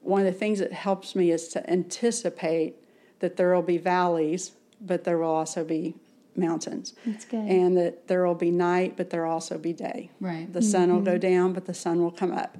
one 0.00 0.26
of 0.26 0.26
the 0.26 0.38
things 0.38 0.58
that 0.58 0.72
helps 0.72 1.14
me 1.14 1.30
is 1.30 1.46
to 1.48 1.70
anticipate 1.70 2.74
that 3.20 3.36
there 3.36 3.54
will 3.54 3.62
be 3.62 3.78
valleys, 3.78 4.50
but 4.80 5.04
there 5.04 5.16
will 5.16 5.30
also 5.30 5.62
be 5.64 5.94
mountains. 6.34 6.94
That's 7.06 7.24
good. 7.24 7.48
And 7.48 7.76
that 7.76 8.08
there 8.08 8.26
will 8.26 8.34
be 8.34 8.50
night, 8.50 8.96
but 8.96 9.10
there 9.10 9.24
will 9.24 9.32
also 9.32 9.58
be 9.58 9.72
day. 9.72 10.10
Right. 10.20 10.52
The 10.52 10.60
sun 10.60 10.92
will 10.92 11.02
go 11.02 11.12
mm-hmm. 11.12 11.20
down, 11.20 11.52
but 11.52 11.66
the 11.66 11.74
sun 11.74 12.02
will 12.02 12.10
come 12.10 12.32
up. 12.32 12.58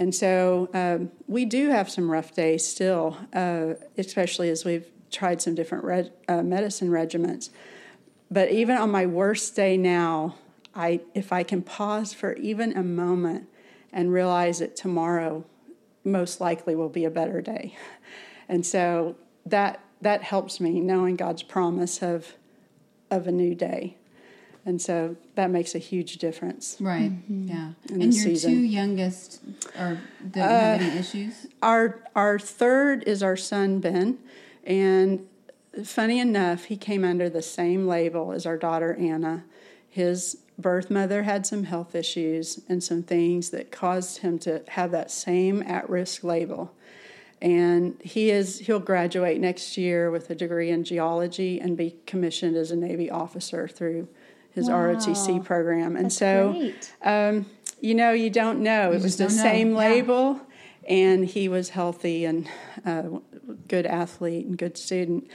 And 0.00 0.14
so 0.14 0.70
um, 0.72 1.12
we 1.28 1.44
do 1.44 1.68
have 1.68 1.90
some 1.90 2.10
rough 2.10 2.34
days 2.34 2.66
still, 2.66 3.18
uh, 3.34 3.74
especially 3.98 4.48
as 4.48 4.64
we've 4.64 4.86
tried 5.10 5.42
some 5.42 5.54
different 5.54 5.84
reg- 5.84 6.12
uh, 6.26 6.42
medicine 6.42 6.88
regimens. 6.88 7.50
But 8.30 8.50
even 8.50 8.78
on 8.78 8.90
my 8.90 9.04
worst 9.04 9.54
day 9.54 9.76
now, 9.76 10.36
I 10.74 11.00
if 11.14 11.32
I 11.32 11.42
can 11.42 11.62
pause 11.62 12.14
for 12.14 12.32
even 12.36 12.76
a 12.76 12.82
moment 12.82 13.48
and 13.92 14.10
realize 14.10 14.60
that 14.60 14.74
tomorrow 14.74 15.44
most 16.02 16.40
likely 16.40 16.74
will 16.74 16.88
be 16.88 17.04
a 17.04 17.10
better 17.10 17.42
day. 17.42 17.76
And 18.48 18.66
so 18.66 19.16
that 19.46 19.78
that 20.00 20.24
helps 20.24 20.58
me 20.58 20.80
knowing 20.80 21.14
God's 21.14 21.44
promise 21.44 22.02
of 22.02 22.34
of 23.10 23.28
a 23.28 23.32
new 23.32 23.54
day. 23.54 23.96
And 24.66 24.80
so 24.80 25.16
that 25.36 25.50
makes 25.50 25.74
a 25.74 25.78
huge 25.78 26.18
difference. 26.18 26.76
Right. 26.80 27.10
Mm-hmm. 27.10 27.48
Yeah. 27.48 27.72
And 27.90 28.02
this 28.02 28.16
your 28.16 28.24
season. 28.26 28.52
two 28.52 28.60
youngest 28.60 29.40
are 29.78 29.98
don't 30.30 30.42
have 30.44 30.80
uh, 30.80 30.84
any 30.84 30.98
issues. 30.98 31.46
Our 31.62 32.02
our 32.14 32.38
third 32.38 33.04
is 33.04 33.22
our 33.22 33.36
son 33.36 33.80
Ben, 33.80 34.18
and 34.64 35.26
funny 35.84 36.18
enough, 36.18 36.64
he 36.64 36.76
came 36.76 37.04
under 37.04 37.30
the 37.30 37.42
same 37.42 37.86
label 37.86 38.32
as 38.32 38.44
our 38.44 38.56
daughter 38.58 38.94
Anna. 38.96 39.44
His 39.88 40.38
birth 40.58 40.90
mother 40.90 41.22
had 41.22 41.46
some 41.46 41.64
health 41.64 41.94
issues 41.94 42.60
and 42.68 42.84
some 42.84 43.02
things 43.02 43.50
that 43.50 43.72
caused 43.72 44.18
him 44.18 44.38
to 44.40 44.62
have 44.68 44.90
that 44.90 45.10
same 45.10 45.62
at-risk 45.62 46.22
label. 46.22 46.74
And 47.40 47.98
he 48.02 48.30
is 48.30 48.58
he'll 48.58 48.78
graduate 48.78 49.40
next 49.40 49.78
year 49.78 50.10
with 50.10 50.28
a 50.28 50.34
degree 50.34 50.68
in 50.68 50.84
geology 50.84 51.58
and 51.58 51.76
be 51.76 51.96
commissioned 52.04 52.56
as 52.56 52.70
a 52.70 52.76
Navy 52.76 53.10
officer 53.10 53.66
through 53.66 54.08
his 54.54 54.68
Wow. 54.68 54.76
ROTC 54.94 55.44
program. 55.44 55.96
And 55.96 56.06
That's 56.06 56.16
so 56.16 56.72
um, 57.02 57.46
you 57.80 57.94
know, 57.94 58.12
you 58.12 58.30
don't 58.30 58.60
know. 58.60 58.92
it 58.92 59.00
was 59.02 59.16
the 59.16 59.24
don't 59.24 59.36
know. 59.36 59.42
same 59.42 59.70
Yeah. 59.72 59.78
label, 59.78 60.40
and 60.88 61.24
he 61.24 61.48
was 61.48 61.70
healthy 61.70 62.24
and 62.24 62.48
uh, 62.84 63.04
good 63.68 63.86
athlete 63.86 64.46
and 64.46 64.56
good 64.58 64.76
student. 64.76 65.28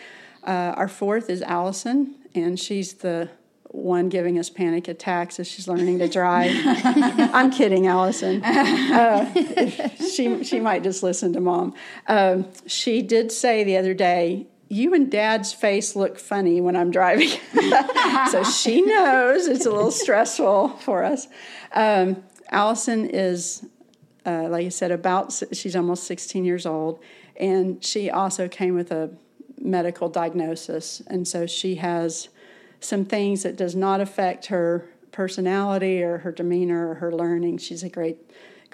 Uh, 0.44 0.74
our 0.78 0.88
fourth 0.88 1.30
is 1.30 1.42
Allison, 1.42 2.16
and 2.36 2.60
she's 2.60 2.94
the 2.96 3.30
one 3.72 4.08
giving 4.10 4.38
us 4.40 4.50
panic 4.50 4.88
attacks 4.88 5.40
as 5.40 5.48
she's 5.48 5.68
learning 5.68 6.00
to 6.00 6.08
drive. 6.08 6.52
I'm 7.34 7.50
kidding, 7.52 7.88
Allison. 7.88 8.42
Uh, 8.44 9.34
she 10.14 10.44
she 10.44 10.60
might 10.60 10.84
just 10.84 11.04
listen 11.04 11.34
to 11.34 11.42
mom. 11.42 11.74
Um, 12.08 12.48
she 12.68 13.02
did 13.02 13.32
say 13.32 13.64
the 13.64 13.78
other 13.78 13.94
day. 13.94 14.48
You 14.68 14.94
and 14.94 15.12
dad's 15.12 15.54
face 15.54 15.96
look 15.96 16.18
funny 16.18 16.60
when 16.60 16.76
I'm 16.76 16.92
driving. 16.92 17.30
so 18.32 18.44
she 18.44 18.82
knows 18.82 19.48
it's 19.48 19.66
a 19.66 19.72
little 19.72 19.92
stressful 19.92 20.70
for 20.80 21.04
us. 21.04 21.28
Um, 21.74 22.24
Allison 22.50 23.10
is, 23.10 23.66
uh, 24.26 24.48
like 24.50 24.66
I 24.66 24.70
said, 24.70 24.92
about 24.92 25.34
she's 25.52 25.76
almost 25.76 26.06
16 26.06 26.46
years 26.46 26.66
old, 26.66 27.00
and 27.36 27.84
she 27.84 28.10
also 28.10 28.48
came 28.48 28.76
with 28.76 28.92
a 28.92 29.12
medical 29.60 30.10
diagnosis, 30.10 31.02
and 31.08 31.28
so 31.28 31.46
she 31.46 31.76
has 31.76 32.30
some 32.80 33.06
things 33.06 33.44
that 33.44 33.56
does 33.56 33.76
not 33.76 34.02
affect 34.02 34.48
her 34.48 34.88
personality 35.12 36.04
or 36.04 36.20
her 36.20 36.32
demeanor 36.32 36.90
or 36.90 36.96
her 36.96 37.12
learning. 37.12 37.58
She's 37.58 37.84
a 37.84 37.90
great, 37.90 38.25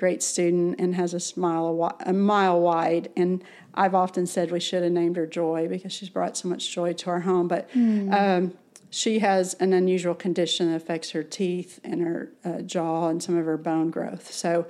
great 0.01 0.23
student 0.23 0.79
and 0.79 0.95
has 0.95 1.13
a 1.13 1.19
smile 1.19 1.95
a, 1.99 2.11
mile 2.11 2.59
wide. 2.59 3.11
And 3.15 3.43
I've 3.75 3.93
often 3.93 4.25
said 4.25 4.49
we 4.49 4.59
should 4.59 4.81
have 4.81 4.91
named 4.91 5.15
her 5.15 5.27
Joy 5.27 5.67
because 5.69 5.93
she's 5.93 6.09
brought 6.09 6.35
so 6.35 6.47
much 6.49 6.71
joy 6.73 6.93
to 6.93 7.11
our 7.11 7.19
home. 7.19 7.47
But 7.47 7.69
um, 8.11 8.53
she 8.89 9.19
has 9.19 9.53
an 9.65 9.73
unusual 9.73 10.15
condition 10.15 10.71
that 10.71 10.77
affects 10.77 11.11
her 11.11 11.21
teeth 11.21 11.79
and 11.83 12.01
her 12.01 12.31
uh, 12.43 12.61
jaw 12.61 13.09
and 13.09 13.21
some 13.21 13.37
of 13.37 13.45
her 13.45 13.57
bone 13.57 13.91
growth. 13.91 14.31
So 14.31 14.65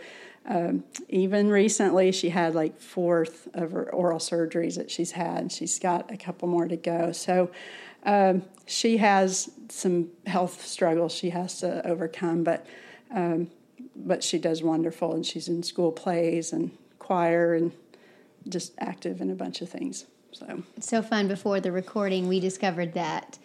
um, 0.46 0.84
even 1.08 1.50
recently, 1.50 2.12
she 2.12 2.28
had 2.28 2.54
like 2.54 2.82
fourth 2.82 3.48
of 3.54 3.72
her 3.72 3.90
oral 3.94 4.20
surgeries 4.20 4.76
that 4.76 4.92
she's 4.92 5.12
had. 5.12 5.50
She's 5.54 5.80
got 5.80 6.12
a 6.12 6.18
couple 6.18 6.50
more 6.50 6.68
to 6.68 6.76
go. 6.76 7.14
So 7.14 7.52
um, 8.04 8.44
she 8.66 8.98
has 8.98 9.50
some 9.70 10.10
health 10.28 10.66
struggles 10.66 11.14
she 11.14 11.30
has 11.30 11.62
to 11.62 11.88
overcome, 11.88 12.44
but 12.44 12.66
um, 13.16 13.50
but 13.96 14.24
she 14.24 14.38
does 14.38 14.64
wonderful, 14.64 15.14
and 15.14 15.26
she's 15.26 15.48
in 15.48 15.64
school 15.64 15.92
plays 15.92 16.54
and 16.54 16.72
choir 17.00 17.54
and 17.54 17.72
just 18.48 18.74
active 18.80 19.22
in 19.22 19.30
a 19.30 19.36
bunch 19.36 19.62
of 19.62 19.70
things. 19.70 20.06
So 20.32 20.64
so 20.80 21.02
fun. 21.02 21.28
Before 21.28 21.60
the 21.60 21.72
recording, 21.72 22.28
we 22.28 22.40
discovered 22.40 22.94
that 22.94 23.38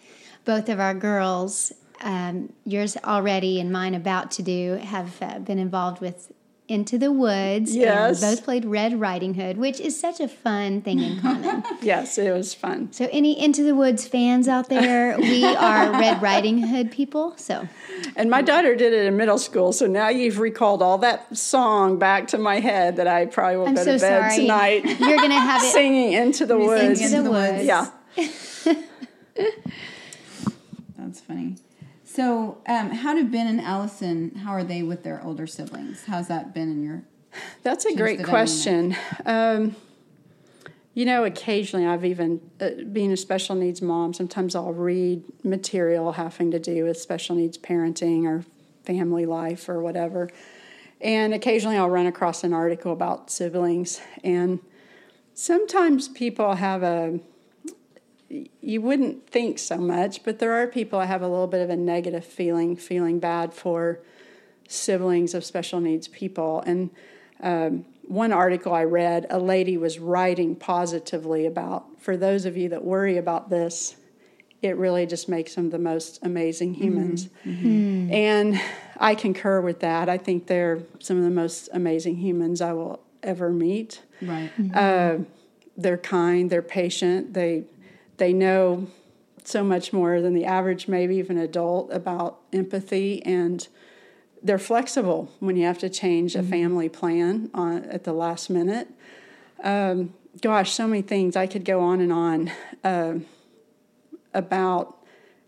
both 0.45 0.69
of 0.69 0.79
our 0.79 0.93
girls, 0.93 1.73
um, 2.01 2.53
yours 2.65 2.95
already 3.03 3.59
and 3.59 3.71
mine 3.71 3.93
about 3.93 4.31
to 4.31 4.41
do, 4.41 4.79
have 4.81 5.21
uh, 5.21 5.39
been 5.39 5.59
involved 5.59 5.99
with 5.99 6.31
Into 6.67 6.97
the 6.97 7.11
Woods. 7.11 7.73
Yes. 7.75 8.21
And 8.21 8.35
both 8.35 8.43
played 8.43 8.65
Red 8.65 8.99
Riding 8.99 9.35
Hood, 9.35 9.57
which 9.57 9.79
is 9.79 9.99
such 9.99 10.19
a 10.19 10.27
fun 10.27 10.81
thing 10.81 10.99
in 10.99 11.19
common. 11.21 11.63
yes, 11.81 12.17
it 12.17 12.31
was 12.33 12.53
fun. 12.53 12.91
so, 12.91 13.07
any 13.11 13.41
Into 13.41 13.63
the 13.63 13.73
Woods 13.73 14.05
fans 14.05 14.47
out 14.49 14.67
there, 14.67 15.17
we 15.17 15.45
are 15.45 15.91
Red 15.91 16.21
Riding 16.31 16.59
Hood 16.59 16.91
people. 16.91 17.33
So, 17.37 17.67
And 18.15 18.29
my 18.29 18.41
daughter 18.41 18.75
did 18.75 18.91
it 18.91 19.05
in 19.05 19.15
middle 19.15 19.37
school, 19.37 19.71
so 19.71 19.87
now 19.87 20.09
you've 20.09 20.39
recalled 20.39 20.81
all 20.81 20.97
that 20.99 21.37
song 21.37 21.97
back 21.99 22.27
to 22.29 22.37
my 22.37 22.59
head 22.59 22.97
that 22.97 23.07
I 23.07 23.27
probably 23.27 23.57
will 23.57 23.67
I'm 23.67 23.75
go 23.75 23.83
so 23.85 23.93
to 23.95 23.99
bed 23.99 24.31
sorry. 24.31 24.41
tonight 24.41 24.85
You're 24.99 25.17
going 25.17 25.29
to 25.29 25.39
have 25.39 25.63
it 25.63 25.71
singing 25.71 26.13
into 26.13 26.45
the 26.45 26.57
woods. 26.57 26.99
Into 27.01 27.21
the 27.21 27.31
Woods. 27.31 27.63
Yeah. 27.63 27.89
That's 30.97 31.21
funny. 31.21 31.55
So, 32.17 32.57
um, 32.67 32.89
how 32.89 33.13
do 33.13 33.25
Ben 33.25 33.45
and 33.45 33.61
Allison? 33.61 34.33
How 34.37 34.49
are 34.49 34.63
they 34.63 34.81
with 34.81 35.03
their 35.03 35.23
older 35.23 35.45
siblings? 35.45 36.03
How's 36.05 36.27
that 36.29 36.51
been 36.51 36.67
in 36.71 36.81
your? 36.81 37.03
That's 37.61 37.85
a 37.85 37.95
great 37.95 38.23
question. 38.23 38.95
Um, 39.23 39.75
you 40.95 41.05
know, 41.05 41.25
occasionally 41.25 41.85
I've 41.85 42.03
even, 42.03 42.41
uh, 42.59 42.69
being 42.91 43.11
a 43.11 43.17
special 43.17 43.55
needs 43.55 43.83
mom, 43.83 44.15
sometimes 44.15 44.55
I'll 44.55 44.73
read 44.73 45.25
material 45.43 46.13
having 46.13 46.49
to 46.49 46.57
do 46.57 46.85
with 46.85 46.97
special 46.97 47.35
needs 47.35 47.55
parenting 47.55 48.23
or 48.23 48.43
family 48.83 49.27
life 49.27 49.69
or 49.69 49.79
whatever. 49.79 50.31
And 50.99 51.35
occasionally 51.35 51.77
I'll 51.77 51.87
run 51.87 52.07
across 52.07 52.43
an 52.43 52.51
article 52.51 52.93
about 52.93 53.29
siblings. 53.29 54.01
And 54.23 54.57
sometimes 55.35 56.07
people 56.07 56.55
have 56.55 56.81
a, 56.81 57.19
you 58.29 58.81
wouldn't 58.81 59.29
think 59.29 59.59
so 59.59 59.77
much, 59.77 60.23
but 60.23 60.39
there 60.39 60.53
are 60.53 60.67
people 60.67 60.99
I 60.99 61.05
have 61.05 61.21
a 61.21 61.27
little 61.27 61.47
bit 61.47 61.61
of 61.61 61.69
a 61.69 61.77
negative 61.77 62.25
feeling, 62.25 62.75
feeling 62.75 63.19
bad 63.19 63.53
for 63.53 63.99
siblings 64.67 65.33
of 65.33 65.45
special 65.45 65.79
needs 65.79 66.07
people. 66.07 66.61
And 66.65 66.89
um, 67.41 67.85
one 68.03 68.33
article 68.33 68.73
I 68.73 68.83
read, 68.83 69.27
a 69.29 69.39
lady 69.39 69.77
was 69.77 69.99
writing 69.99 70.55
positively 70.55 71.45
about 71.45 71.85
for 72.01 72.17
those 72.17 72.45
of 72.45 72.57
you 72.57 72.69
that 72.69 72.83
worry 72.83 73.17
about 73.17 73.49
this, 73.49 73.95
it 74.61 74.75
really 74.75 75.05
just 75.05 75.29
makes 75.29 75.55
them 75.55 75.69
the 75.69 75.79
most 75.79 76.19
amazing 76.23 76.73
humans. 76.73 77.29
Mm-hmm. 77.45 77.67
Mm-hmm. 77.67 78.13
And 78.13 78.61
I 78.97 79.15
concur 79.15 79.61
with 79.61 79.81
that. 79.81 80.09
I 80.09 80.17
think 80.17 80.47
they're 80.47 80.81
some 80.99 81.17
of 81.17 81.23
the 81.23 81.29
most 81.29 81.69
amazing 81.73 82.15
humans 82.17 82.59
I 82.59 82.73
will 82.73 82.99
ever 83.23 83.51
meet. 83.51 84.01
Right. 84.21 84.51
Mm-hmm. 84.57 84.71
Uh, 84.73 85.23
they're 85.77 85.97
kind, 85.97 86.49
they're 86.49 86.63
patient, 86.63 87.33
they 87.33 87.65
they 88.17 88.33
know 88.33 88.87
so 89.43 89.63
much 89.63 89.93
more 89.93 90.21
than 90.21 90.33
the 90.33 90.45
average, 90.45 90.87
maybe 90.87 91.15
even 91.17 91.37
adult, 91.37 91.91
about 91.93 92.39
empathy, 92.51 93.23
and 93.23 93.67
they're 94.43 94.59
flexible 94.59 95.31
when 95.39 95.55
you 95.55 95.65
have 95.65 95.79
to 95.79 95.89
change 95.89 96.35
a 96.35 96.39
mm-hmm. 96.39 96.49
family 96.49 96.89
plan 96.89 97.49
on, 97.53 97.85
at 97.85 98.03
the 98.03 98.13
last 98.13 98.49
minute. 98.49 98.89
Um, 99.63 100.13
gosh, 100.41 100.73
so 100.73 100.87
many 100.87 101.01
things 101.01 101.35
I 101.35 101.47
could 101.47 101.65
go 101.65 101.81
on 101.81 102.01
and 102.01 102.11
on 102.11 102.51
uh, 102.83 103.15
about 104.33 104.97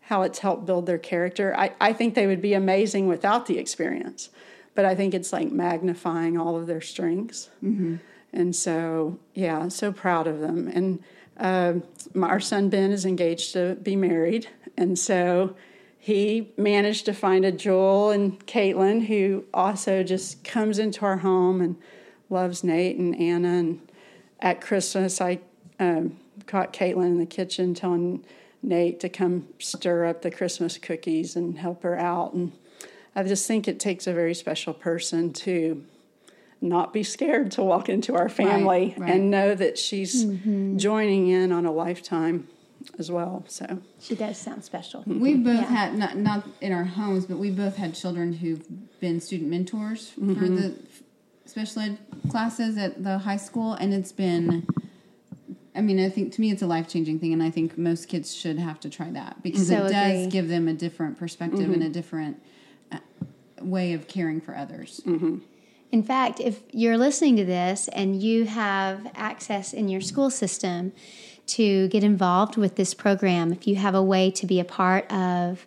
how 0.02 0.24
it's 0.24 0.40
helped 0.40 0.66
build 0.66 0.86
their 0.86 0.98
character. 0.98 1.56
I, 1.56 1.74
I 1.80 1.94
think 1.94 2.16
they 2.16 2.26
would 2.26 2.42
be 2.42 2.54
amazing 2.54 3.08
without 3.08 3.46
the 3.46 3.60
experience, 3.60 4.30
but 4.74 4.86
I 4.86 4.96
think 4.96 5.14
it's 5.14 5.32
like 5.32 5.52
magnifying 5.52 6.38
all 6.38 6.56
of 6.56 6.66
their 6.66 6.82
strengths. 6.82 7.50
Mm-hmm. 7.64 7.98
And 8.32 8.56
so, 8.56 9.20
yeah, 9.34 9.68
so 9.68 9.92
proud 9.92 10.26
of 10.26 10.40
them. 10.40 10.68
And 10.68 11.04
uh, 11.40 11.74
our 12.22 12.40
son 12.40 12.70
Ben 12.70 12.92
is 12.92 13.06
engaged 13.06 13.54
to 13.54 13.76
be 13.76 13.96
married, 13.96 14.48
and 14.78 14.98
so 14.98 15.56
he 15.98 16.52
managed 16.58 17.06
to 17.06 17.14
find 17.14 17.44
a 17.44 17.52
Joel 17.52 18.12
and 18.12 18.46
Caitlin 18.48 19.06
who 19.06 19.46
also 19.54 20.02
just 20.02 20.44
comes 20.44 20.80
into 20.80 21.06
our 21.06 21.18
home 21.18 21.62
and 21.62 21.76
loves 22.30 22.64
Nate 22.64 22.98
and 22.98 23.16
Anna. 23.20 23.50
And 23.50 23.92
at 24.40 24.62
Christmas, 24.62 25.20
I 25.20 25.40
um, 25.80 26.18
caught 26.48 26.72
Caitlin 26.72 27.08
in 27.08 27.20
the 27.20 27.26
kitchen 27.26 27.74
telling 27.74 28.26
Nate 28.64 29.00
to 29.02 29.10
come 29.10 29.48
stir 29.60 30.06
up 30.06 30.22
the 30.22 30.32
Christmas 30.32 30.78
cookies 30.78 31.36
and 31.36 31.58
help 31.58 31.84
her 31.84 31.98
out. 31.98 32.34
And 32.34 32.54
I 33.16 33.24
just 33.24 33.46
think 33.46 33.68
it 33.68 33.80
takes 33.80 34.08
a 34.08 34.14
very 34.14 34.34
special 34.34 34.74
person 34.74 35.34
to 35.34 35.84
not 36.62 36.94
be 36.94 37.04
scared 37.04 37.52
to 37.52 37.64
walk 37.64 37.90
into 37.90 38.16
our 38.16 38.30
family 38.30 38.96
right, 38.98 39.00
right. 39.00 39.12
and 39.12 39.32
know 39.32 39.56
that 39.56 39.78
she's 39.78 40.26
mm-hmm. 40.26 40.78
joining 40.78 41.28
in 41.28 41.52
on 41.52 41.66
a 41.66 41.72
lifetime 41.72 42.48
as 42.98 43.12
well. 43.12 43.44
So 43.48 43.82
she 44.00 44.16
does 44.16 44.38
sound 44.38 44.64
special. 44.64 45.02
Mm-hmm. 45.02 45.20
We 45.20 45.36
both 45.36 45.56
yeah. 45.56 45.66
had 45.66 45.96
not 45.96 46.18
not 46.18 46.48
in 46.62 46.72
our 46.72 46.84
homes, 46.84 47.26
but 47.26 47.38
we 47.38 47.52
both 47.52 47.78
had 47.78 47.96
children 47.96 48.34
who've 48.34 48.66
been 49.00 49.22
student 49.22 49.50
mentors 49.50 50.12
mm-hmm. 50.12 50.36
for 50.36 50.48
the 50.48 50.76
special 51.46 51.82
ed 51.82 51.98
classes 52.30 52.78
at 52.78 53.04
the 53.04 53.20
high 53.20 53.38
school, 53.38 53.74
and 53.74 53.94
it's 53.94 54.12
been. 54.12 54.68
I 55.76 55.82
mean, 55.82 56.04
I 56.04 56.10
think 56.10 56.34
to 56.34 56.42
me 56.42 56.52
it's 56.52 56.62
a 56.62 56.68
life 56.68 56.90
changing 56.90 57.20
thing, 57.20 57.32
and 57.32 57.42
I 57.42 57.52
think 57.52 57.78
most 57.78 58.10
kids 58.10 58.34
should 58.34 58.60
have 58.60 58.80
to 58.82 58.90
try 58.90 59.12
that 59.12 59.42
because 59.42 59.68
so 59.68 59.86
it 59.86 59.92
does 59.92 60.12
agree. 60.12 60.28
give 60.28 60.50
them 60.50 60.68
a 60.68 60.74
different 60.74 61.18
perspective 61.18 61.60
mm-hmm. 61.60 61.74
and 61.74 61.84
a 61.84 61.90
different 61.90 62.42
uh, 62.92 62.98
way 63.62 63.94
of 63.94 64.08
caring 64.08 64.42
for 64.42 64.58
others. 64.58 65.00
Mm-hmm. 65.06 65.38
In 65.92 66.04
fact, 66.04 66.40
if 66.40 66.62
you're 66.72 66.98
listening 66.98 67.36
to 67.38 67.46
this 67.46 67.88
and 67.90 68.22
you 68.22 68.46
have 68.46 69.12
access 69.16 69.74
in 69.74 69.90
your 69.90 70.02
school 70.02 70.30
system 70.30 70.94
to 71.48 71.88
get 71.88 72.04
involved 72.04 72.58
with 72.58 72.76
this 72.76 72.94
program, 72.94 73.52
if 73.52 73.66
you 73.66 73.76
have 73.76 73.96
a 73.96 74.04
way 74.04 74.30
to 74.32 74.46
be 74.46 74.60
a 74.60 74.66
part 74.66 75.12
of 75.12 75.66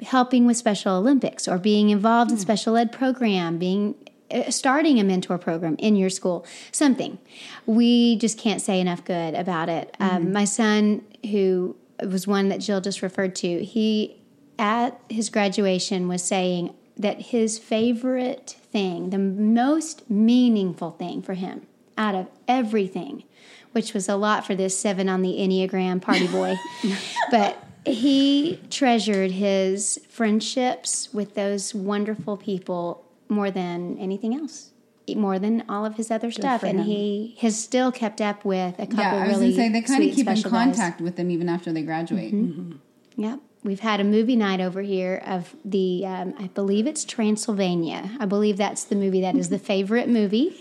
helping 0.00 0.46
with 0.46 0.56
Special 0.56 0.96
Olympics 0.96 1.46
or 1.46 1.58
being 1.58 1.90
involved 1.90 2.30
mm. 2.30 2.34
in 2.34 2.36
hmm. 2.38 2.42
special 2.42 2.76
ed 2.76 2.92
program, 2.92 3.58
being 3.58 3.94
uh, 4.32 4.50
starting 4.50 4.98
a 4.98 5.04
mentor 5.04 5.38
program 5.38 5.76
in 5.78 5.96
your 5.96 6.10
school, 6.10 6.46
something. 6.72 7.18
We 7.66 8.16
just 8.16 8.38
can't 8.38 8.60
say 8.60 8.80
enough 8.80 9.04
good 9.04 9.34
about 9.34 9.68
it. 9.68 9.94
Mm-hmm. 10.00 10.16
Um, 10.16 10.32
my 10.32 10.44
son, 10.44 11.04
who 11.30 11.76
was 12.02 12.26
one 12.26 12.48
that 12.48 12.58
Jill 12.58 12.80
just 12.80 13.02
referred 13.02 13.36
to, 13.36 13.62
he 13.62 14.16
at 14.58 14.98
his 15.08 15.28
graduation 15.28 16.08
was 16.08 16.22
saying 16.22 16.74
that 17.02 17.20
his 17.20 17.58
favorite 17.58 18.56
thing, 18.72 19.10
the 19.10 19.18
most 19.18 20.10
meaningful 20.10 20.90
thing 20.92 21.22
for 21.22 21.34
him 21.34 21.66
out 21.98 22.14
of 22.14 22.28
everything, 22.48 23.24
which 23.72 23.92
was 23.92 24.08
a 24.08 24.16
lot 24.16 24.46
for 24.46 24.54
this 24.54 24.78
seven 24.78 25.08
on 25.08 25.22
the 25.22 25.34
Enneagram 25.34 26.00
party 26.00 26.26
boy, 26.26 26.56
but 27.30 27.62
he 27.84 28.60
treasured 28.70 29.32
his 29.32 30.00
friendships 30.08 31.12
with 31.12 31.34
those 31.34 31.74
wonderful 31.74 32.36
people 32.36 33.04
more 33.28 33.50
than 33.50 33.98
anything 33.98 34.34
else 34.34 34.70
more 35.16 35.38
than 35.38 35.64
all 35.68 35.84
of 35.84 35.96
his 35.96 36.10
other 36.10 36.28
Good 36.28 36.36
stuff, 36.36 36.62
and 36.62 36.84
he 36.84 37.36
has 37.40 37.60
still 37.60 37.90
kept 37.90 38.20
up 38.20 38.44
with 38.44 38.78
a 38.78 38.86
couple. 38.86 38.98
Yeah, 38.98 39.14
I 39.14 39.28
was 39.28 39.36
really 39.36 39.50
gonna 39.50 39.56
say 39.56 39.68
they 39.68 39.82
kind 39.82 40.04
of 40.04 40.14
keep 40.14 40.26
in 40.28 40.42
contact 40.42 40.98
guys. 40.98 41.04
with 41.04 41.16
them 41.16 41.30
even 41.30 41.48
after 41.48 41.72
they 41.72 41.82
graduate. 41.82 42.32
Mm-hmm. 42.32 42.60
Mm-hmm. 42.60 43.22
Yep 43.22 43.40
we've 43.64 43.80
had 43.80 44.00
a 44.00 44.04
movie 44.04 44.36
night 44.36 44.60
over 44.60 44.82
here 44.82 45.22
of 45.26 45.54
the 45.64 46.04
um, 46.06 46.34
i 46.38 46.46
believe 46.48 46.86
it's 46.86 47.04
transylvania. 47.04 48.10
I 48.20 48.26
believe 48.26 48.56
that's 48.56 48.84
the 48.84 48.96
movie 48.96 49.20
that 49.20 49.36
is 49.36 49.48
the 49.48 49.58
favorite 49.58 50.08
movie 50.08 50.60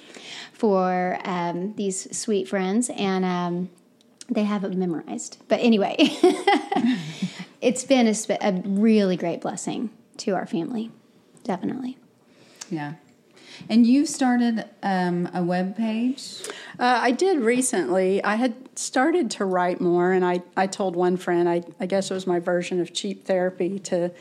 for 0.54 1.20
um, 1.24 1.74
these 1.76 2.16
sweet 2.16 2.48
friends 2.48 2.90
and 2.96 3.26
um, 3.26 3.70
they 4.30 4.44
have 4.44 4.64
it 4.64 4.74
memorized. 4.76 5.38
But 5.48 5.60
anyway 5.60 5.96
it's 7.62 7.84
been 7.84 8.08
a, 8.08 8.16
a 8.42 8.62
really 8.66 9.18
great 9.18 9.42
blessing 9.42 9.90
to 10.18 10.36
our 10.36 10.46
family 10.46 10.92
definitely. 11.44 11.98
Yeah 12.70 12.94
and 13.70 13.86
you 13.86 14.06
started 14.06 14.66
um, 14.84 15.30
a 15.34 15.44
web 15.44 15.78
page? 15.78 16.42
Uh, 16.80 17.00
I 17.02 17.12
did 17.12 17.40
recently. 17.40 18.24
I 18.24 18.36
had 18.36 18.78
started 18.78 19.32
to 19.32 19.46
write 19.46 19.82
more, 19.82 20.12
and 20.12 20.26
I, 20.26 20.42
I 20.58 20.68
told 20.68 20.96
one 20.96 21.18
friend, 21.18 21.48
I, 21.48 21.64
I 21.80 21.86
guess 21.86 22.12
it 22.12 22.14
was 22.14 22.28
my 22.28 22.40
version 22.40 22.80
of 22.80 22.94
cheap 22.94 23.26
therapy, 23.26 23.80
to 23.80 24.12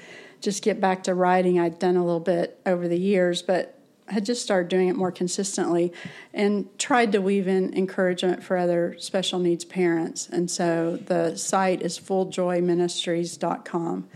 just 0.41 0.63
get 0.63 0.81
back 0.81 1.03
to 1.05 1.15
writing. 1.15 1.59
I'd 1.59 1.79
done 1.79 1.97
a 1.97 2.05
little 2.05 2.21
bit 2.21 2.61
over 2.67 2.89
the 2.89 2.99
years, 2.99 3.43
but 3.43 3.77
had 4.11 4.25
just 4.25 4.43
started 4.43 4.69
doing 4.69 4.89
it 4.89 4.97
more 4.97 5.13
consistently 5.13 5.93
and 6.35 6.69
tried 6.79 7.13
to 7.13 7.21
weave 7.21 7.47
in 7.47 7.77
encouragement 7.77 8.43
for 8.43 8.57
other 8.57 8.97
special 8.99 9.39
needs 9.39 9.65
parents. 9.65 10.29
And 10.29 10.51
so 10.51 10.97
the 10.97 11.37
site 11.37 11.83
is 11.83 11.99
fulljoyministries.com 11.99 14.09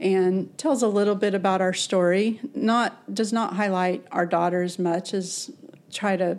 and 0.00 0.56
tells 0.58 0.82
a 0.82 0.88
little 0.88 1.14
bit 1.14 1.34
about 1.34 1.60
our 1.60 1.72
story. 1.72 2.40
Not 2.54 3.14
does 3.14 3.32
not 3.32 3.54
highlight 3.54 4.04
our 4.10 4.26
daughter 4.26 4.62
as 4.62 4.78
much 4.78 5.14
as 5.14 5.50
try 5.92 6.16
to, 6.16 6.38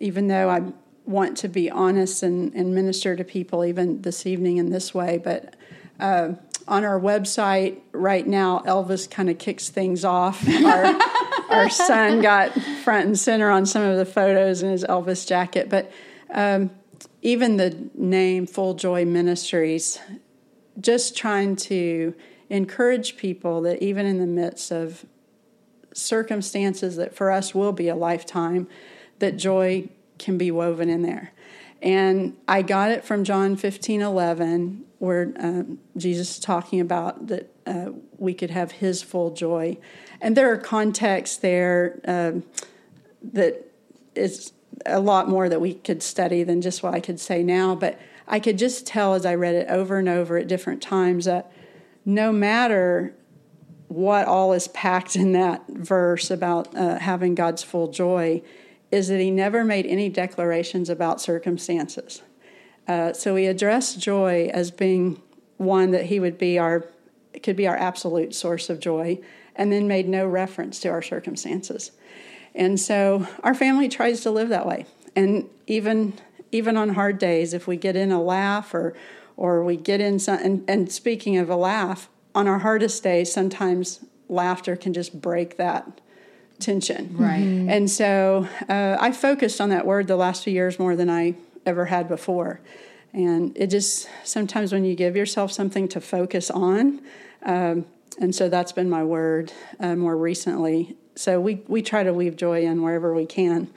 even 0.00 0.28
though 0.28 0.48
I 0.48 0.72
want 1.04 1.36
to 1.38 1.48
be 1.48 1.70
honest 1.70 2.22
and, 2.22 2.54
and 2.54 2.74
minister 2.74 3.16
to 3.16 3.24
people 3.24 3.64
even 3.64 4.02
this 4.02 4.26
evening 4.26 4.58
in 4.58 4.70
this 4.70 4.94
way, 4.94 5.20
but. 5.22 5.54
Uh, 6.00 6.34
on 6.68 6.84
our 6.84 7.00
website 7.00 7.80
right 7.92 8.26
now, 8.26 8.60
Elvis 8.60 9.10
kind 9.10 9.30
of 9.30 9.38
kicks 9.38 9.70
things 9.70 10.04
off. 10.04 10.46
Our, 10.64 11.00
our, 11.48 11.70
son 11.70 12.20
got 12.20 12.52
front 12.84 13.06
and 13.06 13.18
center 13.18 13.50
on 13.50 13.64
some 13.64 13.82
of 13.82 13.96
the 13.96 14.04
photos 14.04 14.62
in 14.62 14.70
his 14.70 14.84
Elvis 14.84 15.26
jacket, 15.26 15.70
but 15.70 15.90
um, 16.30 16.70
even 17.22 17.56
the 17.56 17.90
name 17.94 18.46
Full 18.46 18.74
Joy 18.74 19.04
Ministries, 19.04 19.98
just 20.80 21.16
trying 21.16 21.56
to 21.56 22.14
encourage 22.50 23.16
people 23.16 23.60
that 23.62 23.82
even 23.82 24.06
in 24.06 24.18
the 24.18 24.26
midst 24.26 24.70
of 24.70 25.04
circumstances 25.92 26.96
that 26.96 27.14
for 27.14 27.30
us 27.30 27.54
will 27.54 27.72
be 27.72 27.88
a 27.88 27.96
lifetime, 27.96 28.68
that 29.18 29.36
joy 29.36 29.88
can 30.18 30.38
be 30.38 30.50
woven 30.50 30.88
in 30.88 31.02
there. 31.02 31.32
And 31.80 32.36
I 32.48 32.62
got 32.62 32.90
it 32.90 33.04
from 33.04 33.24
John 33.24 33.56
15 33.56 34.02
11, 34.02 34.84
where 34.98 35.32
um, 35.38 35.78
Jesus 35.96 36.30
is 36.32 36.38
talking 36.40 36.80
about 36.80 37.28
that 37.28 37.52
uh, 37.66 37.90
we 38.16 38.34
could 38.34 38.50
have 38.50 38.72
his 38.72 39.02
full 39.02 39.30
joy. 39.30 39.78
And 40.20 40.36
there 40.36 40.52
are 40.52 40.56
contexts 40.56 41.36
there 41.36 42.00
um, 42.06 42.42
that 43.32 43.70
is 44.16 44.52
a 44.86 44.98
lot 44.98 45.28
more 45.28 45.48
that 45.48 45.60
we 45.60 45.74
could 45.74 46.02
study 46.02 46.42
than 46.42 46.60
just 46.60 46.82
what 46.82 46.94
I 46.94 47.00
could 47.00 47.20
say 47.20 47.44
now. 47.44 47.76
But 47.76 48.00
I 48.26 48.40
could 48.40 48.58
just 48.58 48.86
tell 48.86 49.14
as 49.14 49.24
I 49.24 49.34
read 49.34 49.54
it 49.54 49.68
over 49.68 49.98
and 49.98 50.08
over 50.08 50.36
at 50.36 50.48
different 50.48 50.82
times 50.82 51.26
that 51.26 51.52
no 52.08 52.32
matter 52.32 53.14
what 53.88 54.26
all 54.26 54.54
is 54.54 54.66
packed 54.68 55.14
in 55.14 55.32
that 55.32 55.62
verse 55.68 56.30
about 56.30 56.74
uh, 56.74 56.98
having 56.98 57.34
God's 57.34 57.62
full 57.62 57.88
joy, 57.88 58.42
is 58.90 59.08
that 59.08 59.20
he 59.20 59.30
never 59.30 59.62
made 59.62 59.84
any 59.84 60.08
declarations 60.08 60.88
about 60.88 61.20
circumstances. 61.20 62.22
Uh, 62.86 63.12
so 63.12 63.36
he 63.36 63.44
addressed 63.44 64.00
joy 64.00 64.50
as 64.54 64.70
being 64.70 65.20
one 65.58 65.90
that 65.90 66.06
he 66.06 66.18
would 66.18 66.38
be 66.38 66.58
our 66.58 66.86
could 67.42 67.56
be 67.56 67.68
our 67.68 67.76
absolute 67.76 68.34
source 68.34 68.70
of 68.70 68.80
joy, 68.80 69.18
and 69.54 69.70
then 69.70 69.86
made 69.86 70.08
no 70.08 70.26
reference 70.26 70.80
to 70.80 70.88
our 70.88 71.02
circumstances. 71.02 71.92
And 72.54 72.80
so 72.80 73.26
our 73.42 73.54
family 73.54 73.90
tries 73.90 74.22
to 74.22 74.30
live 74.30 74.48
that 74.48 74.66
way. 74.66 74.86
And 75.14 75.46
even 75.66 76.14
even 76.52 76.78
on 76.78 76.88
hard 76.88 77.18
days, 77.18 77.52
if 77.52 77.66
we 77.66 77.76
get 77.76 77.96
in 77.96 78.10
a 78.10 78.22
laugh 78.22 78.72
or 78.72 78.94
or 79.38 79.64
we 79.64 79.76
get 79.76 80.00
in 80.00 80.18
some. 80.18 80.38
And, 80.42 80.64
and 80.68 80.92
speaking 80.92 81.38
of 81.38 81.48
a 81.48 81.56
laugh, 81.56 82.10
on 82.34 82.46
our 82.46 82.58
hardest 82.58 83.02
days, 83.02 83.32
sometimes 83.32 84.00
laughter 84.28 84.76
can 84.76 84.92
just 84.92 85.18
break 85.20 85.56
that 85.56 86.00
tension. 86.58 87.16
Right. 87.16 87.38
And 87.38 87.90
so 87.90 88.46
uh, 88.68 88.96
I 89.00 89.12
focused 89.12 89.60
on 89.60 89.70
that 89.70 89.86
word 89.86 90.08
the 90.08 90.16
last 90.16 90.44
few 90.44 90.52
years 90.52 90.78
more 90.78 90.94
than 90.96 91.08
I 91.08 91.34
ever 91.64 91.86
had 91.86 92.08
before. 92.08 92.60
And 93.12 93.56
it 93.56 93.68
just 93.68 94.08
sometimes 94.24 94.72
when 94.72 94.84
you 94.84 94.94
give 94.94 95.16
yourself 95.16 95.52
something 95.52 95.88
to 95.88 96.00
focus 96.00 96.50
on, 96.50 97.00
um, 97.44 97.86
and 98.20 98.34
so 98.34 98.48
that's 98.48 98.72
been 98.72 98.90
my 98.90 99.04
word 99.04 99.52
uh, 99.80 99.94
more 99.94 100.16
recently. 100.16 100.96
So 101.14 101.40
we, 101.40 101.62
we 101.68 101.82
try 101.82 102.02
to 102.02 102.12
weave 102.12 102.36
joy 102.36 102.64
in 102.64 102.82
wherever 102.82 103.14
we 103.14 103.26
can, 103.26 103.68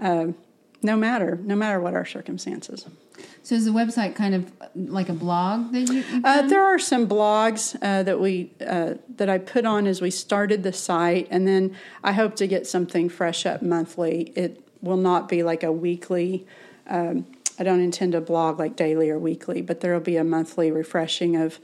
uh, 0.00 0.28
no 0.86 0.96
matter 0.96 1.38
no 1.42 1.56
matter 1.56 1.78
what 1.80 1.92
our 1.92 2.06
circumstances. 2.06 2.86
So 3.42 3.54
is 3.54 3.64
the 3.64 3.70
website 3.70 4.14
kind 4.14 4.34
of 4.34 4.52
like 4.74 5.08
a 5.08 5.12
blog 5.12 5.72
that 5.72 5.80
you? 5.80 5.94
you've 5.94 6.24
Uh, 6.24 6.42
there 6.42 6.64
are 6.64 6.78
some 6.78 7.06
blogs 7.06 7.76
uh, 7.82 8.02
that 8.02 8.18
we 8.18 8.52
uh, 8.66 8.94
that 9.16 9.28
I 9.28 9.38
put 9.38 9.66
on 9.66 9.86
as 9.86 10.00
we 10.00 10.10
started 10.10 10.62
the 10.62 10.72
site, 10.72 11.28
and 11.30 11.46
then 11.46 11.76
I 12.02 12.12
hope 12.12 12.36
to 12.36 12.46
get 12.46 12.66
something 12.66 13.08
fresh 13.08 13.44
up 13.44 13.62
monthly. 13.62 14.32
It 14.34 14.62
will 14.80 14.96
not 14.96 15.28
be 15.28 15.42
like 15.42 15.62
a 15.62 15.72
weekly. 15.72 16.46
Um, 16.86 17.26
I 17.58 17.64
don't 17.64 17.80
intend 17.80 18.12
to 18.12 18.20
blog 18.20 18.58
like 18.58 18.76
daily 18.76 19.10
or 19.10 19.18
weekly, 19.18 19.62
but 19.62 19.80
there 19.80 19.92
will 19.92 20.00
be 20.00 20.16
a 20.16 20.24
monthly 20.24 20.70
refreshing 20.70 21.36
of 21.36 21.58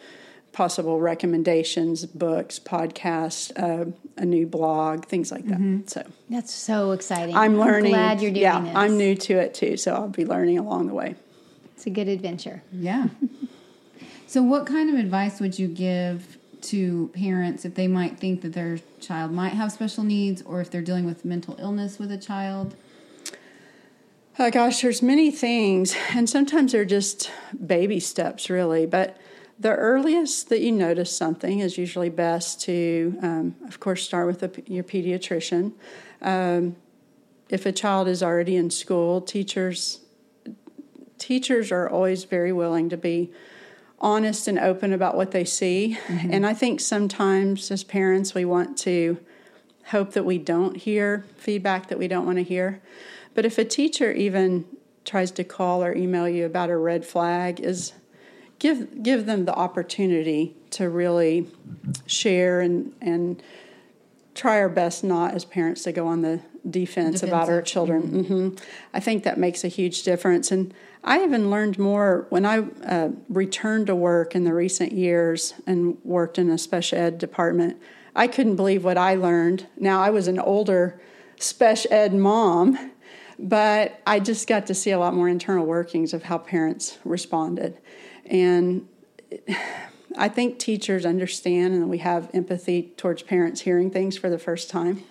possible 0.53 1.01
recommendations, 1.01 2.05
books, 2.05 2.59
podcasts, 2.59 3.51
uh, 3.57 3.91
a 4.17 4.25
new 4.25 4.47
blog, 4.47 5.07
things 5.07 5.33
like 5.33 5.47
that. 5.47 5.91
So 5.91 6.05
That's 6.29 6.53
so 6.53 6.93
exciting. 6.93 7.35
I'm 7.35 7.59
learning. 7.59 7.95
I'm 7.95 8.01
glad 8.01 8.21
you're 8.21 8.31
doing 8.31 8.43
yeah, 8.43 8.61
this. 8.61 8.73
I'm 8.75 8.99
new 8.99 9.15
to 9.15 9.39
it 9.39 9.55
too, 9.55 9.77
so 9.77 9.95
I'll 9.95 10.09
be 10.09 10.27
learning 10.27 10.59
along 10.59 10.89
the 10.89 10.95
way. 10.95 11.17
It's 11.75 11.87
a 11.87 11.91
good 11.91 12.09
adventure. 12.09 12.63
Yeah. 12.71 13.09
so, 14.27 14.43
what 14.43 14.67
kind 14.67 14.91
of 14.91 14.97
advice 14.97 15.41
would 15.41 15.59
you 15.59 15.69
give 15.69 16.39
to 16.63 17.11
parents 17.15 17.65
if 17.65 17.75
they 17.75 17.89
might 17.89 18.21
think 18.21 18.43
that 18.43 18.53
their 18.53 18.79
child 19.01 19.33
might 19.33 19.55
have 19.55 19.73
special 19.73 20.05
needs 20.05 20.43
or 20.43 20.61
if 20.61 20.71
they're 20.71 20.83
dealing 20.83 21.07
with 21.07 21.25
mental 21.25 21.57
illness 21.59 21.99
with 21.99 22.13
a 22.13 22.19
child? 22.19 22.77
Oh 24.39 24.51
gosh, 24.51 24.83
there's 24.83 25.03
many 25.03 25.31
things, 25.31 25.97
and 26.11 26.29
sometimes 26.29 26.73
they're 26.73 26.85
just 26.85 27.31
baby 27.67 28.01
steps, 28.01 28.49
really. 28.49 28.87
But 28.87 29.17
the 29.63 29.75
earliest 29.77 30.49
that 30.49 30.61
you 30.61 30.73
notice 30.73 31.17
something 31.17 31.61
is 31.61 31.79
usually 31.79 32.11
best 32.11 32.61
to, 32.63 33.17
um, 33.23 33.55
of 33.69 33.79
course, 33.79 34.03
start 34.03 34.27
with 34.27 34.43
a, 34.43 34.51
your 34.67 34.83
pediatrician. 34.83 35.73
Um, 36.21 36.75
if 37.49 37.65
a 37.65 37.71
child 37.71 38.09
is 38.09 38.25
already 38.25 38.57
in 38.57 38.71
school, 38.71 39.21
teachers 39.21 40.01
teachers 41.19 41.71
are 41.71 41.89
always 41.89 42.25
very 42.25 42.53
willing 42.53 42.89
to 42.89 42.97
be 42.97 43.31
honest 44.01 44.49
and 44.49 44.59
open 44.59 44.93
about 44.93 45.17
what 45.17 45.31
they 45.31 45.45
see. 45.45 45.97
And 46.09 46.45
I 46.45 46.53
think 46.53 46.81
sometimes 46.81 47.71
as 47.71 47.85
parents, 47.85 48.35
we 48.35 48.45
want 48.45 48.77
to 48.79 49.19
hope 49.87 50.15
that 50.15 50.25
we 50.25 50.39
don't 50.39 50.77
hear 50.77 51.25
feedback 51.37 51.87
that 51.89 51.99
we 52.01 52.09
don't 52.09 52.27
want 52.27 52.39
to 52.39 52.43
hear. 52.43 52.83
But 53.35 53.45
if 53.45 53.57
a 53.59 53.65
teacher 53.65 54.11
even 54.11 54.65
tries 55.05 55.31
to 55.33 55.45
call 55.45 55.85
or 55.85 55.95
email 55.95 56.29
you 56.29 56.45
about 56.45 56.71
a 56.71 56.77
red 56.77 57.07
flag, 57.07 57.61
is 57.61 57.93
give 58.63 59.03
give 59.03 59.27
them 59.27 59.45
the 59.45 59.55
opportunity 59.55 60.55
to 60.71 60.89
really 60.89 61.49
share 62.07 62.61
and 62.61 62.95
and 63.03 63.43
try 64.37 64.61
our 64.61 64.69
best 64.69 65.03
not 65.03 65.35
as 65.35 65.45
parents 65.45 65.83
to 65.83 65.91
go 65.91 66.07
on 66.07 66.23
the 66.23 66.41
defense 66.71 67.25
about 67.25 67.49
our 67.49 67.61
children. 67.61 68.25
hmm 68.25 68.49
I 68.95 69.01
think 69.01 69.25
that 69.25 69.37
makes 69.37 69.65
a 69.65 69.69
huge 69.69 70.05
difference. 70.05 70.53
And 70.53 70.73
I 71.03 71.25
even 71.25 71.51
learned 71.51 71.77
more 71.77 72.27
when 72.31 72.47
I 72.47 72.61
uh, 72.87 73.09
returned 73.29 73.89
to 73.89 73.97
work 73.97 74.37
in 74.37 74.45
the 74.45 74.55
recent 74.55 74.93
years 74.93 75.55
and 75.67 75.99
worked 76.05 76.39
in 76.39 76.49
a 76.49 76.57
special 76.57 76.99
ed 76.99 77.19
department. 77.19 77.83
I 78.15 78.29
couldn't 78.29 78.55
believe 78.55 78.85
what 78.85 78.97
I 78.97 79.17
learned. 79.17 79.67
Now, 79.77 80.01
I 80.01 80.11
was 80.11 80.29
an 80.29 80.39
older 80.39 81.01
special 81.37 81.93
ed 81.93 82.15
mom, 82.15 82.93
but 83.41 84.01
I 84.07 84.21
just 84.21 84.47
got 84.47 84.69
to 84.69 84.75
see 84.75 84.93
a 84.93 85.01
lot 85.01 85.15
more 85.15 85.29
internal 85.29 85.67
workings 85.67 86.15
of 86.15 86.23
how 86.23 86.39
parents 86.39 86.99
responded. 87.05 87.77
And 88.27 88.89
I 90.17 90.29
think 90.29 90.59
teachers 90.59 91.07
understand 91.07 91.75
and 91.75 91.89
we 91.89 91.99
have 91.99 92.31
empathy 92.35 92.93
towards 92.97 93.23
parents 93.23 93.63
hearing 93.63 93.91
things 93.91 94.17
for 94.19 94.31
the 94.31 94.39
first 94.39 94.71
time. 94.71 95.03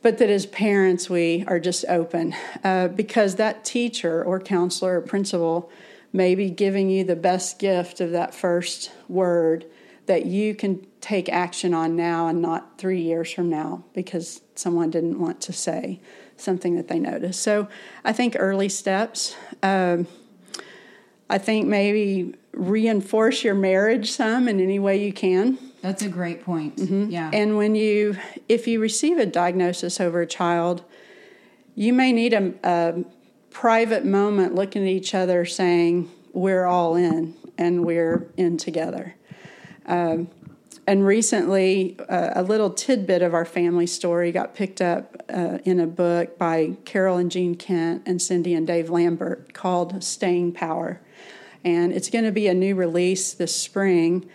But 0.00 0.18
that 0.18 0.30
as 0.30 0.46
parents, 0.46 1.10
we 1.10 1.44
are 1.48 1.58
just 1.58 1.84
open 1.88 2.34
uh, 2.62 2.88
because 2.88 3.34
that 3.36 3.64
teacher 3.64 4.22
or 4.22 4.38
counselor 4.38 4.98
or 4.98 5.00
principal 5.00 5.70
may 6.12 6.34
be 6.34 6.50
giving 6.50 6.88
you 6.88 7.04
the 7.04 7.16
best 7.16 7.58
gift 7.58 8.00
of 8.00 8.12
that 8.12 8.34
first 8.34 8.92
word 9.08 9.66
that 10.06 10.24
you 10.24 10.54
can 10.54 10.86
take 11.00 11.28
action 11.28 11.74
on 11.74 11.94
now 11.94 12.28
and 12.28 12.40
not 12.40 12.78
three 12.78 13.00
years 13.00 13.30
from 13.30 13.50
now 13.50 13.84
because 13.92 14.40
someone 14.54 14.90
didn't 14.90 15.20
want 15.20 15.40
to 15.40 15.52
say 15.52 16.00
something 16.36 16.76
that 16.76 16.88
they 16.88 16.98
noticed. 16.98 17.42
So 17.42 17.68
I 18.04 18.12
think 18.12 18.36
early 18.38 18.68
steps. 18.68 19.36
Um, 19.62 20.06
I 21.30 21.38
think 21.38 21.66
maybe 21.68 22.34
reinforce 22.52 23.44
your 23.44 23.54
marriage 23.54 24.10
some 24.10 24.48
in 24.48 24.60
any 24.60 24.78
way 24.78 25.04
you 25.04 25.12
can. 25.12 25.58
That's 25.82 26.02
a 26.02 26.08
great 26.08 26.44
point. 26.44 26.78
Yeah. 26.78 27.30
And 27.32 27.56
when 27.56 27.74
you, 27.74 28.16
if 28.48 28.66
you 28.66 28.80
receive 28.80 29.18
a 29.18 29.26
diagnosis 29.26 30.00
over 30.00 30.20
a 30.20 30.26
child, 30.26 30.82
you 31.74 31.92
may 31.92 32.12
need 32.12 32.32
a, 32.32 32.52
a 32.64 33.04
private 33.50 34.04
moment 34.04 34.54
looking 34.54 34.82
at 34.82 34.88
each 34.88 35.14
other 35.14 35.44
saying, 35.44 36.10
We're 36.32 36.66
all 36.66 36.96
in 36.96 37.34
and 37.56 37.84
we're 37.84 38.28
in 38.36 38.56
together. 38.56 39.14
Um, 39.86 40.28
and 40.86 41.04
recently, 41.04 41.98
uh, 42.08 42.30
a 42.34 42.42
little 42.42 42.70
tidbit 42.70 43.20
of 43.20 43.34
our 43.34 43.44
family 43.44 43.86
story 43.86 44.32
got 44.32 44.54
picked 44.54 44.80
up 44.80 45.22
uh, 45.28 45.58
in 45.64 45.80
a 45.80 45.86
book 45.86 46.38
by 46.38 46.76
Carol 46.86 47.18
and 47.18 47.30
Gene 47.30 47.56
Kent 47.56 48.04
and 48.06 48.22
Cindy 48.22 48.54
and 48.54 48.66
Dave 48.66 48.88
Lambert 48.88 49.52
called 49.52 50.02
Staying 50.02 50.52
Power. 50.52 51.00
And 51.64 51.92
it's 51.92 52.10
going 52.10 52.24
to 52.24 52.32
be 52.32 52.46
a 52.46 52.54
new 52.54 52.74
release 52.74 53.34
this 53.34 53.54
spring. 53.54 54.28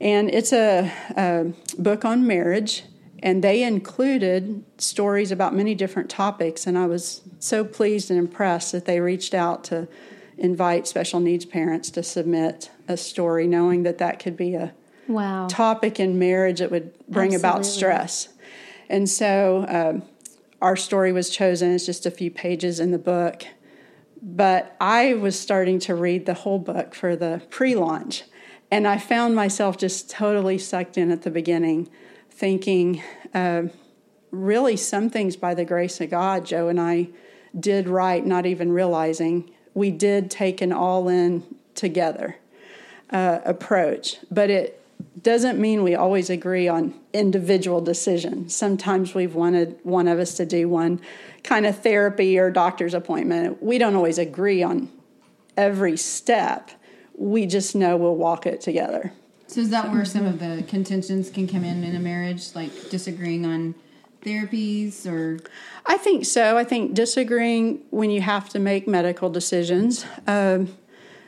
And 0.00 0.30
it's 0.30 0.52
a, 0.52 0.92
a 1.16 1.52
book 1.76 2.04
on 2.04 2.26
marriage, 2.26 2.84
and 3.20 3.42
they 3.42 3.64
included 3.64 4.64
stories 4.78 5.32
about 5.32 5.54
many 5.54 5.74
different 5.74 6.08
topics. 6.08 6.66
And 6.66 6.78
I 6.78 6.86
was 6.86 7.22
so 7.40 7.64
pleased 7.64 8.10
and 8.10 8.18
impressed 8.18 8.72
that 8.72 8.84
they 8.84 9.00
reached 9.00 9.34
out 9.34 9.64
to 9.64 9.88
invite 10.36 10.86
special 10.86 11.18
needs 11.18 11.44
parents 11.44 11.90
to 11.90 12.02
submit 12.04 12.70
a 12.86 12.96
story, 12.96 13.48
knowing 13.48 13.82
that 13.82 13.98
that 13.98 14.20
could 14.20 14.36
be 14.36 14.54
a 14.54 14.72
Wow. 15.08 15.46
topic 15.48 15.98
in 15.98 16.18
marriage 16.18 16.58
that 16.60 16.70
would 16.70 16.92
bring 17.08 17.34
about 17.34 17.64
stress. 17.64 18.28
And 18.90 19.08
so 19.08 19.64
um, 19.68 20.02
our 20.60 20.76
story 20.76 21.12
was 21.12 21.30
chosen. 21.30 21.72
It's 21.72 21.86
just 21.86 22.04
a 22.04 22.10
few 22.10 22.30
pages 22.30 22.78
in 22.78 22.90
the 22.90 22.98
book. 22.98 23.44
But 24.22 24.76
I 24.80 25.14
was 25.14 25.38
starting 25.38 25.78
to 25.80 25.94
read 25.94 26.26
the 26.26 26.34
whole 26.34 26.58
book 26.58 26.94
for 26.94 27.16
the 27.16 27.42
pre 27.50 27.74
launch. 27.74 28.24
And 28.70 28.86
I 28.86 28.98
found 28.98 29.34
myself 29.34 29.78
just 29.78 30.10
totally 30.10 30.58
sucked 30.58 30.98
in 30.98 31.10
at 31.10 31.22
the 31.22 31.30
beginning, 31.30 31.88
thinking, 32.30 33.02
uh, 33.32 33.62
really, 34.30 34.76
some 34.76 35.08
things 35.08 35.36
by 35.36 35.54
the 35.54 35.64
grace 35.64 36.00
of 36.00 36.10
God, 36.10 36.44
Joe 36.44 36.68
and 36.68 36.80
I 36.80 37.08
did 37.58 37.88
right, 37.88 38.24
not 38.24 38.44
even 38.44 38.72
realizing 38.72 39.50
we 39.72 39.90
did 39.90 40.30
take 40.30 40.60
an 40.60 40.72
all 40.72 41.08
in 41.08 41.44
together 41.74 42.36
uh, 43.10 43.38
approach. 43.44 44.16
But 44.30 44.50
it 44.50 44.82
doesn't 45.22 45.58
mean 45.58 45.82
we 45.82 45.94
always 45.94 46.28
agree 46.28 46.68
on 46.68 46.94
individual 47.12 47.80
decisions. 47.80 48.54
Sometimes 48.54 49.14
we've 49.14 49.34
wanted 49.34 49.78
one 49.82 50.08
of 50.08 50.18
us 50.18 50.34
to 50.34 50.46
do 50.46 50.68
one 50.68 51.00
kind 51.48 51.64
of 51.64 51.78
therapy 51.78 52.38
or 52.38 52.50
doctor's 52.50 52.92
appointment. 52.92 53.62
We 53.62 53.78
don't 53.78 53.96
always 53.96 54.18
agree 54.18 54.62
on 54.62 54.90
every 55.56 55.96
step. 55.96 56.70
We 57.16 57.46
just 57.46 57.74
know 57.74 57.96
we'll 57.96 58.16
walk 58.16 58.46
it 58.46 58.60
together. 58.60 59.12
so, 59.46 59.62
is 59.62 59.70
that 59.70 59.90
where 59.90 60.04
some 60.04 60.26
of 60.26 60.38
the 60.38 60.62
contentions 60.68 61.30
can 61.30 61.48
come 61.48 61.64
in 61.64 61.82
in 61.82 61.96
a 61.96 62.00
marriage, 62.00 62.54
like 62.54 62.90
disagreeing 62.90 63.46
on 63.46 63.74
therapies 64.22 65.06
or? 65.06 65.40
I 65.86 65.96
think 65.96 66.26
so. 66.26 66.58
I 66.58 66.64
think 66.64 66.92
disagreeing 66.92 67.80
when 67.90 68.10
you 68.10 68.20
have 68.20 68.50
to 68.50 68.58
make 68.58 68.86
medical 68.86 69.30
decisions. 69.30 70.04
Um, 70.26 70.76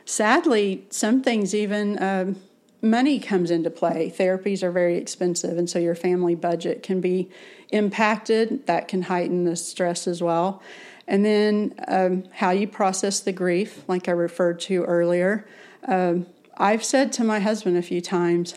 sadly, 0.05 0.85
some 0.91 1.23
things 1.23 1.55
even 1.55 2.01
um, 2.01 2.35
money 2.81 3.19
comes 3.19 3.51
into 3.51 3.69
play. 3.69 4.13
Therapies 4.15 4.63
are 4.63 4.71
very 4.71 4.97
expensive, 4.97 5.57
and 5.57 5.69
so 5.69 5.79
your 5.79 5.95
family 5.95 6.35
budget 6.35 6.83
can 6.83 7.01
be 7.01 7.29
impacted. 7.69 8.65
That 8.67 8.87
can 8.87 9.03
heighten 9.03 9.43
the 9.43 9.55
stress 9.55 10.07
as 10.07 10.21
well. 10.21 10.61
And 11.07 11.25
then 11.25 11.73
um, 11.87 12.23
how 12.31 12.51
you 12.51 12.67
process 12.67 13.19
the 13.19 13.31
grief, 13.31 13.83
like 13.87 14.07
I 14.07 14.11
referred 14.11 14.59
to 14.61 14.83
earlier. 14.83 15.45
Um, 15.87 16.27
I've 16.57 16.83
said 16.83 17.11
to 17.13 17.23
my 17.23 17.39
husband 17.39 17.77
a 17.77 17.81
few 17.81 18.01
times, 18.01 18.55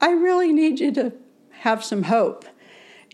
I 0.00 0.10
really 0.10 0.52
need 0.52 0.78
you 0.78 0.92
to 0.92 1.12
have 1.60 1.84
some 1.84 2.04
hope. 2.04 2.44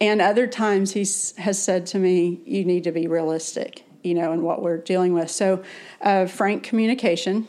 And 0.00 0.20
other 0.20 0.46
times 0.46 0.92
he 0.92 1.06
has 1.40 1.62
said 1.62 1.86
to 1.86 1.98
me, 1.98 2.40
you 2.44 2.64
need 2.64 2.84
to 2.84 2.92
be 2.92 3.06
realistic, 3.06 3.84
you 4.02 4.14
know, 4.14 4.32
in 4.32 4.42
what 4.42 4.60
we're 4.60 4.78
dealing 4.78 5.14
with. 5.14 5.30
So, 5.30 5.62
uh, 6.00 6.26
frank 6.26 6.64
communication. 6.64 7.46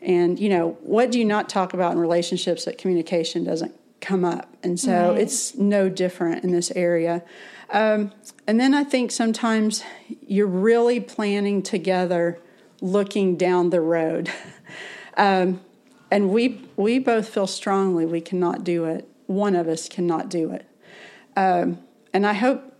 And, 0.00 0.38
you 0.38 0.48
know, 0.48 0.78
what 0.80 1.10
do 1.10 1.18
you 1.18 1.24
not 1.24 1.48
talk 1.48 1.74
about 1.74 1.92
in 1.92 1.98
relationships 1.98 2.64
that 2.64 2.78
communication 2.78 3.44
doesn't 3.44 3.74
come 4.00 4.24
up? 4.24 4.56
And 4.62 4.78
so 4.78 5.10
Right. 5.12 5.20
it's 5.20 5.56
no 5.56 5.88
different 5.88 6.44
in 6.44 6.52
this 6.52 6.70
area. 6.72 7.22
Um, 7.70 8.12
and 8.46 8.58
then 8.58 8.74
I 8.74 8.84
think 8.84 9.10
sometimes 9.10 9.82
you're 10.26 10.46
really 10.46 11.00
planning 11.00 11.62
together, 11.62 12.38
looking 12.80 13.36
down 13.36 13.70
the 13.70 13.80
road. 13.80 14.30
um, 15.16 15.60
and 16.10 16.30
we 16.30 16.62
we 16.76 16.98
both 16.98 17.28
feel 17.28 17.46
strongly 17.46 18.06
we 18.06 18.20
cannot 18.20 18.64
do 18.64 18.84
it. 18.84 19.06
One 19.26 19.54
of 19.54 19.68
us 19.68 19.88
cannot 19.88 20.30
do 20.30 20.52
it. 20.52 20.64
Um, 21.36 21.78
and 22.14 22.26
I 22.26 22.32
hope 22.32 22.72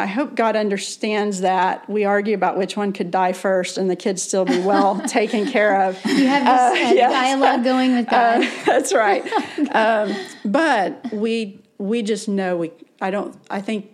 I 0.00 0.06
hope 0.06 0.34
God 0.34 0.56
understands 0.56 1.40
that 1.42 1.88
we 1.88 2.04
argue 2.04 2.34
about 2.34 2.56
which 2.56 2.76
one 2.76 2.92
could 2.92 3.10
die 3.10 3.32
first, 3.32 3.78
and 3.78 3.88
the 3.90 3.96
kids 3.96 4.22
still 4.22 4.44
be 4.44 4.58
well 4.60 5.00
taken 5.06 5.46
care 5.46 5.82
of. 5.82 5.94
You 6.06 6.26
have 6.26 6.44
this 6.44 6.82
Uh, 6.84 6.88
uh, 6.88 6.92
yes. 6.94 7.12
dialogue 7.12 7.64
going 7.64 7.94
with 7.96 8.08
God. 8.10 8.42
Uh, 8.42 8.50
that's 8.66 8.92
right. 8.94 9.24
um, 9.74 10.14
but 10.44 11.12
we 11.12 11.60
we 11.78 12.02
just 12.02 12.28
know 12.28 12.56
we. 12.56 12.72
I 13.00 13.10
don't. 13.10 13.36
I 13.50 13.60
think 13.60 13.90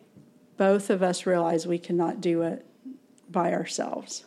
both 0.56 0.90
of 0.90 1.02
us 1.02 1.26
realize 1.26 1.66
we 1.66 1.78
cannot 1.78 2.20
do 2.20 2.42
it 2.42 2.64
by 3.30 3.52
ourselves. 3.52 4.24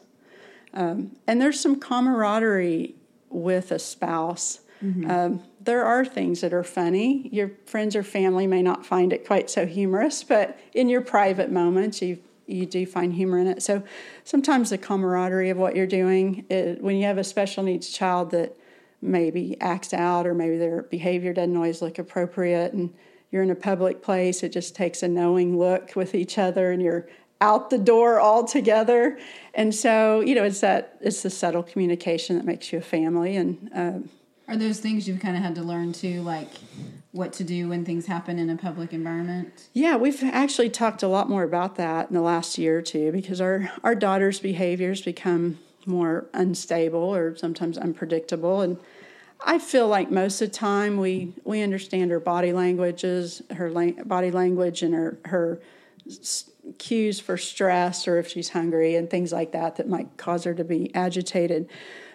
Um, 0.73 1.15
and 1.25 1.41
there's 1.41 1.59
some 1.59 1.79
camaraderie 1.79 2.95
with 3.29 3.71
a 3.71 3.79
spouse. 3.79 4.59
Um, 4.81 5.43
there 5.59 5.83
are 5.83 6.05
things 6.05 6.41
that 6.41 6.53
are 6.53 6.63
funny. 6.63 7.29
Your 7.31 7.51
friends 7.65 7.95
or 7.95 8.03
family 8.03 8.47
may 8.47 8.61
not 8.61 8.85
find 8.85 9.11
it 9.11 9.27
quite 9.27 9.49
so 9.49 9.65
humorous, 9.65 10.23
but 10.23 10.57
in 10.73 10.89
your 10.89 11.01
private 11.01 11.51
moments, 11.51 12.01
you 12.01 12.17
you 12.47 12.65
do 12.65 12.85
find 12.85 13.13
humor 13.13 13.37
in 13.37 13.47
it. 13.47 13.61
So 13.61 13.83
sometimes 14.23 14.71
the 14.71 14.77
camaraderie 14.77 15.51
of 15.51 15.57
what 15.57 15.75
you're 15.75 15.85
doing, 15.85 16.45
it, 16.49 16.81
when 16.81 16.95
you 16.95 17.03
have 17.03 17.19
a 17.19 17.23
special 17.23 17.63
needs 17.63 17.89
child 17.89 18.31
that 18.31 18.57
maybe 19.01 19.55
acts 19.61 19.93
out 19.93 20.25
or 20.25 20.33
maybe 20.33 20.57
their 20.57 20.81
behavior 20.81 21.31
doesn't 21.31 21.55
always 21.55 21.81
look 21.81 21.99
appropriate, 21.99 22.73
and 22.73 22.91
you're 23.31 23.43
in 23.43 23.51
a 23.51 23.55
public 23.55 24.01
place, 24.01 24.41
it 24.41 24.51
just 24.51 24.75
takes 24.75 25.03
a 25.03 25.07
knowing 25.07 25.59
look 25.59 25.95
with 25.95 26.15
each 26.15 26.39
other, 26.39 26.71
and 26.71 26.81
you're 26.81 27.07
out 27.39 27.69
the 27.69 27.77
door 27.77 28.19
all 28.19 28.43
together. 28.43 29.19
And 29.53 29.73
so, 29.73 30.21
you 30.21 30.33
know, 30.33 30.43
it's 30.43 30.61
that 30.61 30.97
it's 31.01 31.21
the 31.21 31.29
subtle 31.29 31.63
communication 31.63 32.35
that 32.37 32.45
makes 32.45 32.73
you 32.73 32.79
a 32.79 32.81
family, 32.81 33.35
and 33.35 33.69
um, 33.75 34.09
Are 34.49 34.57
those 34.57 34.79
things 34.79 35.07
you've 35.07 35.19
kind 35.19 35.37
of 35.37 35.43
had 35.43 35.53
to 35.55 35.61
learn 35.61 35.93
too, 35.93 36.21
like 36.23 36.49
what 37.11 37.33
to 37.33 37.43
do 37.43 37.69
when 37.69 37.85
things 37.85 38.07
happen 38.07 38.39
in 38.39 38.49
a 38.49 38.57
public 38.57 38.93
environment? 38.93 39.69
Yeah, 39.73 39.95
we've 39.95 40.23
actually 40.23 40.71
talked 40.71 41.03
a 41.03 41.07
lot 41.07 41.29
more 41.29 41.43
about 41.43 41.75
that 41.75 42.09
in 42.09 42.15
the 42.15 42.21
last 42.21 42.57
year 42.57 42.79
or 42.79 42.81
two 42.81 43.11
because 43.11 43.39
our, 43.39 43.71
our 43.83 43.93
daughter's 43.93 44.39
behaviors 44.39 45.03
become 45.03 45.59
more 45.85 46.25
unstable 46.33 46.99
or 47.15 47.35
sometimes 47.35 47.77
unpredictable. 47.77 48.61
And 48.61 48.79
I 49.45 49.59
feel 49.59 49.87
like 49.87 50.09
most 50.09 50.41
of 50.41 50.49
the 50.49 50.55
time 50.55 50.97
we, 50.97 51.33
we 51.43 51.61
understand 51.61 52.09
her 52.09 52.19
body 52.19 52.51
languages, 52.51 53.43
her 53.51 53.69
lang- 53.69 54.01
body 54.03 54.31
language, 54.31 54.81
and 54.81 54.95
her, 54.95 55.19
her 55.25 55.61
s- 56.07 56.49
cues 56.79 57.19
for 57.19 57.37
stress 57.37 58.07
or 58.07 58.17
if 58.17 58.27
she's 58.27 58.49
hungry 58.49 58.95
and 58.95 59.11
things 59.11 59.31
like 59.31 59.51
that 59.51 59.75
that 59.75 59.87
might 59.87 60.17
cause 60.17 60.43
her 60.43 60.55
to 60.55 60.63
be 60.63 60.93
agitated. 60.95 61.69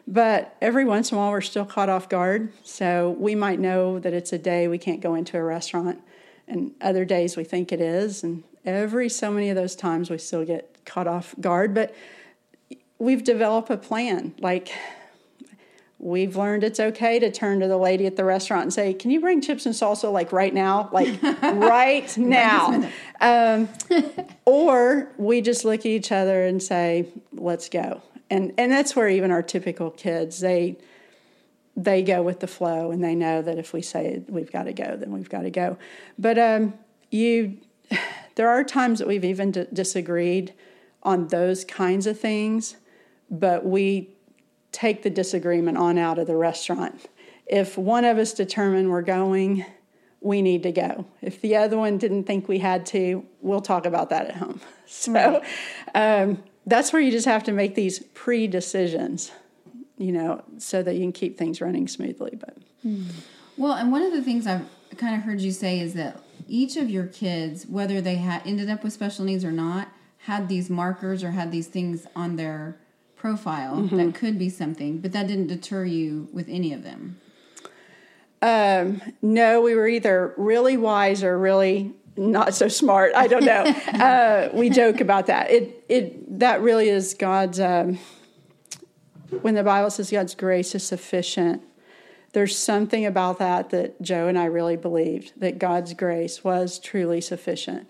But 0.07 0.57
every 0.61 0.85
once 0.85 1.11
in 1.11 1.17
a 1.17 1.21
while, 1.21 1.31
we're 1.31 1.41
still 1.41 1.65
caught 1.65 1.89
off 1.89 2.09
guard. 2.09 2.53
So 2.63 3.17
we 3.19 3.35
might 3.35 3.59
know 3.59 3.99
that 3.99 4.13
it's 4.13 4.33
a 4.33 4.39
day 4.39 4.69
we 4.69 4.79
can't 4.79 5.01
go 5.01 5.15
into 5.15 5.39
a 5.39 5.43
restaurant, 5.43 6.01
and 6.47 6.73
other 6.81 7.05
days 7.05 7.37
we 7.37 7.45
think 7.45 7.73
it 7.73 7.81
is. 7.81 8.23
And 8.23 8.45
every 8.65 9.09
so 9.09 9.31
many 9.31 9.49
of 9.49 9.57
those 9.57 9.75
times, 9.75 10.11
we 10.11 10.19
still 10.19 10.45
get 10.45 10.85
caught 10.85 11.07
off 11.07 11.35
guard. 11.41 11.75
But 11.75 11.95
we've 12.99 13.25
developed 13.25 13.71
a 13.71 13.79
plan. 13.79 14.35
Like, 14.41 14.73
we've 15.99 16.37
learned 16.37 16.65
it's 16.65 16.81
okay 16.81 17.19
to 17.19 17.31
turn 17.31 17.61
to 17.61 17.69
the 17.69 17.79
lady 17.79 18.05
at 18.05 18.17
the 18.17 18.25
restaurant 18.25 18.65
and 18.65 18.75
say, 18.75 18.93
"Can 18.93 19.11
you 19.11 19.21
bring 19.21 19.41
chips 19.41 19.65
and 19.65 19.75
salsa 19.75 20.13
like 20.13 20.33
right 20.33 20.53
now? 20.53 20.91
Like 20.93 21.23
right 21.43 22.17
now." 22.19 22.91
um, 23.23 23.71
or 24.45 25.09
we 25.17 25.41
just 25.41 25.65
look 25.65 25.81
at 25.81 25.87
each 25.87 26.13
other 26.13 26.45
and 26.45 26.63
say, 26.63 27.07
"Let's 27.33 27.71
go." 27.71 28.03
And 28.31 28.53
and 28.59 28.73
that's 28.73 28.97
where 28.97 29.09
even 29.09 29.31
our 29.31 29.43
typical 29.43 29.91
kids 29.91 30.41
they 30.41 30.77
they 31.77 32.03
go 32.03 32.23
with 32.23 32.41
the 32.41 32.47
flow 32.47 32.91
and 32.91 33.03
they 33.03 33.15
know 33.15 33.43
that 33.43 33.59
if 33.59 33.73
we 33.73 33.83
say 33.83 34.23
we've 34.29 34.53
got 34.53 34.65
to 34.65 34.73
go, 34.73 34.97
then 34.97 35.11
we've 35.11 35.29
got 35.29 35.43
to 35.43 35.51
go. 35.51 35.77
But 36.19 36.39
um, 36.39 36.75
you, 37.11 37.59
there 38.37 38.49
are 38.49 38.65
times 38.65 38.99
that 39.01 39.09
we've 39.09 39.25
even 39.25 39.51
d- 39.51 39.67
disagreed 39.73 40.55
on 41.03 41.29
those 41.29 41.65
kinds 41.65 42.07
of 42.07 42.19
things, 42.19 42.77
but 43.31 43.65
we 43.65 44.11
take 44.73 45.03
the 45.03 45.11
disagreement 45.11 45.79
on 45.79 45.99
out 45.99 46.19
of 46.19 46.27
the 46.27 46.37
restaurant. 46.37 47.09
If 47.47 47.77
one 47.77 48.05
of 48.05 48.19
us 48.19 48.33
determined 48.33 48.91
we're 48.91 49.03
going, 49.03 49.67
we 50.21 50.41
need 50.41 50.63
to 50.63 50.73
go. 50.73 51.07
If 51.21 51.41
the 51.43 51.57
other 51.57 51.77
one 51.77 51.99
didn't 51.99 52.25
think 52.25 52.49
we 52.49 52.59
had 52.59 52.87
to, 52.87 53.25
we'll 53.43 53.61
talk 53.61 53.85
about 53.85 54.11
that 54.11 54.27
at 54.27 54.37
home. 54.37 54.61
So 54.87 55.43
um, 55.95 56.45
that's 56.67 56.93
where 56.93 57.03
you 57.03 57.11
just 57.11 57.27
have 57.27 57.45
to 57.45 57.53
make 57.53 57.75
these 57.75 57.99
pre 57.99 58.47
decisions, 58.47 59.31
you 59.99 60.13
know, 60.13 60.43
so 60.59 60.83
that 60.83 60.95
you 60.95 61.01
can 61.01 61.13
keep 61.13 61.37
things 61.39 61.61
running 61.61 61.89
smoothly. 61.89 62.37
But 62.39 62.57
Well, 63.57 63.75
and 63.75 63.93
one 63.93 64.03
of 64.03 64.13
the 64.13 64.23
things 64.23 64.47
I've 64.47 64.67
kind 64.97 65.15
of 65.15 65.23
heard 65.23 65.41
you 65.41 65.53
say 65.53 65.81
is 65.81 65.95
that 65.95 66.21
each 66.49 66.77
of 66.77 66.91
your 66.91 67.07
kids, 67.07 67.67
whether 67.67 68.01
they 68.01 68.17
had 68.17 68.43
ended 68.47 68.69
up 68.69 68.85
with 68.85 68.93
special 68.93 69.25
needs 69.25 69.45
or 69.45 69.53
not, 69.53 69.89
had 70.19 70.49
these 70.49 70.71
markers 70.71 71.23
or 71.23 71.31
had 71.33 71.53
these 71.53 71.67
things 71.67 72.07
on 72.17 72.37
their 72.37 72.77
profile 73.17 73.83
that 73.83 74.15
could 74.15 74.39
be 74.39 74.49
something, 74.49 74.99
but 74.99 75.13
that 75.13 75.27
didn't 75.27 75.47
deter 75.47 75.85
you 75.85 76.29
with 76.33 76.49
any 76.49 76.73
of 76.73 76.83
them. 76.83 77.19
Um, 78.43 79.01
no, 79.23 79.63
we 79.63 79.75
were 79.75 79.89
either 79.89 80.35
really 80.37 80.77
wise 80.77 81.25
or 81.25 81.39
really 81.39 81.95
not 82.17 82.55
so 82.55 82.69
smart. 82.69 83.13
I 83.15 83.27
don't 83.27 83.45
know. 83.45 83.63
uh, 83.95 84.49
we 84.53 84.71
joke 84.71 85.01
about 85.01 85.27
that. 85.27 85.51
It 85.51 85.85
it 85.89 86.39
that 86.39 86.61
really 86.61 86.89
is 86.89 87.15
God's. 87.15 87.61
Um, 87.61 87.99
when 89.41 89.55
the 89.55 89.65
Bible 89.65 89.91
says 89.91 90.11
God's 90.11 90.35
grace 90.35 90.75
is 90.75 90.85
sufficient, 90.87 91.63
there's 92.33 92.57
something 92.57 93.05
about 93.05 93.39
that 93.39 93.71
that 93.71 94.01
Joe 94.01 94.29
and 94.29 94.39
I 94.39 94.45
really 94.45 94.77
believed 94.77 95.33
that 95.37 95.59
God's 95.59 95.95
grace 95.95 96.45
was 96.45 96.79
truly 96.79 97.21
sufficient. 97.21 97.89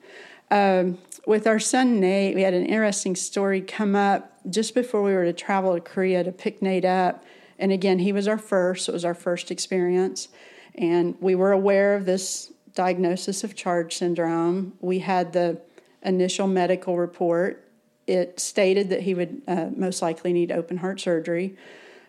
Um, 0.50 0.98
with 1.26 1.46
our 1.46 1.58
son 1.58 2.00
Nate, 2.00 2.34
we 2.34 2.42
had 2.42 2.54
an 2.54 2.66
interesting 2.66 3.16
story 3.16 3.60
come 3.60 3.96
up 3.96 4.38
just 4.50 4.74
before 4.74 5.02
we 5.02 5.14
were 5.14 5.24
to 5.24 5.32
travel 5.32 5.74
to 5.74 5.80
Korea 5.80 6.22
to 6.22 6.32
pick 6.32 6.60
Nate 6.60 6.84
up. 6.84 7.24
And 7.58 7.72
again, 7.72 7.98
he 7.98 8.12
was 8.12 8.28
our 8.28 8.38
first, 8.38 8.84
so 8.84 8.92
it 8.92 8.94
was 8.94 9.04
our 9.04 9.14
first 9.14 9.50
experience. 9.50 10.28
And 10.74 11.16
we 11.20 11.34
were 11.34 11.52
aware 11.52 11.94
of 11.94 12.04
this 12.04 12.52
diagnosis 12.74 13.44
of 13.44 13.54
CHARGE 13.54 13.96
syndrome. 13.96 14.74
We 14.80 15.00
had 15.00 15.32
the 15.32 15.60
initial 16.02 16.46
medical 16.46 16.98
report. 16.98 17.68
It 18.06 18.38
stated 18.38 18.90
that 18.90 19.02
he 19.02 19.14
would 19.14 19.42
uh, 19.46 19.70
most 19.74 20.02
likely 20.02 20.32
need 20.32 20.52
open 20.52 20.78
heart 20.78 21.00
surgery. 21.00 21.56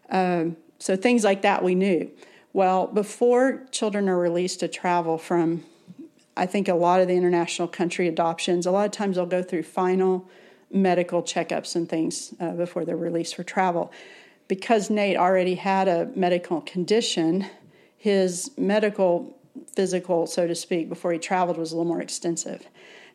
Um, 0.10 0.58
so 0.80 0.96
things 0.96 1.24
like 1.24 1.42
that 1.44 1.64
we 1.64 1.76
knew. 1.76 2.12
Well, 2.54 2.88
before 2.88 3.66
children 3.72 4.10
are 4.10 4.18
released 4.18 4.62
to 4.62 4.68
travel 4.68 5.18
from, 5.18 5.64
I 6.38 6.46
think 6.46 6.68
a 6.68 6.74
lot 6.74 7.02
of 7.02 7.08
the 7.08 7.16
international 7.16 7.68
country 7.68 8.08
adoptions, 8.08 8.66
a 8.66 8.72
lot 8.72 8.86
of 8.86 8.92
times 8.92 9.16
they'll 9.16 9.26
go 9.26 9.44
through 9.44 9.64
final 9.64 10.30
medical 10.72 11.24
checkups 11.24 11.76
and 11.76 11.88
things 11.88 12.34
uh, 12.40 12.52
before 12.52 12.86
they're 12.86 12.98
released 12.98 13.36
for 13.36 13.44
travel. 13.44 13.92
Because 14.48 14.90
Nate 14.90 15.18
already 15.18 15.56
had 15.56 15.88
a 15.88 16.10
medical 16.16 16.62
condition, 16.62 17.46
his 17.98 18.52
medical 18.58 19.38
physical, 19.76 20.28
so 20.28 20.48
to 20.48 20.56
speak, 20.56 20.90
before 20.90 21.12
he 21.12 21.20
traveled 21.20 21.58
was 21.58 21.72
a 21.72 21.78
little 21.78 21.92
more 21.92 22.02
extensive. 22.02 22.68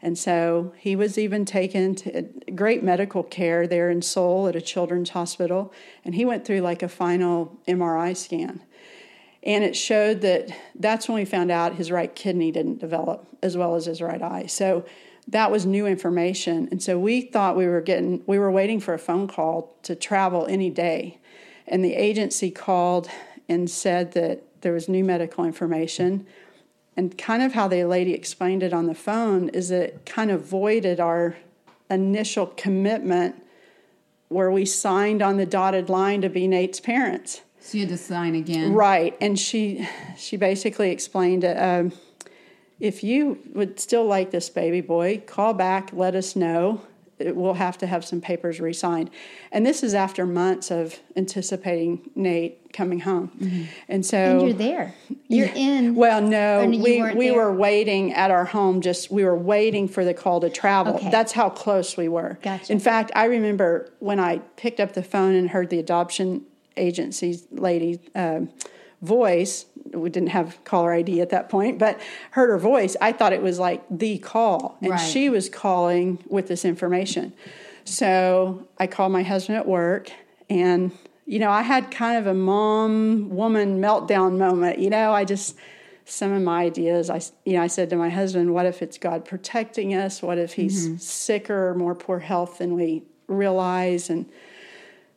And 0.02 0.16
so 0.18 0.72
he 0.78 0.96
was 0.96 1.18
even 1.18 1.44
taken 1.44 1.94
to 1.96 2.22
great 2.54 2.82
medical 2.82 3.22
care 3.22 3.66
there 3.66 3.90
in 3.90 4.00
Seoul 4.00 4.48
at 4.48 4.56
a 4.56 4.60
children's 4.60 5.10
hospital. 5.10 5.72
And 6.04 6.14
he 6.14 6.24
went 6.24 6.46
through 6.46 6.60
like 6.60 6.82
a 6.82 6.88
final 6.88 7.58
MRI 7.68 8.16
scan. 8.16 8.62
And 9.42 9.64
it 9.64 9.76
showed 9.76 10.20
that 10.22 10.50
that's 10.74 11.08
when 11.08 11.16
we 11.16 11.24
found 11.24 11.50
out 11.50 11.74
his 11.74 11.90
right 11.90 12.14
kidney 12.14 12.50
didn't 12.50 12.78
develop 12.78 13.26
as 13.42 13.56
well 13.56 13.74
as 13.74 13.86
his 13.86 14.00
right 14.02 14.20
eye. 14.20 14.46
So 14.46 14.84
that 15.28 15.50
was 15.50 15.64
new 15.64 15.86
information. 15.86 16.68
And 16.70 16.82
so 16.82 16.98
we 16.98 17.22
thought 17.22 17.56
we 17.56 17.66
were 17.66 17.80
getting, 17.80 18.22
we 18.26 18.38
were 18.38 18.50
waiting 18.50 18.80
for 18.80 18.94
a 18.94 18.98
phone 18.98 19.28
call 19.28 19.76
to 19.84 19.94
travel 19.94 20.46
any 20.46 20.70
day. 20.70 21.18
And 21.66 21.84
the 21.84 21.94
agency 21.94 22.50
called 22.50 23.08
and 23.48 23.70
said 23.70 24.12
that 24.12 24.42
there 24.60 24.72
was 24.72 24.88
new 24.88 25.04
medical 25.04 25.44
information. 25.44 26.26
And 26.96 27.16
kind 27.16 27.42
of 27.42 27.52
how 27.52 27.68
the 27.68 27.84
lady 27.84 28.12
explained 28.12 28.62
it 28.62 28.72
on 28.72 28.86
the 28.86 28.94
phone 28.94 29.48
is 29.50 29.70
it 29.70 30.02
kind 30.04 30.30
of 30.30 30.44
voided 30.44 31.00
our 31.00 31.36
initial 31.90 32.46
commitment 32.46 33.42
where 34.28 34.50
we 34.50 34.64
signed 34.64 35.22
on 35.22 35.36
the 35.36 35.46
dotted 35.46 35.88
line 35.88 36.20
to 36.22 36.28
be 36.28 36.46
Nate's 36.46 36.80
parents. 36.80 37.42
So 37.58 37.78
you 37.78 37.84
had 37.84 37.90
to 37.90 37.98
sign 37.98 38.34
again. 38.34 38.72
Right, 38.72 39.16
and 39.20 39.38
she 39.38 39.86
she 40.16 40.36
basically 40.36 40.90
explained 40.90 41.44
it. 41.44 41.56
Um, 41.56 41.92
if 42.78 43.04
you 43.04 43.38
would 43.52 43.78
still 43.78 44.06
like 44.06 44.30
this 44.30 44.48
baby 44.48 44.80
boy, 44.80 45.22
call 45.26 45.52
back, 45.52 45.90
let 45.92 46.14
us 46.14 46.34
know. 46.34 46.80
We'll 47.20 47.54
have 47.54 47.78
to 47.78 47.86
have 47.86 48.04
some 48.04 48.20
papers 48.20 48.60
re-signed. 48.60 49.10
And 49.52 49.64
this 49.66 49.82
is 49.82 49.94
after 49.94 50.26
months 50.26 50.70
of 50.70 50.98
anticipating 51.16 52.10
Nate 52.14 52.72
coming 52.72 53.00
home. 53.00 53.68
And 53.88 54.04
so 54.04 54.16
And 54.18 54.42
you're 54.42 54.52
there. 54.52 54.94
You're 55.28 55.50
in. 55.54 55.94
well, 55.94 56.20
no, 56.22 56.66
we 56.66 56.78
we 57.14 57.28
there? 57.28 57.34
were 57.34 57.52
waiting 57.52 58.12
at 58.12 58.30
our 58.30 58.44
home. 58.44 58.80
Just 58.80 59.10
we 59.10 59.24
were 59.24 59.36
waiting 59.36 59.88
for 59.88 60.04
the 60.04 60.14
call 60.14 60.40
to 60.40 60.50
travel. 60.50 60.94
Okay. 60.94 61.10
That's 61.10 61.32
how 61.32 61.50
close 61.50 61.96
we 61.96 62.08
were. 62.08 62.38
Gotcha. 62.42 62.72
In 62.72 62.80
fact, 62.80 63.10
I 63.14 63.24
remember 63.24 63.90
when 63.98 64.20
I 64.20 64.38
picked 64.56 64.80
up 64.80 64.92
the 64.92 65.02
phone 65.02 65.34
and 65.34 65.50
heard 65.50 65.70
the 65.70 65.78
adoption 65.78 66.42
agency 66.76 67.40
lady 67.50 68.00
uh, 68.14 68.40
voice. 69.02 69.66
We 69.92 70.10
didn't 70.10 70.30
have 70.30 70.62
caller 70.64 70.92
ID 70.92 71.20
at 71.20 71.30
that 71.30 71.48
point, 71.48 71.78
but 71.78 72.00
heard 72.32 72.50
her 72.50 72.58
voice. 72.58 72.96
I 73.00 73.12
thought 73.12 73.32
it 73.32 73.42
was 73.42 73.58
like 73.58 73.82
the 73.90 74.18
call, 74.18 74.76
and 74.82 74.92
Right. 74.92 74.96
she 74.98 75.28
was 75.28 75.48
calling 75.48 76.18
with 76.28 76.48
this 76.48 76.64
information. 76.64 77.32
So 77.84 78.68
I 78.78 78.86
called 78.86 79.12
my 79.12 79.22
husband 79.22 79.58
at 79.58 79.66
work, 79.66 80.10
and 80.48 80.92
you 81.26 81.38
know, 81.38 81.50
I 81.50 81.62
had 81.62 81.90
kind 81.90 82.18
of 82.18 82.26
a 82.26 82.34
mom 82.34 83.30
woman 83.30 83.80
meltdown 83.80 84.36
moment. 84.36 84.80
You 84.80 84.90
know, 84.90 85.12
I 85.12 85.24
just 85.24 85.56
some 86.04 86.32
of 86.32 86.42
my 86.42 86.64
ideas. 86.64 87.08
I 87.08 87.20
you 87.44 87.54
know, 87.54 87.62
I 87.62 87.68
said 87.68 87.88
to 87.90 87.96
my 87.96 88.10
husband, 88.10 88.52
"What 88.52 88.66
if 88.66 88.82
it's 88.82 88.98
God 88.98 89.24
protecting 89.24 89.94
us? 89.94 90.22
What 90.22 90.38
if 90.38 90.54
he's 90.54 90.88
mm-hmm. 90.88 90.96
sicker 90.96 91.68
or 91.68 91.74
more 91.74 91.94
poor 91.94 92.18
health 92.18 92.58
than 92.58 92.74
we 92.74 93.04
realize?" 93.28 94.10
And 94.10 94.26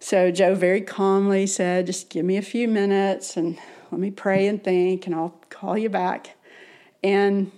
so 0.04 0.32
Joe 0.32 0.54
very 0.54 0.82
calmly 0.82 1.47
said, 1.47 1.86
"Just 1.86 2.10
give 2.10 2.26
me 2.26 2.36
a 2.36 2.41
few 2.41 2.68
minutes 2.68 3.38
and 3.38 3.58
let 3.89 4.01
me 4.01 4.12
pray 4.12 4.47
and 4.47 4.62
think, 4.62 5.06
and 5.06 5.16
I'll 5.16 5.39
call 5.49 5.78
you 5.78 5.89
back." 5.89 6.36
And 7.04 7.51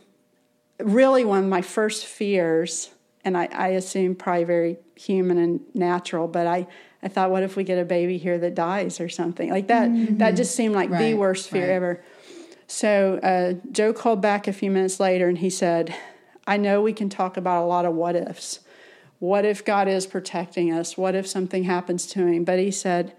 really, 0.79 1.25
one 1.25 1.43
of 1.43 1.49
my 1.49 1.61
first 1.61 2.05
fears, 2.05 2.91
and 3.23 3.35
I, 3.35 3.49
I 3.51 3.67
assume 3.69 4.15
probably 4.15 4.43
very 4.43 4.77
human 4.95 5.37
and 5.37 5.61
natural, 5.73 6.27
but 6.27 6.47
I, 6.47 6.67
I 7.01 7.07
thought, 7.07 7.31
what 7.31 7.43
if 7.43 7.55
we 7.55 7.63
get 7.63 7.79
a 7.79 7.85
baby 7.85 8.17
here 8.17 8.37
that 8.37 8.55
dies 8.55 8.99
or 8.99 9.09
something 9.09 9.49
like 9.49 9.67
that? 9.67 9.89
That 10.17 10.31
just 10.35 10.55
seemed 10.55 10.75
like 10.75 10.89
the 10.89 11.13
worst 11.15 11.49
fear 11.49 11.67
right. 11.67 11.73
ever. 11.73 12.03
So 12.67 13.19
uh, 13.21 13.53
Joe 13.71 13.93
called 13.93 14.21
back 14.21 14.47
a 14.47 14.53
few 14.53 14.71
minutes 14.71 14.99
later 14.99 15.27
and 15.27 15.37
he 15.37 15.49
said, 15.49 15.95
I 16.47 16.57
know 16.57 16.81
we 16.81 16.93
can 16.93 17.09
talk 17.09 17.37
about 17.37 17.63
a 17.63 17.67
lot 17.67 17.85
of 17.85 17.93
what 17.93 18.15
ifs. 18.15 18.59
What 19.19 19.45
if 19.45 19.63
God 19.63 19.87
is 19.87 20.05
protecting 20.05 20.71
us? 20.71 20.97
What 20.97 21.15
if 21.15 21.27
something 21.27 21.63
happens 21.63 22.05
to 22.07 22.25
him? 22.25 22.43
But 22.43 22.59
he 22.59 22.71
said, 22.71 23.13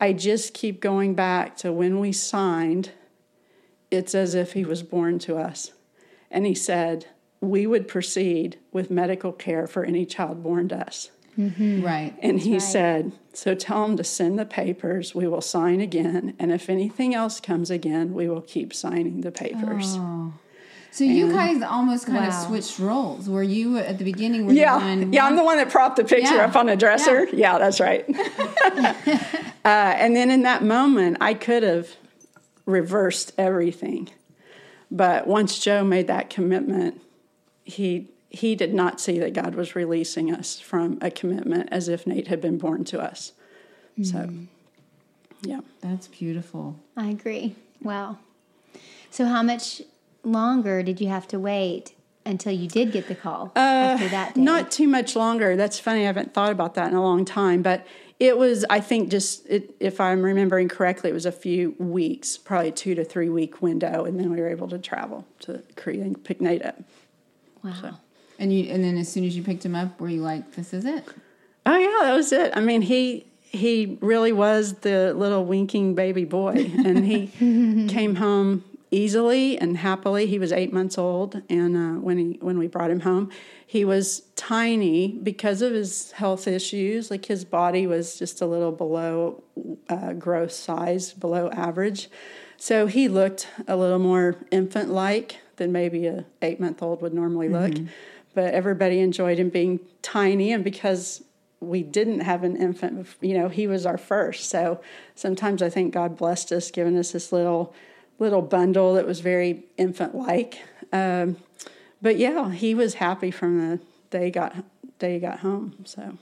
I 0.00 0.12
just 0.12 0.54
keep 0.54 0.80
going 0.80 1.14
back 1.14 1.56
to 1.58 1.72
when 1.72 1.98
we 2.00 2.12
signed, 2.12 2.92
it's 3.90 4.14
as 4.14 4.34
if 4.34 4.52
he 4.52 4.64
was 4.64 4.82
born 4.82 5.18
to 5.20 5.36
us. 5.36 5.72
And 6.30 6.46
he 6.46 6.54
said, 6.54 7.06
we 7.40 7.66
would 7.66 7.88
proceed 7.88 8.58
with 8.72 8.90
medical 8.90 9.32
care 9.32 9.66
for 9.66 9.84
any 9.84 10.06
child 10.06 10.42
born 10.42 10.68
to 10.68 10.76
us. 10.76 11.10
Mm-hmm. 11.38 11.82
Right. 11.82 12.14
And 12.20 12.40
he 12.40 12.54
right. 12.54 12.62
said, 12.62 13.12
So 13.32 13.54
tell 13.54 13.86
them 13.86 13.96
to 13.96 14.04
send 14.04 14.38
the 14.38 14.44
papers. 14.44 15.14
We 15.14 15.26
will 15.26 15.40
sign 15.40 15.80
again. 15.80 16.34
And 16.38 16.52
if 16.52 16.68
anything 16.68 17.14
else 17.14 17.40
comes 17.40 17.70
again, 17.70 18.12
we 18.12 18.28
will 18.28 18.42
keep 18.42 18.74
signing 18.74 19.22
the 19.22 19.30
papers. 19.30 19.94
Oh. 19.96 20.34
So 20.92 21.04
you 21.04 21.30
guys 21.32 21.62
almost 21.62 22.06
kind 22.06 22.26
of 22.26 22.34
switched 22.34 22.78
roles. 22.78 23.28
Were 23.28 23.42
you 23.42 23.78
at 23.78 23.98
the 23.98 24.04
beginning? 24.04 24.46
Were 24.46 24.52
the 24.52 24.58
Yeah. 24.58 24.76
one, 24.76 25.12
Yeah, 25.12 25.24
I'm 25.24 25.36
the 25.36 25.44
one 25.44 25.56
that 25.58 25.70
propped 25.70 25.96
the 25.96 26.04
picture 26.04 26.34
Yeah. 26.34 26.46
up 26.46 26.56
on 26.56 26.66
the 26.66 26.76
dresser. 26.76 27.26
Yeah, 27.32 27.58
that's 27.58 27.80
right. 27.80 28.04
uh, 28.68 28.88
and 29.64 30.16
then 30.16 30.30
in 30.30 30.42
that 30.42 30.64
moment, 30.64 31.18
I 31.20 31.34
could 31.34 31.62
have 31.62 31.88
reversed 32.66 33.32
everything. 33.38 34.08
But 34.90 35.26
once 35.26 35.58
Joe 35.58 35.84
made 35.84 36.08
that 36.08 36.30
commitment, 36.30 37.00
he 37.64 38.08
he 38.32 38.54
did 38.54 38.72
not 38.72 39.00
see 39.00 39.18
that 39.18 39.32
God 39.32 39.56
was 39.56 39.74
releasing 39.74 40.32
us 40.32 40.60
from 40.60 40.98
a 41.00 41.10
commitment 41.10 41.68
as 41.72 41.88
if 41.88 42.06
Nate 42.06 42.28
had 42.28 42.40
been 42.40 42.58
born 42.58 42.84
to 42.84 43.00
us. 43.00 43.32
So, 44.04 44.30
yeah. 45.42 45.60
That's 45.80 46.06
beautiful. 46.06 46.76
I 46.96 47.08
agree. 47.08 47.56
Wow. 47.82 48.18
So, 49.10 49.24
how 49.26 49.42
much 49.42 49.82
longer 50.22 50.82
did 50.82 51.00
you 51.00 51.08
have 51.08 51.26
to 51.28 51.38
wait 51.38 51.94
until 52.26 52.52
you 52.52 52.68
did 52.68 52.92
get 52.92 53.08
the 53.08 53.14
call 53.14 53.52
after 53.56 54.08
that 54.08 54.34
day? 54.34 54.40
Uh, 54.40 54.44
Not 54.44 54.70
too 54.70 54.86
much 54.86 55.16
longer. 55.16 55.56
That's 55.56 55.78
funny. 55.78 56.02
I 56.02 56.06
haven't 56.06 56.34
thought 56.34 56.52
about 56.52 56.74
that 56.74 56.90
in 56.90 56.96
a 56.96 57.02
long 57.02 57.24
time. 57.24 57.62
But 57.62 57.86
it 58.18 58.36
was, 58.36 58.64
I 58.68 58.80
think, 58.80 59.10
just 59.10 59.46
it, 59.48 59.74
if 59.80 60.00
I'm 60.00 60.22
remembering 60.22 60.68
correctly, 60.68 61.08
it 61.10 61.14
was 61.14 61.24
a 61.26 61.32
few 61.32 61.74
weeks, 61.78 62.36
probably 62.36 62.70
two 62.72 62.94
to 62.94 63.04
three 63.04 63.30
week 63.30 63.62
window, 63.62 64.04
and 64.04 64.20
then 64.20 64.30
we 64.30 64.38
were 64.40 64.48
able 64.48 64.68
to 64.68 64.78
travel 64.78 65.26
to 65.40 65.62
Korea 65.76 66.02
and 66.02 66.22
pick 66.22 66.40
Nate 66.40 66.64
up. 66.64 66.78
wow. 67.64 67.98
And 68.38 68.52
you, 68.52 68.70
and 68.72 68.82
then 68.82 68.96
as 68.96 69.10
soon 69.10 69.24
as 69.24 69.36
you 69.36 69.42
picked 69.42 69.64
him 69.66 69.74
up, 69.74 70.00
were 70.00 70.08
you 70.08 70.22
like, 70.22 70.52
"This 70.52 70.72
is 70.72 70.84
it"? 70.86 71.04
Oh 71.66 71.76
yeah, 71.76 72.06
that 72.06 72.14
was 72.14 72.32
it. 72.32 72.52
I 72.54 72.60
mean, 72.60 72.80
he 72.82 73.26
he 73.42 73.98
really 74.00 74.32
was 74.32 74.74
the 74.80 75.12
little 75.14 75.44
winking 75.44 75.94
baby 75.94 76.24
boy, 76.24 76.70
and 76.84 77.04
he 77.04 77.26
came 77.88 78.14
home 78.16 78.64
easily 78.90 79.58
and 79.58 79.78
happily. 79.78 80.26
He 80.26 80.38
was 80.38 80.52
eight 80.52 80.72
months 80.72 80.98
old, 80.98 81.42
and 81.48 81.76
uh, 81.76 82.00
when 82.00 82.18
he 82.18 82.38
when 82.40 82.58
we 82.58 82.66
brought 82.66 82.90
him 82.90 83.00
home, 83.00 83.30
he 83.66 83.84
was 83.84 84.20
tiny 84.36 85.08
because 85.22 85.62
of 85.62 85.72
his 85.72 86.12
health 86.12 86.46
issues. 86.46 87.10
Like 87.10 87.26
his 87.26 87.44
body 87.44 87.86
was 87.86 88.18
just 88.18 88.40
a 88.40 88.46
little 88.46 88.72
below 88.72 89.42
uh, 89.88 90.12
growth 90.14 90.52
size, 90.52 91.12
below 91.12 91.50
average. 91.50 92.08
So 92.56 92.86
he 92.86 93.08
looked 93.08 93.48
a 93.66 93.76
little 93.76 93.98
more 93.98 94.36
infant 94.50 94.90
like 94.90 95.38
than 95.56 95.72
maybe 95.72 96.06
a 96.06 96.24
eight 96.42 96.60
month 96.60 96.82
old 96.82 97.00
would 97.02 97.14
normally 97.14 97.48
look. 97.48 97.72
But 98.34 98.54
everybody 98.54 99.00
enjoyed 99.00 99.38
him 99.38 99.48
being 99.48 99.80
tiny, 100.02 100.52
and 100.52 100.62
because 100.62 101.22
we 101.60 101.82
didn't 101.82 102.20
have 102.20 102.42
an 102.42 102.56
infant, 102.56 103.06
you 103.20 103.34
know, 103.34 103.48
he 103.48 103.66
was 103.66 103.84
our 103.84 103.98
first. 103.98 104.48
So 104.48 104.80
sometimes 105.14 105.62
I 105.62 105.68
think 105.68 105.92
God 105.92 106.16
blessed 106.16 106.52
us, 106.52 106.70
giving 106.70 106.96
us 106.96 107.12
this 107.12 107.32
little 107.32 107.74
little 108.20 108.42
bundle 108.42 108.94
that 108.94 109.06
was 109.06 109.20
very 109.20 109.64
infant 109.76 110.14
like. 110.14 110.60
Um, 110.92 111.36
but 112.00 112.16
yeah, 112.16 112.50
he 112.52 112.74
was 112.74 112.94
happy 112.94 113.30
from 113.30 113.58
the 113.58 113.80
day 114.10 114.26
he 114.26 114.30
got 114.30 114.54
day 114.98 115.14
he 115.14 115.18
got 115.18 115.40
home. 115.40 115.74
So 115.84 116.16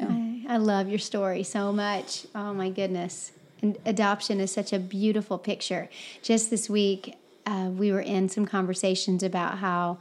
I, 0.00 0.44
I 0.48 0.56
love 0.58 0.88
your 0.88 0.98
story 0.98 1.42
so 1.42 1.72
much. 1.72 2.26
Oh 2.34 2.52
my 2.52 2.68
goodness. 2.68 3.32
And 3.62 3.78
adoption 3.84 4.40
is 4.40 4.50
such 4.50 4.72
a 4.72 4.78
beautiful 4.78 5.38
picture. 5.38 5.88
Just 6.22 6.50
this 6.50 6.68
week, 6.70 7.16
uh, 7.46 7.68
we 7.70 7.92
were 7.92 8.00
in 8.00 8.28
some 8.28 8.46
conversations 8.46 9.22
about 9.22 9.58
how 9.58 9.98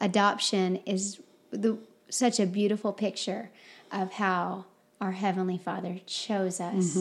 adoption 0.00 0.76
is 0.86 1.20
the, 1.50 1.78
such 2.08 2.40
a 2.40 2.46
beautiful 2.46 2.92
picture 2.92 3.50
of 3.92 4.12
how 4.12 4.64
our 5.00 5.12
Heavenly 5.12 5.58
Father 5.58 6.00
chose 6.06 6.60
us 6.60 6.96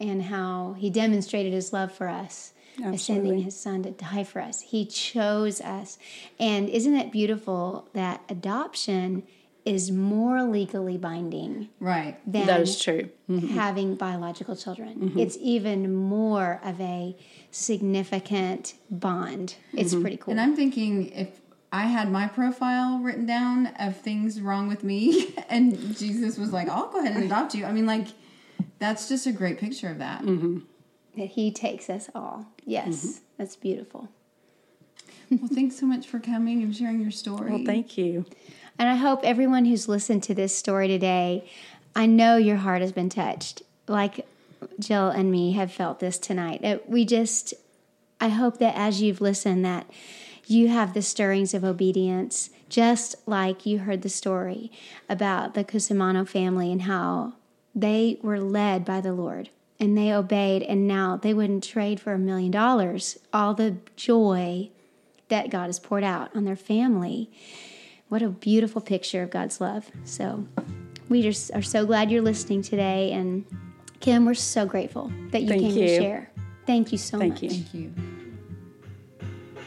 and 0.00 0.22
how 0.22 0.76
He 0.78 0.90
demonstrated 0.90 1.52
His 1.52 1.72
love 1.72 1.92
for 1.92 2.08
us. 2.08 2.52
By 2.78 2.96
Sending 2.96 3.42
his 3.42 3.58
son 3.58 3.82
to 3.82 3.90
die 3.90 4.24
for 4.24 4.40
us. 4.40 4.60
He 4.60 4.86
chose 4.86 5.60
us. 5.60 5.98
And 6.38 6.68
isn't 6.68 6.94
it 6.94 7.10
beautiful 7.10 7.88
that 7.92 8.22
adoption 8.28 9.24
is 9.64 9.90
more 9.90 10.44
legally 10.44 10.96
binding 10.96 11.68
Right. 11.78 12.18
than 12.30 12.46
that 12.46 12.60
is 12.60 12.80
true. 12.80 13.10
Mm-hmm. 13.28 13.48
having 13.48 13.96
biological 13.96 14.56
children. 14.56 14.94
Mm-hmm. 14.94 15.18
It's 15.18 15.36
even 15.40 15.94
more 15.94 16.60
of 16.64 16.80
a 16.80 17.14
significant 17.50 18.74
bond. 18.90 19.56
It's 19.72 19.92
mm-hmm. 19.92 20.00
pretty 20.00 20.16
cool. 20.16 20.32
And 20.32 20.40
I'm 20.40 20.56
thinking 20.56 21.10
if 21.10 21.40
I 21.70 21.82
had 21.82 22.10
my 22.10 22.28
profile 22.28 22.98
written 23.00 23.26
down 23.26 23.66
of 23.78 23.96
things 23.96 24.40
wrong 24.40 24.68
with 24.68 24.82
me, 24.84 25.34
and 25.50 25.96
Jesus 25.96 26.38
was 26.38 26.50
like, 26.50 26.68
"I'll 26.68 26.88
go 26.88 27.00
ahead 27.00 27.14
and 27.14 27.24
adopt 27.24 27.54
you." 27.54 27.66
I 27.66 27.72
mean, 27.72 27.84
like, 27.84 28.06
that's 28.78 29.08
just 29.08 29.26
a 29.26 29.32
great 29.32 29.58
picture 29.58 29.90
of 29.90 29.98
that. 29.98 30.22
That 31.18 31.30
he 31.30 31.50
takes 31.50 31.90
us 31.90 32.08
all. 32.14 32.46
Yes, 32.64 33.04
mm-hmm. 33.04 33.18
that's 33.36 33.56
beautiful. 33.56 34.08
Well, 35.30 35.48
thanks 35.52 35.78
so 35.78 35.86
much 35.86 36.06
for 36.06 36.18
coming 36.18 36.62
and 36.62 36.74
sharing 36.74 37.00
your 37.00 37.10
story. 37.10 37.50
Well, 37.50 37.64
thank 37.64 37.98
you. 37.98 38.24
And 38.78 38.88
I 38.88 38.94
hope 38.94 39.20
everyone 39.24 39.66
who's 39.66 39.88
listened 39.88 40.22
to 40.24 40.34
this 40.34 40.56
story 40.56 40.88
today, 40.88 41.48
I 41.94 42.06
know 42.06 42.36
your 42.36 42.56
heart 42.56 42.80
has 42.80 42.92
been 42.92 43.10
touched. 43.10 43.62
Like 43.86 44.26
Jill 44.78 45.08
and 45.08 45.30
me 45.30 45.52
have 45.52 45.72
felt 45.72 46.00
this 46.00 46.18
tonight. 46.18 46.62
That 46.62 46.88
we 46.88 47.04
just 47.04 47.54
I 48.20 48.28
hope 48.28 48.58
that 48.58 48.76
as 48.76 49.02
you've 49.02 49.20
listened 49.20 49.64
that 49.64 49.88
you 50.46 50.68
have 50.68 50.94
the 50.94 51.02
stirrings 51.02 51.54
of 51.54 51.62
obedience, 51.62 52.50
just 52.68 53.16
like 53.26 53.66
you 53.66 53.80
heard 53.80 54.02
the 54.02 54.08
story 54.08 54.72
about 55.08 55.54
the 55.54 55.64
Cusimano 55.64 56.26
family 56.26 56.72
and 56.72 56.82
how 56.82 57.34
they 57.74 58.18
were 58.22 58.40
led 58.40 58.84
by 58.84 59.00
the 59.00 59.12
Lord 59.12 59.50
and 59.80 59.96
they 59.96 60.12
obeyed 60.12 60.62
and 60.62 60.88
now 60.88 61.16
they 61.16 61.32
wouldn't 61.32 61.64
trade 61.64 62.00
for 62.00 62.12
a 62.12 62.18
million 62.18 62.50
dollars 62.50 63.18
all 63.32 63.54
the 63.54 63.76
joy 63.96 64.70
that 65.28 65.50
God 65.50 65.66
has 65.66 65.78
poured 65.78 66.04
out 66.04 66.34
on 66.34 66.44
their 66.44 66.56
family. 66.56 67.30
What 68.08 68.22
a 68.22 68.28
beautiful 68.28 68.80
picture 68.80 69.22
of 69.22 69.30
God's 69.30 69.60
love. 69.60 69.90
So 70.04 70.46
we 71.08 71.22
just 71.22 71.54
are 71.54 71.62
so 71.62 71.86
glad 71.86 72.10
you're 72.10 72.22
listening 72.22 72.62
today. 72.62 73.12
And 73.12 73.44
Kim, 74.00 74.24
we're 74.24 74.34
so 74.34 74.66
grateful 74.66 75.12
that 75.30 75.42
you 75.42 75.48
Thank 75.48 75.62
came 75.62 75.74
to 75.74 75.88
share. 75.88 76.30
Thank 76.66 76.92
you 76.92 76.98
so 76.98 77.18
Thank 77.18 77.34
much. 77.34 77.42
you. 77.42 77.50
Thank 77.50 77.74
you. 77.74 77.94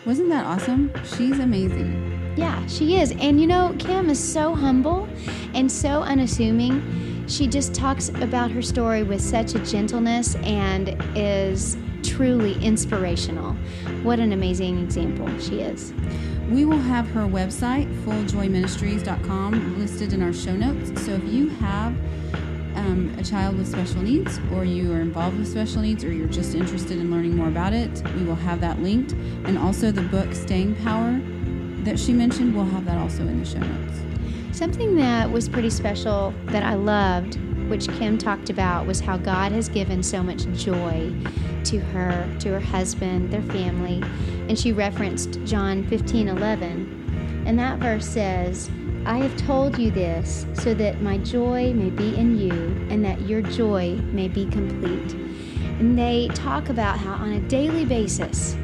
Wasn't 0.06 0.30
that 0.30 0.46
awesome? 0.46 0.92
She's 1.06 1.38
amazing. 1.38 2.34
Yeah, 2.36 2.66
she 2.68 2.98
is. 2.98 3.12
And 3.12 3.40
you 3.40 3.46
know, 3.46 3.76
Kim 3.78 4.10
is 4.10 4.20
so 4.20 4.56
humble 4.56 5.08
and 5.54 5.72
so 5.72 6.02
unassuming. 6.02 7.11
She 7.32 7.48
just 7.48 7.74
talks 7.74 8.10
about 8.10 8.52
her 8.52 8.62
story 8.62 9.04
with 9.04 9.22
such 9.22 9.56
a 9.56 9.60
gentleness 9.60 10.36
and 10.44 11.02
is 11.16 11.78
truly 12.04 12.62
inspirational. 12.62 13.54
What 14.04 14.20
an 14.20 14.34
amazing 14.34 14.84
example 14.84 15.30
she 15.40 15.62
is. 15.62 15.94
We 16.50 16.66
will 16.66 16.78
have 16.78 17.08
her 17.12 17.22
website, 17.22 17.90
fulljoyministries.com, 18.04 19.80
listed 19.80 20.12
in 20.12 20.22
our 20.22 20.34
show 20.34 20.54
notes. 20.54 21.02
So 21.06 21.14
if 21.14 21.24
you 21.24 21.48
have 21.48 21.96
um, 22.76 23.16
a 23.18 23.24
child 23.24 23.58
with 23.58 23.70
special 23.70 24.02
needs, 24.02 24.38
or 24.54 24.66
you 24.66 24.92
are 24.92 25.00
involved 25.00 25.38
with 25.38 25.48
special 25.48 25.84
needs, 25.84 26.04
or 26.04 26.12
you're 26.12 26.28
just 26.28 26.54
interested 26.54 26.98
in 27.00 27.12
learning 27.12 27.38
more 27.38 27.48
about 27.48 27.72
it, 27.72 28.04
we 28.14 28.26
will 28.26 28.36
have 28.36 28.60
that 28.60 28.82
linked. 28.82 29.14
And 29.46 29.58
also 29.58 29.90
the 29.90 30.02
book 30.02 30.34
Staying 30.34 30.76
Power 30.84 31.22
that 31.86 31.98
she 31.98 32.12
mentioned, 32.12 32.54
we'll 32.54 32.66
have 32.66 32.84
that 32.84 32.98
also 32.98 33.22
in 33.22 33.40
the 33.40 33.46
show 33.46 33.60
notes. 33.60 34.11
Something 34.62 34.96
that 34.98 35.32
was 35.32 35.50
pretty 35.50 35.72
special 35.72 36.36
that 36.46 36.62
I 36.62 36.76
loved, 36.76 37.40
which 37.68 37.88
Kim 37.98 38.20
talked 38.20 38.52
about, 38.52 38.86
was 38.86 39.00
how 39.00 39.18
God 39.18 39.52
has 39.54 39.68
given 39.68 40.04
so 40.04 40.22
much 40.22 40.46
joy 40.54 41.12
to 41.64 41.80
her, 41.80 42.32
to 42.42 42.50
her 42.50 42.60
husband, 42.60 43.34
their 43.34 43.42
family. 43.42 44.04
And 44.48 44.60
she 44.60 44.72
referenced 44.72 45.44
John 45.46 45.84
15 45.88 46.28
11. 46.28 47.44
And 47.48 47.58
that 47.58 47.80
verse 47.80 48.06
says, 48.06 48.70
I 49.04 49.18
have 49.18 49.36
told 49.36 49.80
you 49.80 49.90
this 49.90 50.46
so 50.54 50.76
that 50.76 51.02
my 51.02 51.18
joy 51.18 51.74
may 51.74 51.90
be 51.90 52.16
in 52.16 52.38
you 52.38 52.54
and 52.92 53.04
that 53.04 53.22
your 53.22 53.42
joy 53.42 53.96
may 54.12 54.28
be 54.28 54.46
complete. 54.46 55.14
And 55.80 55.98
they 55.98 56.28
talk 56.36 56.70
about 56.70 57.00
how 57.00 57.14
on 57.14 57.34
a 57.34 57.42
daily 57.48 57.84
basis, 57.84 58.56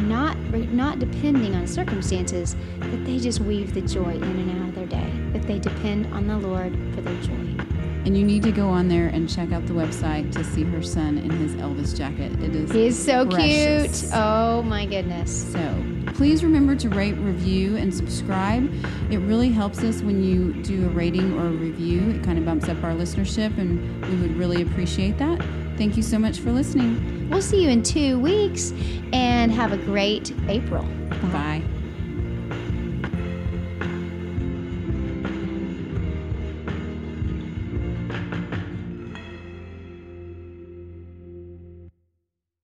not 0.00 0.36
not 0.72 0.98
depending 0.98 1.54
on 1.54 1.66
circumstances, 1.66 2.56
that 2.78 3.04
they 3.04 3.18
just 3.18 3.40
weave 3.40 3.74
the 3.74 3.82
joy 3.82 4.14
in 4.14 4.22
and 4.22 4.62
out 4.62 4.68
of 4.70 4.74
their 4.74 4.86
day. 4.86 5.12
That 5.32 5.42
they 5.46 5.58
depend 5.58 6.12
on 6.12 6.26
the 6.26 6.38
Lord 6.38 6.72
for 6.94 7.00
their 7.00 7.20
joy. 7.22 7.64
And 8.06 8.16
you 8.16 8.24
need 8.24 8.42
to 8.44 8.52
go 8.52 8.68
on 8.68 8.88
there 8.88 9.08
and 9.08 9.28
check 9.28 9.52
out 9.52 9.66
the 9.66 9.74
website 9.74 10.32
to 10.32 10.42
see 10.42 10.64
her 10.64 10.82
son 10.82 11.18
in 11.18 11.30
his 11.30 11.52
Elvis 11.56 11.96
jacket. 11.96 12.32
It 12.42 12.54
is 12.54 12.70
He's 12.70 12.98
so 12.98 13.26
precious. 13.26 14.00
cute. 14.00 14.12
Oh 14.14 14.62
my 14.62 14.86
goodness. 14.86 15.52
So 15.52 15.84
please 16.14 16.42
remember 16.42 16.74
to 16.76 16.88
rate, 16.88 17.16
review, 17.18 17.76
and 17.76 17.94
subscribe. 17.94 18.72
It 19.10 19.18
really 19.18 19.50
helps 19.50 19.82
us 19.84 20.00
when 20.00 20.24
you 20.24 20.54
do 20.62 20.86
a 20.86 20.88
rating 20.88 21.38
or 21.38 21.48
a 21.48 21.50
review. 21.50 22.10
It 22.10 22.24
kind 22.24 22.38
of 22.38 22.46
bumps 22.46 22.70
up 22.70 22.82
our 22.82 22.92
listenership, 22.92 23.56
and 23.58 24.02
we 24.06 24.16
would 24.16 24.36
really 24.36 24.62
appreciate 24.62 25.18
that. 25.18 25.38
Thank 25.76 25.96
you 25.98 26.02
so 26.02 26.18
much 26.18 26.38
for 26.38 26.52
listening. 26.52 27.19
We'll 27.30 27.42
see 27.42 27.62
you 27.62 27.68
in 27.70 27.82
two 27.82 28.18
weeks 28.18 28.72
and 29.12 29.52
have 29.52 29.72
a 29.72 29.78
great 29.78 30.34
April. 30.48 30.84
Bye. 31.32 31.62